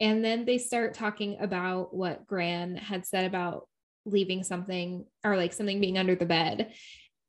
And 0.00 0.24
then 0.24 0.44
they 0.44 0.58
start 0.58 0.94
talking 0.94 1.38
about 1.40 1.94
what 1.94 2.26
Gran 2.26 2.76
had 2.76 3.06
said 3.06 3.26
about 3.26 3.68
leaving 4.04 4.42
something 4.42 5.04
or 5.24 5.36
like 5.36 5.52
something 5.52 5.80
being 5.80 5.98
under 5.98 6.14
the 6.14 6.26
bed 6.26 6.72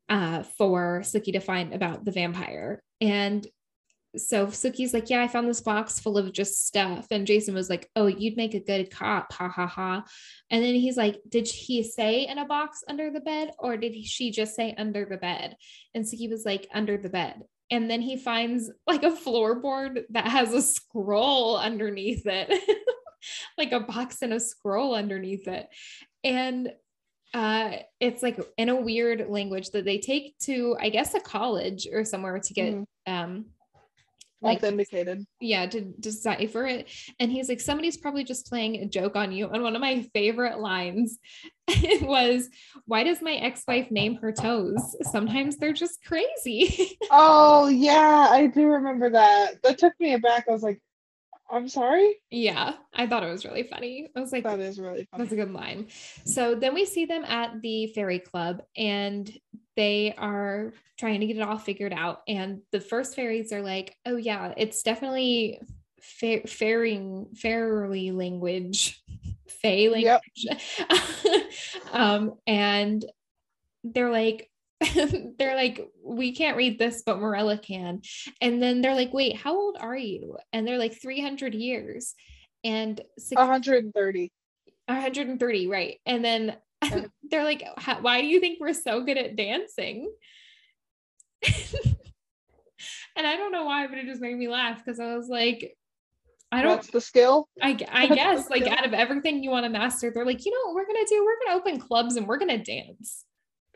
uh, 0.10 0.44
for 0.44 1.02
Sookie 1.02 1.34
to 1.34 1.40
find 1.40 1.74
about 1.74 2.06
the 2.06 2.12
vampire. 2.12 2.82
And 3.02 3.46
so 4.18 4.48
Sookie's 4.48 4.94
like, 4.94 5.10
Yeah, 5.10 5.22
I 5.22 5.28
found 5.28 5.48
this 5.48 5.62
box 5.62 6.00
full 6.00 6.18
of 6.18 6.32
just 6.34 6.66
stuff. 6.68 7.08
And 7.12 7.28
Jason 7.28 7.54
was 7.54 7.70
like, 7.70 7.90
Oh, 7.96 8.08
you'd 8.08 8.38
make 8.38 8.54
a 8.54 8.60
good 8.60 8.92
cop. 8.92 9.32
Ha 9.34 9.48
ha 9.50 9.68
ha. 9.68 10.04
And 10.50 10.64
then 10.64 10.76
he's 10.76 10.98
like, 10.98 11.22
Did 11.28 11.48
he 11.48 11.84
say 11.84 12.28
in 12.28 12.38
a 12.38 12.46
box 12.46 12.84
under 12.88 13.10
the 13.12 13.20
bed 13.22 13.52
or 13.60 13.78
did 13.78 13.96
she 14.06 14.32
just 14.32 14.56
say 14.56 14.74
under 14.78 15.06
the 15.06 15.18
bed? 15.18 15.56
And 15.94 16.06
Sookie 16.06 16.30
was 16.30 16.46
like, 16.46 16.68
Under 16.74 16.98
the 16.98 17.10
bed. 17.10 17.42
And 17.72 17.90
then 17.90 18.02
he 18.02 18.18
finds 18.18 18.72
like 18.86 19.04
a 19.04 19.10
floorboard 19.12 20.04
that 20.12 20.28
has 20.28 20.54
a 20.54 20.62
scroll 20.62 21.58
underneath 21.58 22.26
it, 22.26 22.52
like 23.58 23.72
a 23.72 23.80
box 23.80 24.22
and 24.22 24.34
a 24.34 24.40
scroll 24.40 24.94
underneath 24.94 25.48
it. 25.48 25.68
And 26.24 26.72
uh, 27.34 27.72
it's 28.00 28.24
like 28.24 28.40
in 28.58 28.70
a 28.70 28.76
weird 28.80 29.30
language 29.30 29.72
that 29.72 29.84
they 29.84 29.98
take 29.98 30.38
to, 30.44 30.78
I 30.80 30.90
guess, 30.90 31.16
a 31.16 31.20
college 31.20 31.88
or 31.92 32.06
somewhere 32.06 32.40
to 32.40 32.54
get 32.54 32.74
Mhm. 32.76 32.86
um, 33.08 33.46
like 34.42 34.58
authenticated. 34.58 35.26
yeah 35.40 35.66
to 35.66 35.82
decipher 36.00 36.66
it 36.66 36.90
and 37.20 37.32
he's 37.32 37.50
like 37.50 37.60
somebody's 37.62 37.98
probably 37.98 38.24
just 38.24 38.48
playing 38.48 38.76
a 38.78 38.86
joke 38.86 39.16
on 39.16 39.32
you 39.32 39.48
and 39.50 39.64
one 39.64 39.76
of 39.76 39.82
my 39.82 40.02
favorite 40.14 40.60
lines 40.60 41.18
was 42.02 42.50
why 42.86 43.04
does 43.04 43.22
my 43.22 43.34
ex-wife 43.36 43.90
name 43.92 44.16
her 44.16 44.32
toes 44.32 44.96
sometimes 45.04 45.58
they're 45.58 45.74
just 45.74 46.04
crazy 46.06 46.98
Oh 47.12 47.68
yeah, 47.68 48.28
I 48.30 48.48
do 48.48 48.66
remember 48.68 49.10
that. 49.12 49.62
That 49.64 49.78
took 49.78 49.94
me 50.00 50.14
aback. 50.14 50.46
I 50.48 50.52
was 50.52 50.64
like, 50.64 50.82
I'm 51.52 51.68
sorry. 51.68 52.16
yeah 52.32 52.74
i 52.94 53.06
thought 53.06 53.24
it 53.24 53.30
was 53.32 53.46
really 53.46 53.64
funny 53.64 54.10
i 54.16 54.20
was 54.20 54.32
like 54.32 54.44
That 54.44 54.60
is 54.60 54.80
really 54.80 55.08
funny. 55.12 55.24
That's 55.24 55.32
a 55.32 55.36
good 55.36 55.52
line. 55.54 55.88
So 56.26 56.56
then 56.56 56.74
we 56.74 56.86
see 56.86 57.06
them 57.06 57.24
at 57.26 57.62
the 57.62 57.88
fairy 57.88 58.20
club 58.20 58.62
and 58.76 59.32
they 59.76 60.14
are 60.18 60.74
trying 60.98 61.20
to 61.20 61.28
get 61.28 61.38
it 61.38 61.42
all 61.42 61.58
figured 61.58 61.94
out. 61.94 62.22
And 62.28 62.62
the 62.72 62.80
first 62.80 63.16
fairies 63.16 63.52
are 63.52 63.62
like, 63.62 63.96
oh, 64.06 64.16
yeah, 64.16 64.54
it's 64.56 64.82
definitely 64.84 65.60
fa- 66.02 66.48
fairing, 66.48 67.28
fairy 67.36 68.12
language, 68.12 69.04
fey 69.48 69.90
language. 69.90 70.48
Yep. 70.80 71.42
um, 71.92 72.36
and 72.48 73.04
they're 73.84 74.12
like, 74.12 74.50
they're 75.40 75.56
like, 75.56 75.90
we 76.04 76.36
can't 76.36 76.58
read 76.58 76.78
this, 76.78 77.04
but 77.06 77.18
Maurella 77.18 77.62
can. 77.62 78.02
And 78.42 78.62
then 78.62 78.82
they're 78.82 78.96
like, 78.96 79.14
wait, 79.14 79.38
how 79.38 79.56
old 79.56 79.78
are 79.80 79.96
you? 79.96 80.38
And 80.54 80.68
they're 80.68 80.78
like 80.78 81.00
300 81.02 81.54
years. 81.54 82.14
And 82.64 83.00
six- 83.18 83.40
130. 83.40 84.32
130 84.88 85.68
right 85.68 86.00
and 86.06 86.24
then 86.24 86.56
they're 87.32 87.44
like 87.44 87.64
why 88.02 88.22
do 88.22 88.28
you 88.28 88.40
think 88.40 88.60
we're 88.60 88.74
so 88.74 89.02
good 89.02 89.18
at 89.18 89.36
dancing 89.36 90.12
and 93.16 93.26
i 93.26 93.36
don't 93.36 93.52
know 93.52 93.66
why 93.66 93.88
but 93.88 93.98
it 93.98 94.06
just 94.06 94.22
made 94.22 94.38
me 94.38 94.48
laugh 94.48 94.84
because 94.84 95.00
i 95.00 95.16
was 95.16 95.28
like 95.28 95.76
i 96.52 96.62
don't 96.62 96.76
That's 96.76 96.92
the 96.92 97.02
skill. 97.02 97.48
i, 97.62 97.78
I 97.92 98.08
guess 98.08 98.50
like 98.50 98.68
out 98.68 98.86
of 98.86 98.94
everything 98.94 99.44
you 99.44 99.50
want 99.50 99.66
to 99.66 99.70
master 99.70 100.12
they're 100.14 100.26
like 100.26 100.46
you 100.46 100.52
know 100.52 100.68
what 100.72 100.76
we're 100.76 100.88
gonna 100.88 101.08
do 101.10 101.26
we're 101.26 101.46
gonna 101.46 101.58
open 101.60 101.80
clubs 101.80 102.16
and 102.16 102.28
we're 102.28 102.38
gonna 102.38 102.64
dance 102.64 103.26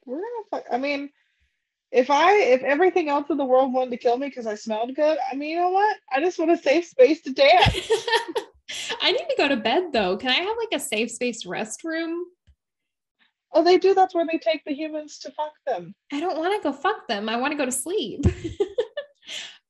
We're 0.10 0.18
gonna 0.18 0.49
fuck. 0.49 0.64
I 0.72 0.78
mean, 0.78 1.10
if 1.91 2.10
I 2.10 2.34
if 2.36 2.64
everything 2.64 3.10
else 3.10 3.30
in 3.30 3.38
the 3.38 3.45
world 3.45 3.74
wanted 3.74 3.91
to 3.91 3.97
kill 3.97 4.18
me 4.18 4.28
because 4.28 4.47
I 4.47 4.55
smelled 4.55 4.95
good, 4.95 5.18
I 5.32 5.36
mean, 5.36 5.51
you 5.51 5.57
know 5.57 5.70
what? 5.70 5.97
I 6.12 6.20
just 6.20 6.39
want 6.39 6.51
a 6.51 6.57
safe 6.57 6.86
space 6.86 7.22
to 7.22 7.34
dance. 7.34 7.91
i 9.01 9.12
need 9.12 9.26
to 9.30 9.36
go 9.38 9.47
to 9.47 9.57
bed 9.57 9.91
though 9.91 10.16
can 10.18 10.30
i 10.30 10.36
have 10.36 10.55
like 10.57 10.80
a 10.80 10.84
safe 10.84 11.10
space 11.10 11.43
restroom 11.43 12.22
oh, 13.51 13.64
they 13.64 13.80
do. 13.80 13.95
That's 13.95 14.14
where 14.14 14.28
they 14.32 14.38
take 14.38 14.64
the 14.64 14.76
humans 14.76 15.18
to 15.20 15.32
fuck 15.32 15.53
them. 15.66 15.95
i 16.14 16.20
don't 16.20 16.38
want 16.38 16.62
to 16.62 16.70
go 16.70 16.76
fuck 16.76 17.07
them 17.07 17.30
i 17.30 17.36
want 17.36 17.51
to 17.51 17.57
go 17.57 17.66
to 17.66 17.72
sleep 17.72 18.24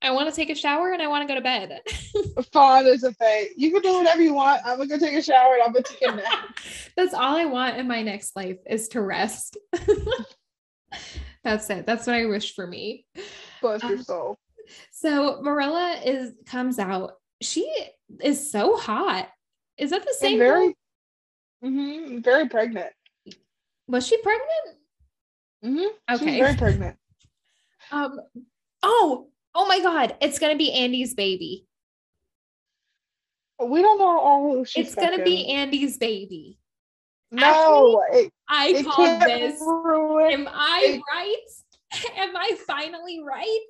i 0.01 0.11
want 0.11 0.29
to 0.29 0.35
take 0.35 0.49
a 0.49 0.55
shower 0.55 0.91
and 0.93 1.01
i 1.01 1.07
want 1.07 1.21
to 1.21 1.27
go 1.27 1.35
to 1.35 1.41
bed 1.41 1.81
is 2.87 3.03
a 3.03 3.13
fate. 3.13 3.51
You 3.57 3.71
can 3.71 3.81
do 3.81 3.97
whatever 3.97 4.21
you 4.21 4.33
want. 4.33 4.61
I'm 4.65 4.77
gonna 4.77 4.89
go 4.89 4.97
take 4.97 5.13
a 5.15 5.21
shower 5.21 5.53
and 5.55 5.63
I'm 5.63 5.73
gonna 5.73 5.83
take 5.83 6.01
a 6.01 6.15
nap. 6.15 6.57
That's 6.95 7.13
all 7.13 7.35
I 7.35 7.45
want 7.45 7.77
in 7.77 7.87
my 7.87 8.01
next 8.01 8.35
life 8.35 8.57
is 8.67 8.87
to 8.89 9.01
rest. 9.01 9.57
That's 11.43 11.69
it. 11.69 11.85
That's 11.85 12.07
what 12.07 12.15
I 12.15 12.25
wish 12.25 12.55
for 12.55 12.65
me. 12.67 13.05
Bless 13.61 13.81
your 13.83 13.97
Um, 13.97 14.03
soul. 14.03 14.39
So 14.91 15.41
Maurella 15.43 16.01
is 16.05 16.33
comes 16.45 16.79
out. 16.79 17.13
She 17.41 17.71
is 18.21 18.51
so 18.51 18.77
hot. 18.77 19.29
Is 19.77 19.91
that 19.91 20.01
the 20.03 20.09
And 20.09 20.15
same? 20.19 20.39
very, 20.39 20.67
girl? 20.67 20.73
hmm 21.63 22.19
very 22.21 22.47
pregnant. 22.49 22.93
Was 23.87 24.05
she 24.07 24.17
pregnant? 24.21 24.77
hmm 25.63 25.77
She's 25.77 26.21
Okay. 26.21 26.39
very 26.39 26.55
pregnant. 26.55 26.97
Um. 27.91 28.19
Oh. 28.83 29.28
Oh 29.55 29.65
my 29.67 29.79
God! 29.79 30.15
It's 30.21 30.39
gonna 30.39 30.55
be 30.57 30.71
Andy's 30.71 31.13
baby. 31.13 31.65
We 33.63 33.81
don't 33.81 33.97
know 33.99 34.19
all 34.19 34.53
who 34.55 34.65
she's 34.65 34.87
it's 34.87 34.95
gonna 34.95 35.23
be. 35.23 35.49
Andy's 35.51 35.97
baby. 35.97 36.59
No, 37.31 38.01
it, 38.11 38.31
I 38.47 38.69
it 38.69 38.85
called 38.85 39.21
this. 39.21 39.59
ruin. 39.61 40.31
Am 40.31 40.47
I 40.51 40.81
it- 40.85 41.01
right? 41.11 42.11
Am 42.17 42.35
I 42.37 42.51
finally 42.65 43.21
right? 43.23 43.67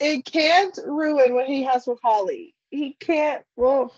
It 0.00 0.24
can't 0.24 0.78
ruin 0.86 1.34
what 1.34 1.46
he 1.46 1.64
has 1.64 1.86
with 1.86 1.98
Holly. 2.02 2.54
He 2.70 2.96
can't. 3.00 3.42
Well, 3.56 3.92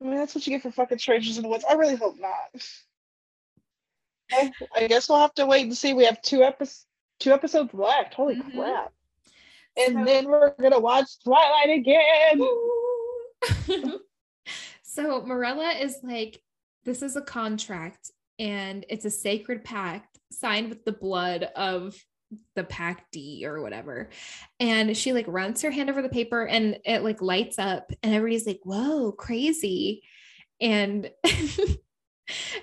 I 0.00 0.04
mean, 0.06 0.16
that's 0.16 0.34
what 0.34 0.46
you 0.46 0.52
get 0.54 0.62
for 0.62 0.70
fucking 0.70 0.98
strangers 0.98 1.36
in 1.36 1.42
the 1.42 1.48
woods. 1.48 1.64
I 1.68 1.74
really 1.74 1.96
hope 1.96 2.16
not. 2.18 2.62
I, 4.32 4.50
I 4.74 4.86
guess 4.86 5.08
we'll 5.08 5.18
have 5.20 5.34
to 5.34 5.46
wait 5.46 5.64
and 5.64 5.76
see. 5.76 5.92
We 5.94 6.04
have 6.06 6.20
two 6.22 6.42
episodes. 6.42 6.86
Two 7.20 7.32
episodes 7.32 7.72
left. 7.72 8.12
Holy 8.14 8.36
Mhm. 8.36 8.52
crap! 8.54 8.92
And 9.76 9.94
So- 9.98 10.04
then 10.04 10.28
we're 10.28 10.54
gonna 10.60 10.80
watch 10.80 11.08
Twilight 11.24 11.70
again. 11.70 12.40
so 14.82 15.22
Maurella 15.22 15.80
is 15.80 15.98
like, 16.02 16.40
this 16.84 17.02
is 17.02 17.16
a 17.16 17.22
contract 17.22 18.10
and 18.38 18.86
it's 18.88 19.04
a 19.04 19.10
sacred 19.10 19.64
pact 19.64 20.18
signed 20.32 20.68
with 20.68 20.84
the 20.84 20.92
blood 20.92 21.44
of 21.56 21.96
the 22.54 22.64
pack 22.64 23.06
D 23.12 23.44
or 23.46 23.60
whatever. 23.62 24.10
And 24.60 24.96
she 24.96 25.12
like 25.12 25.26
runs 25.28 25.62
her 25.62 25.70
hand 25.70 25.90
over 25.90 26.02
the 26.02 26.08
paper 26.08 26.46
and 26.46 26.78
it 26.84 27.02
like 27.02 27.22
lights 27.22 27.58
up 27.58 27.92
and 28.02 28.14
everybody's 28.14 28.46
like, 28.46 28.60
whoa, 28.64 29.12
crazy. 29.12 30.02
And 30.60 31.10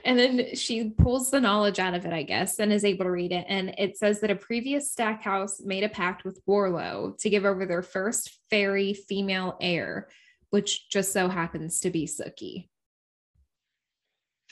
and 0.03 0.19
then 0.19 0.55
she 0.55 0.89
pulls 0.89 1.31
the 1.31 1.39
knowledge 1.39 1.79
out 1.79 1.93
of 1.93 2.05
it, 2.05 2.13
I 2.13 2.23
guess, 2.23 2.59
and 2.59 2.71
is 2.71 2.85
able 2.85 3.05
to 3.05 3.11
read 3.11 3.31
it. 3.31 3.45
And 3.47 3.73
it 3.77 3.97
says 3.97 4.19
that 4.21 4.31
a 4.31 4.35
previous 4.35 4.91
Stackhouse 4.91 5.61
made 5.61 5.83
a 5.83 5.89
pact 5.89 6.25
with 6.25 6.41
Warlow 6.45 7.15
to 7.19 7.29
give 7.29 7.45
over 7.45 7.65
their 7.65 7.81
first 7.81 8.39
fairy 8.49 8.93
female 8.93 9.57
heir, 9.61 10.09
which 10.49 10.89
just 10.89 11.13
so 11.13 11.29
happens 11.29 11.79
to 11.81 11.89
be 11.89 12.05
Sookie. 12.05 12.67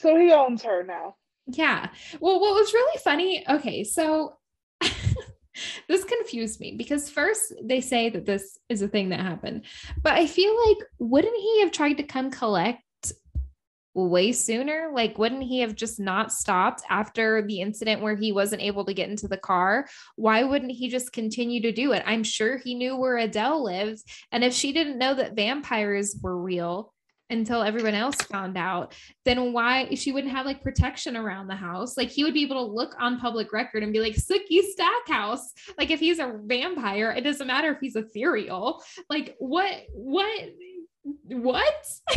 So 0.00 0.18
he 0.18 0.32
owns 0.32 0.62
her 0.62 0.82
now. 0.82 1.16
Yeah. 1.46 1.88
Well, 2.20 2.40
what 2.40 2.54
was 2.54 2.72
really 2.72 2.98
funny, 2.98 3.44
okay, 3.48 3.84
so 3.84 4.36
this 5.88 6.04
confused 6.04 6.60
me 6.60 6.74
because 6.76 7.10
first 7.10 7.52
they 7.62 7.80
say 7.80 8.08
that 8.08 8.24
this 8.24 8.58
is 8.68 8.82
a 8.82 8.88
thing 8.88 9.10
that 9.10 9.20
happened, 9.20 9.62
but 10.02 10.14
I 10.14 10.26
feel 10.26 10.56
like 10.66 10.78
wouldn't 10.98 11.36
he 11.36 11.60
have 11.60 11.72
tried 11.72 11.94
to 11.94 12.04
come 12.04 12.30
collect 12.30 12.82
way 13.94 14.32
sooner? 14.32 14.90
Like, 14.92 15.18
wouldn't 15.18 15.42
he 15.42 15.60
have 15.60 15.74
just 15.74 16.00
not 16.00 16.32
stopped 16.32 16.82
after 16.88 17.42
the 17.42 17.60
incident 17.60 18.00
where 18.00 18.16
he 18.16 18.32
wasn't 18.32 18.62
able 18.62 18.84
to 18.84 18.94
get 18.94 19.10
into 19.10 19.28
the 19.28 19.36
car? 19.36 19.86
Why 20.16 20.44
wouldn't 20.44 20.72
he 20.72 20.88
just 20.88 21.12
continue 21.12 21.60
to 21.62 21.72
do 21.72 21.92
it? 21.92 22.02
I'm 22.06 22.24
sure 22.24 22.58
he 22.58 22.74
knew 22.74 22.96
where 22.96 23.18
Adele 23.18 23.64
lives. 23.64 24.04
And 24.30 24.44
if 24.44 24.52
she 24.52 24.72
didn't 24.72 24.98
know 24.98 25.14
that 25.14 25.36
vampires 25.36 26.16
were 26.22 26.40
real, 26.40 26.92
until 27.32 27.62
everyone 27.62 27.94
else 27.94 28.16
found 28.16 28.56
out, 28.56 28.94
then 29.24 29.52
why 29.52 29.94
she 29.94 30.12
wouldn't 30.12 30.32
have 30.32 30.46
like 30.46 30.62
protection 30.62 31.16
around 31.16 31.48
the 31.48 31.56
house? 31.56 31.96
Like 31.96 32.10
he 32.10 32.24
would 32.24 32.34
be 32.34 32.44
able 32.44 32.66
to 32.66 32.72
look 32.72 32.94
on 33.00 33.18
public 33.18 33.52
record 33.52 33.82
and 33.82 33.92
be 33.92 34.00
like, 34.00 34.14
Sookie 34.14 34.62
Stackhouse. 34.62 35.52
Like 35.78 35.90
if 35.90 35.98
he's 35.98 36.18
a 36.18 36.38
vampire, 36.44 37.10
it 37.10 37.22
doesn't 37.22 37.46
matter 37.46 37.72
if 37.72 37.78
he's 37.80 37.96
ethereal. 37.96 38.82
Like 39.08 39.34
what, 39.38 39.72
what, 39.94 40.50
what? 41.04 41.86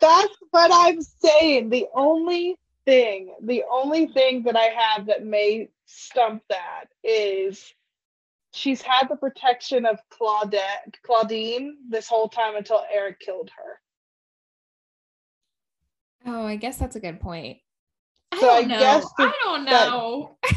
That's 0.00 0.36
what 0.50 0.70
I'm 0.72 1.00
saying. 1.00 1.70
The 1.70 1.86
only 1.94 2.56
thing, 2.84 3.34
the 3.42 3.64
only 3.70 4.06
thing 4.06 4.44
that 4.44 4.56
I 4.56 4.64
have 4.76 5.06
that 5.06 5.24
may 5.24 5.68
stump 5.86 6.42
that 6.48 6.84
is 7.04 7.72
she's 8.52 8.80
had 8.82 9.08
the 9.08 9.16
protection 9.16 9.84
of 9.86 9.98
Claudette, 10.10 10.94
Claudine 11.04 11.76
this 11.88 12.08
whole 12.08 12.28
time 12.28 12.56
until 12.56 12.82
Eric 12.92 13.20
killed 13.20 13.50
her. 13.56 13.80
Oh, 16.26 16.44
I 16.46 16.56
guess 16.56 16.76
that's 16.76 16.96
a 16.96 17.00
good 17.00 17.20
point. 17.20 17.58
I 18.32 18.40
So 18.40 18.46
don't 18.46 18.64
I 18.64 18.66
know. 18.66 18.78
guess 18.78 19.06
I 19.18 19.32
don't 19.44 19.64
that- 19.66 19.88
know. 19.90 20.36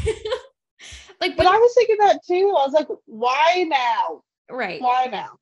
like, 1.20 1.36
But 1.36 1.46
when- 1.46 1.54
I 1.54 1.58
was 1.58 1.74
thinking 1.74 1.96
that 2.00 2.20
too. 2.26 2.54
I 2.58 2.64
was 2.66 2.72
like, 2.72 2.88
why 3.06 3.64
now? 3.68 4.22
right. 4.50 4.80
Why 4.80 5.06
now? 5.06 5.38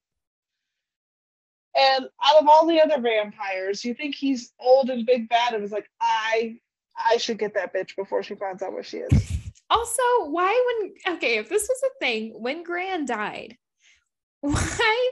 And 1.81 2.07
out 2.23 2.43
of 2.43 2.49
all 2.49 2.67
the 2.67 2.81
other 2.81 3.01
vampires, 3.01 3.85
you 3.85 3.95
think 3.95 4.15
he's 4.15 4.53
old 4.61 4.91
and 4.91 5.07
big 5.07 5.29
bad 5.29 5.55
and 5.55 5.63
was 5.63 5.73
like, 5.73 5.89
I 6.01 6.59
I 6.97 7.17
should 7.17 7.39
get 7.39 7.55
that 7.55 7.75
bitch 7.75 7.97
before 7.97 8.23
she 8.23 8.35
finds 8.35 8.63
out 8.63 8.73
where 8.73 8.83
she 8.83 8.99
is. 8.99 9.33
Also, 9.71 10.03
why 10.27 10.65
when 10.67 11.15
okay, 11.17 11.39
if 11.39 11.49
this 11.49 11.69
was 11.69 11.83
a 11.85 11.99
thing, 12.05 12.35
when 12.37 12.63
Gran 12.63 13.07
died, 13.07 13.57
why 14.41 15.11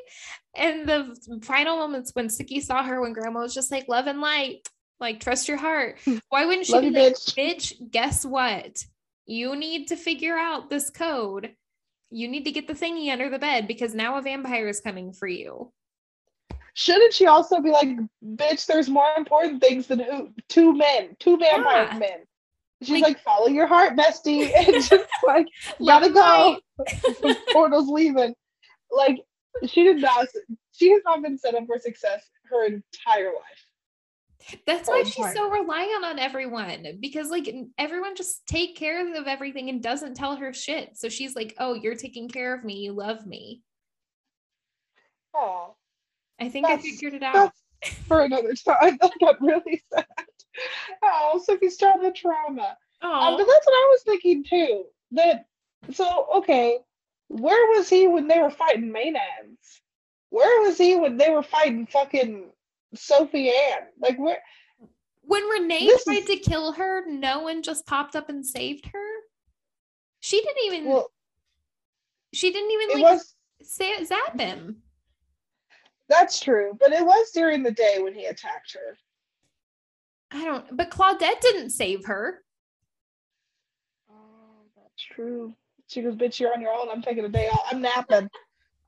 in 0.56 0.84
the 0.84 1.40
final 1.42 1.76
moments 1.76 2.10
when 2.14 2.28
Sookie 2.28 2.62
saw 2.62 2.82
her 2.82 3.00
when 3.00 3.12
grandma 3.12 3.40
was 3.40 3.54
just 3.54 3.70
like 3.70 3.88
love 3.88 4.06
and 4.06 4.20
light, 4.20 4.68
like 5.00 5.20
trust 5.20 5.48
your 5.48 5.58
heart, 5.58 5.98
hmm. 6.04 6.16
why 6.28 6.44
wouldn't 6.44 6.66
she 6.66 6.72
Love 6.72 6.82
be 6.82 6.88
you, 6.88 6.92
like, 6.92 7.14
bitch. 7.14 7.34
bitch, 7.34 7.90
guess 7.90 8.26
what? 8.26 8.84
You 9.26 9.56
need 9.56 9.88
to 9.88 9.96
figure 9.96 10.36
out 10.36 10.70
this 10.70 10.90
code. 10.90 11.54
You 12.10 12.28
need 12.28 12.44
to 12.44 12.52
get 12.52 12.66
the 12.66 12.74
thingy 12.74 13.10
under 13.10 13.28
the 13.28 13.38
bed 13.38 13.68
because 13.68 13.94
now 13.94 14.16
a 14.16 14.22
vampire 14.22 14.68
is 14.68 14.80
coming 14.80 15.12
for 15.12 15.28
you. 15.28 15.72
Shouldn't 16.78 17.12
she 17.12 17.26
also 17.26 17.60
be 17.60 17.72
like, 17.72 17.88
bitch, 18.24 18.66
there's 18.66 18.88
more 18.88 19.10
important 19.16 19.60
things 19.60 19.88
than 19.88 19.98
who 19.98 20.30
two 20.48 20.72
men, 20.76 21.16
two 21.18 21.36
vampire 21.36 21.88
Yeah. 21.90 21.98
men. 21.98 22.18
She's 22.82 22.90
Like- 23.02 23.02
like, 23.02 23.20
follow 23.24 23.48
your 23.48 23.66
heart, 23.66 23.96
bestie. 23.96 24.52
And 24.56 24.74
just 24.84 24.92
like, 25.26 25.48
gotta 25.84 26.08
go. 26.10 26.60
Portal's 27.52 27.88
leaving. 27.88 28.32
Like, 28.92 29.18
she 29.66 29.82
did 29.82 30.00
not, 30.00 30.28
she 30.70 30.92
has 30.92 31.02
not 31.04 31.20
been 31.20 31.36
set 31.36 31.56
up 31.56 31.66
for 31.66 31.78
success 31.80 32.30
her 32.44 32.64
entire 32.66 33.32
life. 33.32 34.60
That's 34.64 34.88
why 34.88 35.02
she's 35.02 35.32
so 35.34 35.50
reliant 35.50 36.04
on 36.04 36.20
everyone 36.20 36.98
because 37.00 37.28
like 37.28 37.52
everyone 37.76 38.14
just 38.14 38.46
take 38.46 38.76
care 38.76 39.04
of 39.18 39.26
everything 39.26 39.68
and 39.68 39.82
doesn't 39.82 40.14
tell 40.14 40.36
her 40.36 40.52
shit. 40.54 40.96
So 40.96 41.08
she's 41.08 41.34
like, 41.34 41.54
"Oh, 41.58 41.74
you're 41.74 41.96
taking 41.96 42.28
care 42.28 42.54
of 42.54 42.62
me. 42.64 42.74
You 42.76 42.92
love 42.92 43.26
me." 43.26 43.62
Oh, 45.34 45.74
I 46.40 46.48
think 46.48 46.66
I 46.66 46.78
figured 46.78 47.14
it 47.14 47.22
out. 47.22 47.52
for 48.06 48.20
another 48.22 48.54
time. 48.54 48.98
That 49.00 49.12
got 49.20 49.40
really 49.40 49.82
sad. 49.92 50.06
Oh, 51.02 51.40
Sophie's 51.44 51.76
childhood 51.76 52.14
trauma. 52.16 52.76
Um, 53.02 53.10
Oh, 53.12 53.36
but 53.36 53.46
that's 53.46 53.66
what 53.66 53.72
I 53.74 53.88
was 53.92 54.02
thinking 54.02 54.44
too. 54.44 54.84
That 55.12 55.46
so 55.92 56.26
okay, 56.36 56.78
where 57.28 57.76
was 57.78 57.88
he 57.88 58.08
when 58.08 58.26
they 58.28 58.40
were 58.40 58.50
fighting 58.50 58.92
Maenads? 58.92 59.80
Where 60.30 60.62
was 60.66 60.76
he 60.76 60.96
when 60.96 61.16
they 61.16 61.30
were 61.30 61.42
fighting 61.44 61.86
fucking 61.86 62.50
Sophie 62.94 63.50
Ann? 63.50 63.82
Like 64.00 64.18
where? 64.18 64.38
when 65.22 65.44
Renee 65.44 65.90
tried 66.04 66.18
is- 66.18 66.24
to 66.26 66.36
kill 66.38 66.72
her, 66.72 67.04
no 67.06 67.40
one 67.40 67.62
just 67.62 67.86
popped 67.86 68.16
up 68.16 68.28
and 68.28 68.44
saved 68.44 68.86
her. 68.86 69.06
She 70.20 70.40
didn't 70.40 70.64
even. 70.66 70.88
Well, 70.88 71.10
she 72.32 72.50
didn't 72.52 72.70
even 72.72 73.02
like 73.02 73.12
was. 73.14 73.34
zap 74.06 74.38
him. 74.40 74.82
That's 76.08 76.40
true, 76.40 76.76
but 76.80 76.92
it 76.92 77.04
was 77.04 77.30
during 77.32 77.62
the 77.62 77.70
day 77.70 77.98
when 78.00 78.14
he 78.14 78.26
attacked 78.26 78.74
her. 78.74 78.96
I 80.30 80.44
don't. 80.44 80.76
But 80.76 80.90
Claudette 80.90 81.40
didn't 81.40 81.70
save 81.70 82.04
her. 82.06 82.42
Oh, 84.10 84.66
that's 84.76 85.02
true. 85.02 85.54
She 85.86 86.02
goes, 86.02 86.16
"Bitch, 86.16 86.40
you're 86.40 86.52
on 86.52 86.60
your 86.60 86.72
own. 86.72 86.88
I'm 86.90 87.02
taking 87.02 87.24
a 87.24 87.28
day 87.28 87.48
off. 87.48 87.66
I'm 87.70 87.80
napping. 87.80 88.28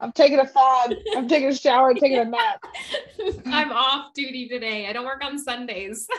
I'm 0.01 0.13
taking 0.13 0.39
a 0.39 0.47
fog. 0.47 0.95
I'm 1.17 1.29
taking 1.29 1.49
a 1.49 1.55
shower. 1.55 1.91
and 1.91 2.01
taking 2.01 2.19
a 2.19 2.25
nap." 2.25 2.63
I'm 3.47 3.73
off 3.73 4.13
duty 4.15 4.49
today. 4.49 4.89
I 4.89 4.93
don't 4.93 5.07
work 5.07 5.25
on 5.25 5.39
Sundays. 5.39 6.07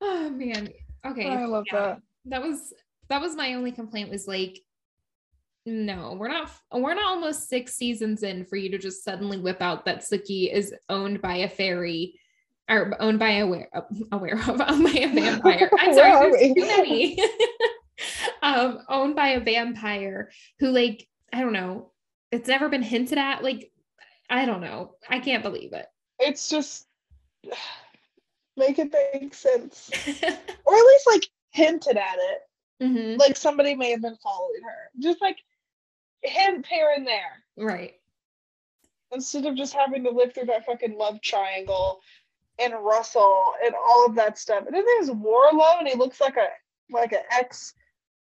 oh 0.00 0.30
man. 0.30 0.68
Okay. 1.06 1.28
I 1.28 1.44
love 1.44 1.64
yeah. 1.72 1.78
that. 1.78 2.02
That 2.26 2.42
was 2.42 2.72
that 3.08 3.20
was 3.20 3.34
my 3.34 3.54
only 3.54 3.72
complaint 3.72 4.10
was 4.10 4.28
like 4.28 4.60
no, 5.68 6.16
we're 6.18 6.28
not 6.28 6.50
we're 6.72 6.94
not 6.94 7.04
almost 7.04 7.48
6 7.50 7.74
seasons 7.74 8.22
in 8.22 8.46
for 8.46 8.56
you 8.56 8.70
to 8.70 8.78
just 8.78 9.04
suddenly 9.04 9.38
whip 9.38 9.60
out 9.60 9.84
that 9.84 10.00
Sookie 10.00 10.50
is 10.52 10.74
owned 10.88 11.20
by 11.20 11.36
a 11.36 11.48
fairy 11.48 12.18
or 12.70 12.94
owned 13.00 13.18
by 13.18 13.30
a 13.32 13.44
aware, 13.44 13.68
aware 14.12 14.38
of 14.38 14.48
owned 14.48 14.84
by 14.84 14.98
a 14.98 15.08
vampire. 15.14 15.70
I'm 15.78 15.94
sorry, 15.94 16.30
there's 16.30 16.54
too 16.54 16.66
many. 16.66 17.18
um 18.42 18.78
owned 18.88 19.14
by 19.14 19.28
a 19.28 19.40
vampire 19.40 20.30
who 20.58 20.70
like 20.70 21.06
I 21.32 21.42
don't 21.42 21.52
know, 21.52 21.92
it's 22.32 22.48
never 22.48 22.70
been 22.70 22.82
hinted 22.82 23.18
at 23.18 23.44
like 23.44 23.70
I 24.30 24.46
don't 24.46 24.62
know. 24.62 24.94
I 25.08 25.20
can't 25.20 25.42
believe 25.42 25.74
it. 25.74 25.86
It's 26.18 26.48
just 26.48 26.86
make 28.56 28.78
it 28.78 28.94
make 29.12 29.34
sense, 29.34 29.90
or 30.64 30.74
at 30.74 30.86
least 30.86 31.06
like 31.06 31.28
hinted 31.50 31.98
at 31.98 32.16
it. 32.16 32.38
Mhm. 32.82 33.18
Like 33.18 33.36
somebody 33.36 33.74
may 33.74 33.90
have 33.90 34.02
been 34.02 34.16
following 34.22 34.62
her. 34.64 34.90
Just 34.98 35.20
like 35.20 35.36
hint 36.22 36.66
here 36.66 36.92
and 36.96 37.06
there. 37.06 37.42
Right. 37.56 37.94
instead 39.12 39.46
of 39.46 39.56
just 39.56 39.72
having 39.74 40.04
to 40.04 40.10
live 40.10 40.34
through 40.34 40.46
that 40.46 40.66
fucking 40.66 40.96
love 40.98 41.20
triangle 41.22 42.00
and 42.58 42.74
Russell 42.82 43.52
and 43.64 43.74
all 43.74 44.06
of 44.06 44.14
that 44.16 44.38
stuff. 44.38 44.64
And 44.66 44.74
then 44.74 44.84
there's 44.84 45.10
Warlow, 45.10 45.78
and 45.78 45.88
he 45.88 45.94
looks 45.96 46.20
like 46.20 46.36
a 46.36 46.48
like 46.90 47.12
an 47.12 47.22
ex 47.30 47.74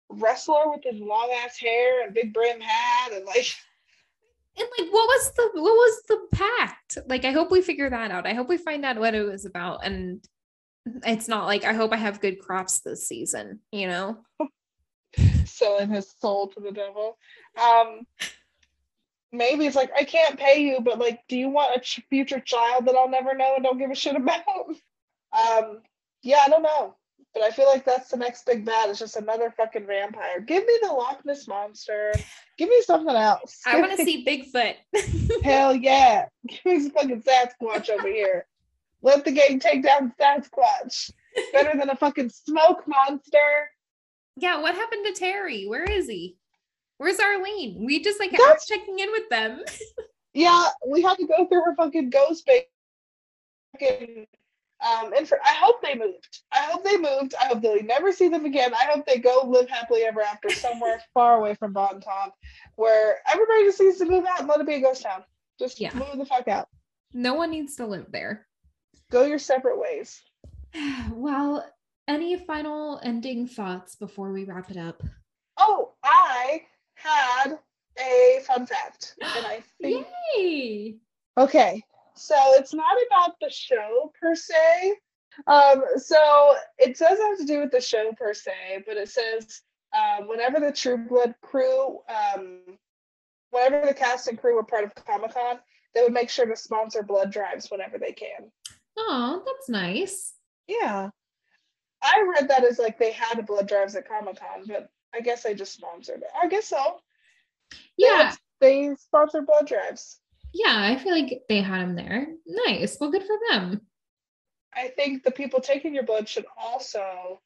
wrestler 0.10 0.70
with 0.70 0.84
his 0.84 1.00
long 1.02 1.30
ass 1.43 1.58
hair 1.58 2.04
and 2.06 2.14
big 2.14 2.34
brim 2.34 2.60
hat, 2.62 3.12
and 3.14 3.26
like 3.26 3.48
And 4.58 4.68
like, 4.80 4.91
what 4.91 5.08
was 5.08 5.32
the 5.36 5.50
what 5.56 5.64
was 5.64 6.02
the 6.08 6.20
pact? 6.34 6.98
Like, 7.08 7.26
I 7.26 7.32
hope 7.32 7.52
we 7.52 7.62
figure 7.62 7.89
that 7.89 8.12
out. 8.12 8.26
I 8.28 8.34
hope 8.34 8.48
we 8.50 8.58
find 8.58 8.86
out 8.86 8.98
what 9.00 9.14
it 9.16 9.24
was 9.24 9.45
about. 9.45 9.86
And 9.86 10.24
it's 11.06 11.28
not 11.28 11.45
like 11.45 11.64
I 11.64 11.74
hope 11.74 11.91
I 11.93 11.98
have 11.98 12.22
good 12.22 12.39
crops 12.39 12.80
this 12.80 13.08
season. 13.08 13.60
You 13.72 13.88
know? 13.88 14.18
selling 15.45 15.89
his 15.89 16.13
soul 16.20 16.47
to 16.49 16.59
the 16.59 16.72
devil. 16.72 17.18
Um, 17.61 18.05
maybe 19.32 19.65
it's 19.65 19.76
like 19.76 19.91
I 19.95 20.03
can't 20.03 20.39
pay 20.39 20.61
you, 20.61 20.80
but 20.82 20.99
like, 20.99 21.22
do 21.28 21.38
you 21.38 21.49
want 21.49 21.76
a 21.76 21.80
ch- 21.80 22.03
future 22.09 22.39
child 22.39 22.86
that 22.86 22.95
I'll 22.95 23.09
never 23.09 23.34
know 23.36 23.55
and 23.55 23.63
don't 23.63 23.78
give 23.78 23.91
a 23.91 23.95
shit 23.95 24.15
about? 24.15 24.43
Um, 25.34 25.82
yeah, 26.24 26.39
I 26.45 26.49
don't 26.49 26.63
know, 26.63 26.95
but 27.34 27.43
I 27.43 27.51
feel 27.51 27.68
like 27.68 27.84
that's 27.84 28.09
the 28.09 28.18
next 28.18 28.45
big 28.45 28.65
bad. 28.65 28.89
It's 28.89 28.97
just 28.97 29.18
another 29.18 29.53
fucking 29.55 29.86
vampire. 29.86 30.39
Give 30.39 30.65
me 30.65 30.80
the 30.82 30.88
Loch 30.88 31.20
Ness 31.26 31.49
monster. 31.49 32.13
Give 32.57 32.70
me 32.70 32.82
something 32.84 33.13
else. 33.13 33.59
I 33.65 33.82
want 33.82 33.97
to 33.97 33.97
see 34.05 34.26
Bigfoot. 34.26 35.43
Hell 35.43 35.76
yeah! 35.76 36.28
Give 36.47 36.65
me 36.65 36.80
some 36.80 36.91
fucking 36.91 37.24
Sasquatch 37.24 37.89
over 37.89 38.07
here. 38.07 38.45
Let 39.01 39.26
the 39.26 39.32
gang 39.32 39.59
take 39.59 39.84
down 39.84 40.13
Sasquatch. 40.20 41.11
Better 41.51 41.78
than 41.78 41.89
a 41.89 41.95
fucking 41.95 42.30
smoke 42.30 42.88
monster. 42.88 43.70
Yeah. 44.38 44.62
What 44.62 44.76
happened 44.76 45.06
to 45.08 45.14
Terry? 45.14 45.66
Where 45.66 45.84
is 45.84 46.08
he? 46.08 46.38
Where's 46.98 47.20
Arlene? 47.20 47.84
We 47.86 48.02
just 48.02 48.20
like 48.20 48.32
That's- 48.32 48.66
checking 48.66 49.00
in 49.00 49.12
with 49.12 49.30
them. 49.30 49.62
Yeah, 50.34 50.68
we 50.88 51.02
had 51.02 51.18
to 51.18 51.26
go 51.26 51.48
through 51.48 51.64
her 51.64 51.76
fucking 51.76 52.12
ghost. 52.12 52.48
Fucking, 53.74 54.28
um, 54.88 55.12
and 55.18 55.28
for, 55.28 55.40
I 55.44 55.54
hope 55.56 55.82
they 55.82 55.96
moved. 55.96 56.42
I 56.52 56.60
hope 56.60 56.84
they 56.84 56.98
moved. 56.98 57.34
I 57.42 57.46
hope 57.48 57.62
they'll 57.64 57.82
never 57.82 58.12
see 58.12 58.28
them 58.28 58.46
again. 58.46 58.72
I 58.76 58.84
hope 58.86 59.06
they 59.08 59.18
go 59.18 59.42
live 59.48 59.68
happily 59.68 60.04
ever 60.04 60.22
after 60.22 60.50
somewhere 60.52 61.02
far 61.16 61.40
away 61.40 61.56
from 61.56 61.74
Bon 61.74 62.00
Temps, 62.00 62.36
where 62.76 63.18
everybody 63.28 63.64
just 63.64 63.82
needs 63.82 63.98
to 63.98 64.06
move 64.06 64.26
out 64.26 64.42
and 64.42 64.48
let 64.48 64.60
it 64.62 64.68
be 64.68 64.76
a 64.76 64.80
ghost 64.82 65.02
town. 65.02 65.24
Just 65.58 65.80
Yeah. 65.80 65.92
move 65.96 66.18
the 66.20 66.26
fuck 66.26 66.48
out. 66.48 66.68
No 67.14 67.34
one 67.34 67.50
needs 67.50 67.76
to 67.78 67.88
live 67.88 68.12
there. 68.12 68.46
Go 69.10 69.24
your 69.26 69.40
separate 69.40 69.80
ways. 69.80 70.22
Well, 71.12 71.66
any 72.08 72.38
final 72.38 72.99
ending 73.03 73.47
thoughts 73.47 73.95
before 73.95 74.32
we 74.32 74.45
wrap 74.45 74.72
it 74.72 74.78
up? 74.78 75.01
Oh, 75.58 75.93
I 76.03 76.64
had 76.95 77.60
a 77.99 78.41
fun 78.45 78.66
fact, 78.66 79.16
and 79.22 79.45
I 79.45 79.64
think 79.82 80.08
Yay! 80.38 80.95
Okay, 81.38 81.84
so 82.16 82.36
it's 82.53 82.74
not 82.74 82.97
about 83.08 83.36
the 83.41 83.49
show 83.49 84.12
per 84.20 84.36
se. 84.36 84.95
Um, 85.45 85.84
so 85.97 86.55
it 86.80 86.97
doesn't 86.97 87.26
have 87.26 87.38
to 87.38 87.45
do 87.45 87.60
with 87.60 87.72
the 87.72 87.82
show 87.82 88.12
per 88.18 88.34
se, 88.34 88.84
but 88.88 88.97
it 88.97 89.10
says 89.10 89.62
um, 89.95 90.28
whenever 90.28 90.60
the 90.60 90.72
True 90.72 90.97
Blood 90.97 91.36
crew, 91.41 91.99
um, 92.10 92.62
whenever 93.51 93.86
the 93.86 93.93
cast 93.93 94.28
and 94.28 94.39
crew 94.39 94.55
were 94.55 94.64
part 94.64 94.84
of 94.84 94.95
Comic 94.95 95.34
Con, 95.34 95.60
they 95.93 96.01
would 96.01 96.14
make 96.14 96.30
sure 96.30 96.45
to 96.45 96.55
sponsor 96.55 97.03
blood 97.03 97.32
drives 97.32 97.70
whenever 97.70 97.97
they 97.97 98.12
can. 98.12 98.51
Oh, 98.97 99.43
that's 99.45 99.70
nice. 99.70 100.34
Yeah. 100.68 101.10
I 102.04 102.22
read 102.34 102.48
that 102.50 102.64
as 102.64 102.80
like 102.80 102.98
they 103.00 103.12
had 103.12 103.45
blood 103.45 103.68
drives 103.68 103.95
at 103.95 104.08
Comic 104.08 104.39
Con, 104.39 104.64
but 104.68 104.89
I 105.14 105.22
guess 105.22 105.43
they 105.43 105.54
just 105.54 105.74
sponsored 105.74 106.18
it. 106.22 106.30
I 106.41 106.48
guess 106.48 106.68
so. 106.68 107.00
They 107.72 107.78
Yeah. 107.98 108.30
had- 108.30 108.38
They 108.60 108.95
sponsored 108.95 109.45
blood 109.45 109.68
drives. 109.68 110.20
Yeah, 110.54 110.74
I 110.76 110.98
feel 110.98 111.14
like 111.14 111.43
they 111.50 111.62
had 111.62 111.82
them 111.82 111.95
there. 111.95 112.28
Nice. 112.48 112.98
Well, 113.00 113.12
good 113.12 113.24
for 113.24 113.38
them. 113.52 113.82
I 114.74 114.88
think 114.89 115.24
the 115.24 115.32
people 115.32 115.60
taking 115.60 115.93
your 115.93 116.04
blood 116.04 116.28
should 116.28 116.45
also 116.58 117.41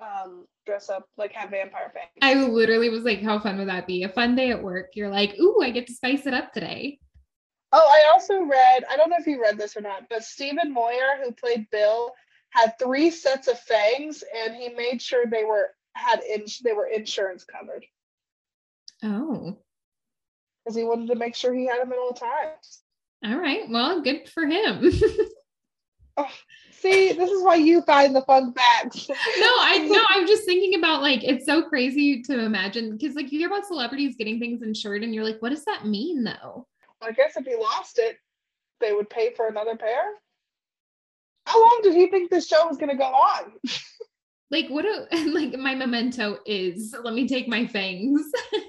um, 0.00 0.46
dress 0.64 0.88
up 0.88 1.06
like 1.18 1.30
have 1.32 1.50
vampire 1.50 1.92
fangs. 1.92 2.08
I 2.22 2.32
literally 2.34 2.88
was 2.88 3.04
like, 3.04 3.20
how 3.22 3.38
fun 3.38 3.58
would 3.58 3.68
that 3.68 3.86
be? 3.86 4.02
A 4.04 4.08
fun 4.08 4.34
day 4.34 4.50
at 4.50 4.62
work. 4.62 4.86
You're 4.94 5.10
like, 5.10 5.38
ooh, 5.38 5.60
I 5.62 5.70
get 5.70 5.86
to 5.88 5.92
spice 5.92 6.26
it 6.26 6.32
up 6.34 6.52
today. 6.54 6.98
Oh, 7.72 7.86
I 7.86 8.10
also 8.10 8.40
read, 8.42 8.84
I 8.90 8.96
don't 8.96 9.10
know 9.10 9.16
if 9.20 9.26
you 9.26 9.40
read 9.42 9.58
this 9.58 9.76
or 9.76 9.82
not, 9.82 10.08
but 10.08 10.24
Stephen 10.24 10.72
Moyer, 10.72 11.18
who 11.22 11.32
played 11.32 11.68
Bill, 11.70 12.12
had 12.50 12.78
three 12.78 13.10
sets 13.10 13.48
of 13.48 13.58
fangs 13.58 14.22
and 14.36 14.54
he 14.54 14.68
made 14.70 15.00
sure 15.00 15.24
they 15.26 15.44
were 15.44 15.70
had 15.94 16.20
in, 16.22 16.44
they 16.64 16.72
were 16.72 16.86
insurance 16.86 17.44
covered 17.44 17.84
Oh, 19.02 19.56
because 20.64 20.76
he 20.76 20.84
wanted 20.84 21.08
to 21.08 21.14
make 21.14 21.34
sure 21.34 21.54
he 21.54 21.66
had 21.66 21.80
them 21.80 21.92
at 21.92 21.98
all 21.98 22.12
times. 22.12 22.82
all 23.24 23.36
right. 23.38 23.62
Well, 23.68 24.02
good 24.02 24.28
for 24.28 24.46
him. 24.46 24.90
Oh, 26.16 26.26
see, 26.72 27.12
this 27.12 27.30
is 27.30 27.42
why 27.42 27.54
you 27.54 27.80
find 27.82 28.14
the 28.14 28.20
fun 28.22 28.52
facts. 28.52 29.08
no, 29.08 29.14
I 29.16 29.78
no, 29.90 30.02
I'm 30.10 30.26
just 30.26 30.44
thinking 30.44 30.74
about 30.78 31.00
like 31.00 31.22
it's 31.24 31.46
so 31.46 31.62
crazy 31.62 32.20
to 32.22 32.38
imagine 32.40 32.90
because 32.96 33.14
like 33.14 33.30
you 33.32 33.38
hear 33.38 33.48
about 33.48 33.64
celebrities 33.64 34.16
getting 34.16 34.38
things 34.38 34.60
insured 34.60 35.02
and 35.02 35.14
you're 35.14 35.24
like, 35.24 35.40
what 35.40 35.48
does 35.50 35.64
that 35.64 35.86
mean 35.86 36.24
though? 36.24 36.66
I 37.00 37.12
guess 37.12 37.36
if 37.36 37.46
he 37.46 37.54
lost 37.56 37.98
it, 37.98 38.16
they 38.80 38.92
would 38.92 39.08
pay 39.08 39.32
for 39.32 39.46
another 39.46 39.76
pair. 39.76 40.02
How 41.50 41.60
long 41.60 41.80
did 41.82 41.94
he 41.94 42.06
think 42.08 42.30
this 42.30 42.46
show 42.46 42.66
was 42.66 42.76
going 42.76 42.90
to 42.90 42.96
go 42.96 43.04
on? 43.04 43.52
Like 44.52 44.68
what 44.68 44.84
a 44.84 45.06
like 45.32 45.56
my 45.56 45.74
memento 45.74 46.38
is 46.44 46.94
let 47.04 47.14
me 47.14 47.28
take 47.28 47.48
my 47.48 47.66
fangs. 47.66 48.22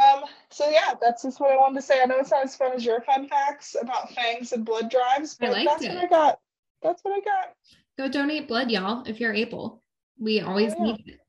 Um, 0.00 0.24
so 0.50 0.66
yeah, 0.66 0.94
that's 0.98 1.24
just 1.24 1.40
what 1.40 1.50
I 1.50 1.56
wanted 1.56 1.74
to 1.74 1.82
say. 1.82 2.00
I 2.00 2.06
know 2.06 2.16
it's 2.18 2.30
not 2.30 2.44
as 2.44 2.56
fun 2.56 2.72
as 2.72 2.82
your 2.82 3.02
fun 3.02 3.28
facts 3.28 3.76
about 3.78 4.10
fangs 4.14 4.52
and 4.52 4.64
blood 4.64 4.90
drives, 4.90 5.36
but 5.38 5.52
that's 5.52 5.84
it. 5.84 5.94
what 5.94 6.04
I 6.04 6.06
got. 6.06 6.38
That's 6.82 7.02
what 7.02 7.12
I 7.12 7.20
got. 7.20 7.52
Go 7.98 8.08
donate 8.08 8.48
blood, 8.48 8.70
y'all, 8.70 9.04
if 9.06 9.20
you're 9.20 9.34
able. 9.34 9.82
We 10.18 10.40
always 10.40 10.72
yeah. 10.78 10.84
need 10.84 11.04
it. 11.06 11.20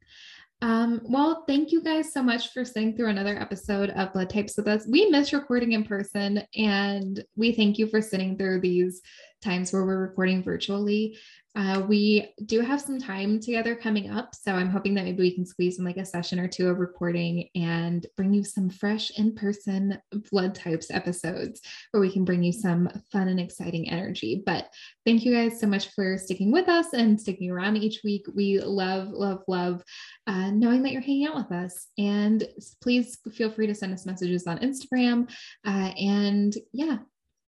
Um, 0.61 1.01
well, 1.03 1.43
thank 1.47 1.73
you 1.73 1.81
guys 1.81 2.13
so 2.13 2.23
much 2.23 2.53
for 2.53 2.63
sitting 2.63 2.95
through 2.95 3.09
another 3.09 3.37
episode 3.37 3.89
of 3.89 4.13
Blood 4.13 4.29
Types 4.29 4.55
with 4.55 4.69
us. 4.69 4.87
We 4.87 5.09
miss 5.09 5.33
recording 5.33 5.73
in 5.73 5.83
person, 5.83 6.41
and 6.55 7.21
we 7.35 7.51
thank 7.51 7.77
you 7.77 7.87
for 7.87 8.01
sitting 8.01 8.37
through 8.37 8.61
these 8.61 9.01
times 9.41 9.73
where 9.73 9.85
we're 9.85 9.99
recording 9.99 10.43
virtually. 10.43 11.17
Uh, 11.53 11.83
we 11.85 12.33
do 12.45 12.61
have 12.61 12.79
some 12.79 12.97
time 12.97 13.37
together 13.37 13.75
coming 13.75 14.09
up, 14.09 14.33
so 14.33 14.53
I'm 14.53 14.69
hoping 14.69 14.93
that 14.93 15.03
maybe 15.03 15.21
we 15.21 15.35
can 15.35 15.45
squeeze 15.45 15.79
in 15.79 15.85
like 15.85 15.97
a 15.97 16.05
session 16.05 16.39
or 16.39 16.47
two 16.47 16.69
of 16.69 16.79
recording 16.79 17.49
and 17.55 18.05
bring 18.15 18.33
you 18.33 18.45
some 18.45 18.69
fresh 18.69 19.11
in 19.19 19.35
person 19.35 19.99
Blood 20.31 20.55
Types 20.55 20.89
episodes 20.91 21.59
where 21.91 21.99
we 21.99 22.09
can 22.09 22.23
bring 22.23 22.41
you 22.41 22.53
some 22.53 22.87
fun 23.11 23.27
and 23.27 23.39
exciting 23.39 23.89
energy. 23.89 24.41
But 24.45 24.69
thank 25.05 25.25
you 25.25 25.33
guys 25.33 25.59
so 25.59 25.67
much 25.67 25.89
for 25.89 26.17
sticking 26.17 26.53
with 26.53 26.69
us 26.69 26.93
and 26.93 27.19
sticking 27.19 27.51
around 27.51 27.75
each 27.75 27.99
week. 28.01 28.25
We 28.33 28.61
love, 28.61 29.09
love, 29.09 29.43
love 29.49 29.83
uh, 30.27 30.51
knowing 30.51 30.83
that 30.83 30.93
you're 30.93 31.01
hanging 31.01 31.27
out 31.27 31.35
with 31.35 31.51
us. 31.51 31.87
And 31.97 32.47
please 32.81 33.17
feel 33.33 33.51
free 33.51 33.67
to 33.67 33.75
send 33.75 33.93
us 33.93 34.05
messages 34.05 34.47
on 34.47 34.59
Instagram. 34.59 35.29
Uh, 35.65 35.91
and 35.99 36.55
yeah, 36.71 36.99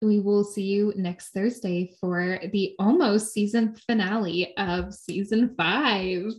we 0.03 0.20
will 0.20 0.44
see 0.44 0.62
you 0.62 0.92
next 0.96 1.30
Thursday 1.30 1.94
for 2.00 2.38
the 2.53 2.74
almost 2.78 3.32
season 3.32 3.74
finale 3.86 4.55
of 4.57 4.92
season 4.92 5.55
five. 5.57 6.32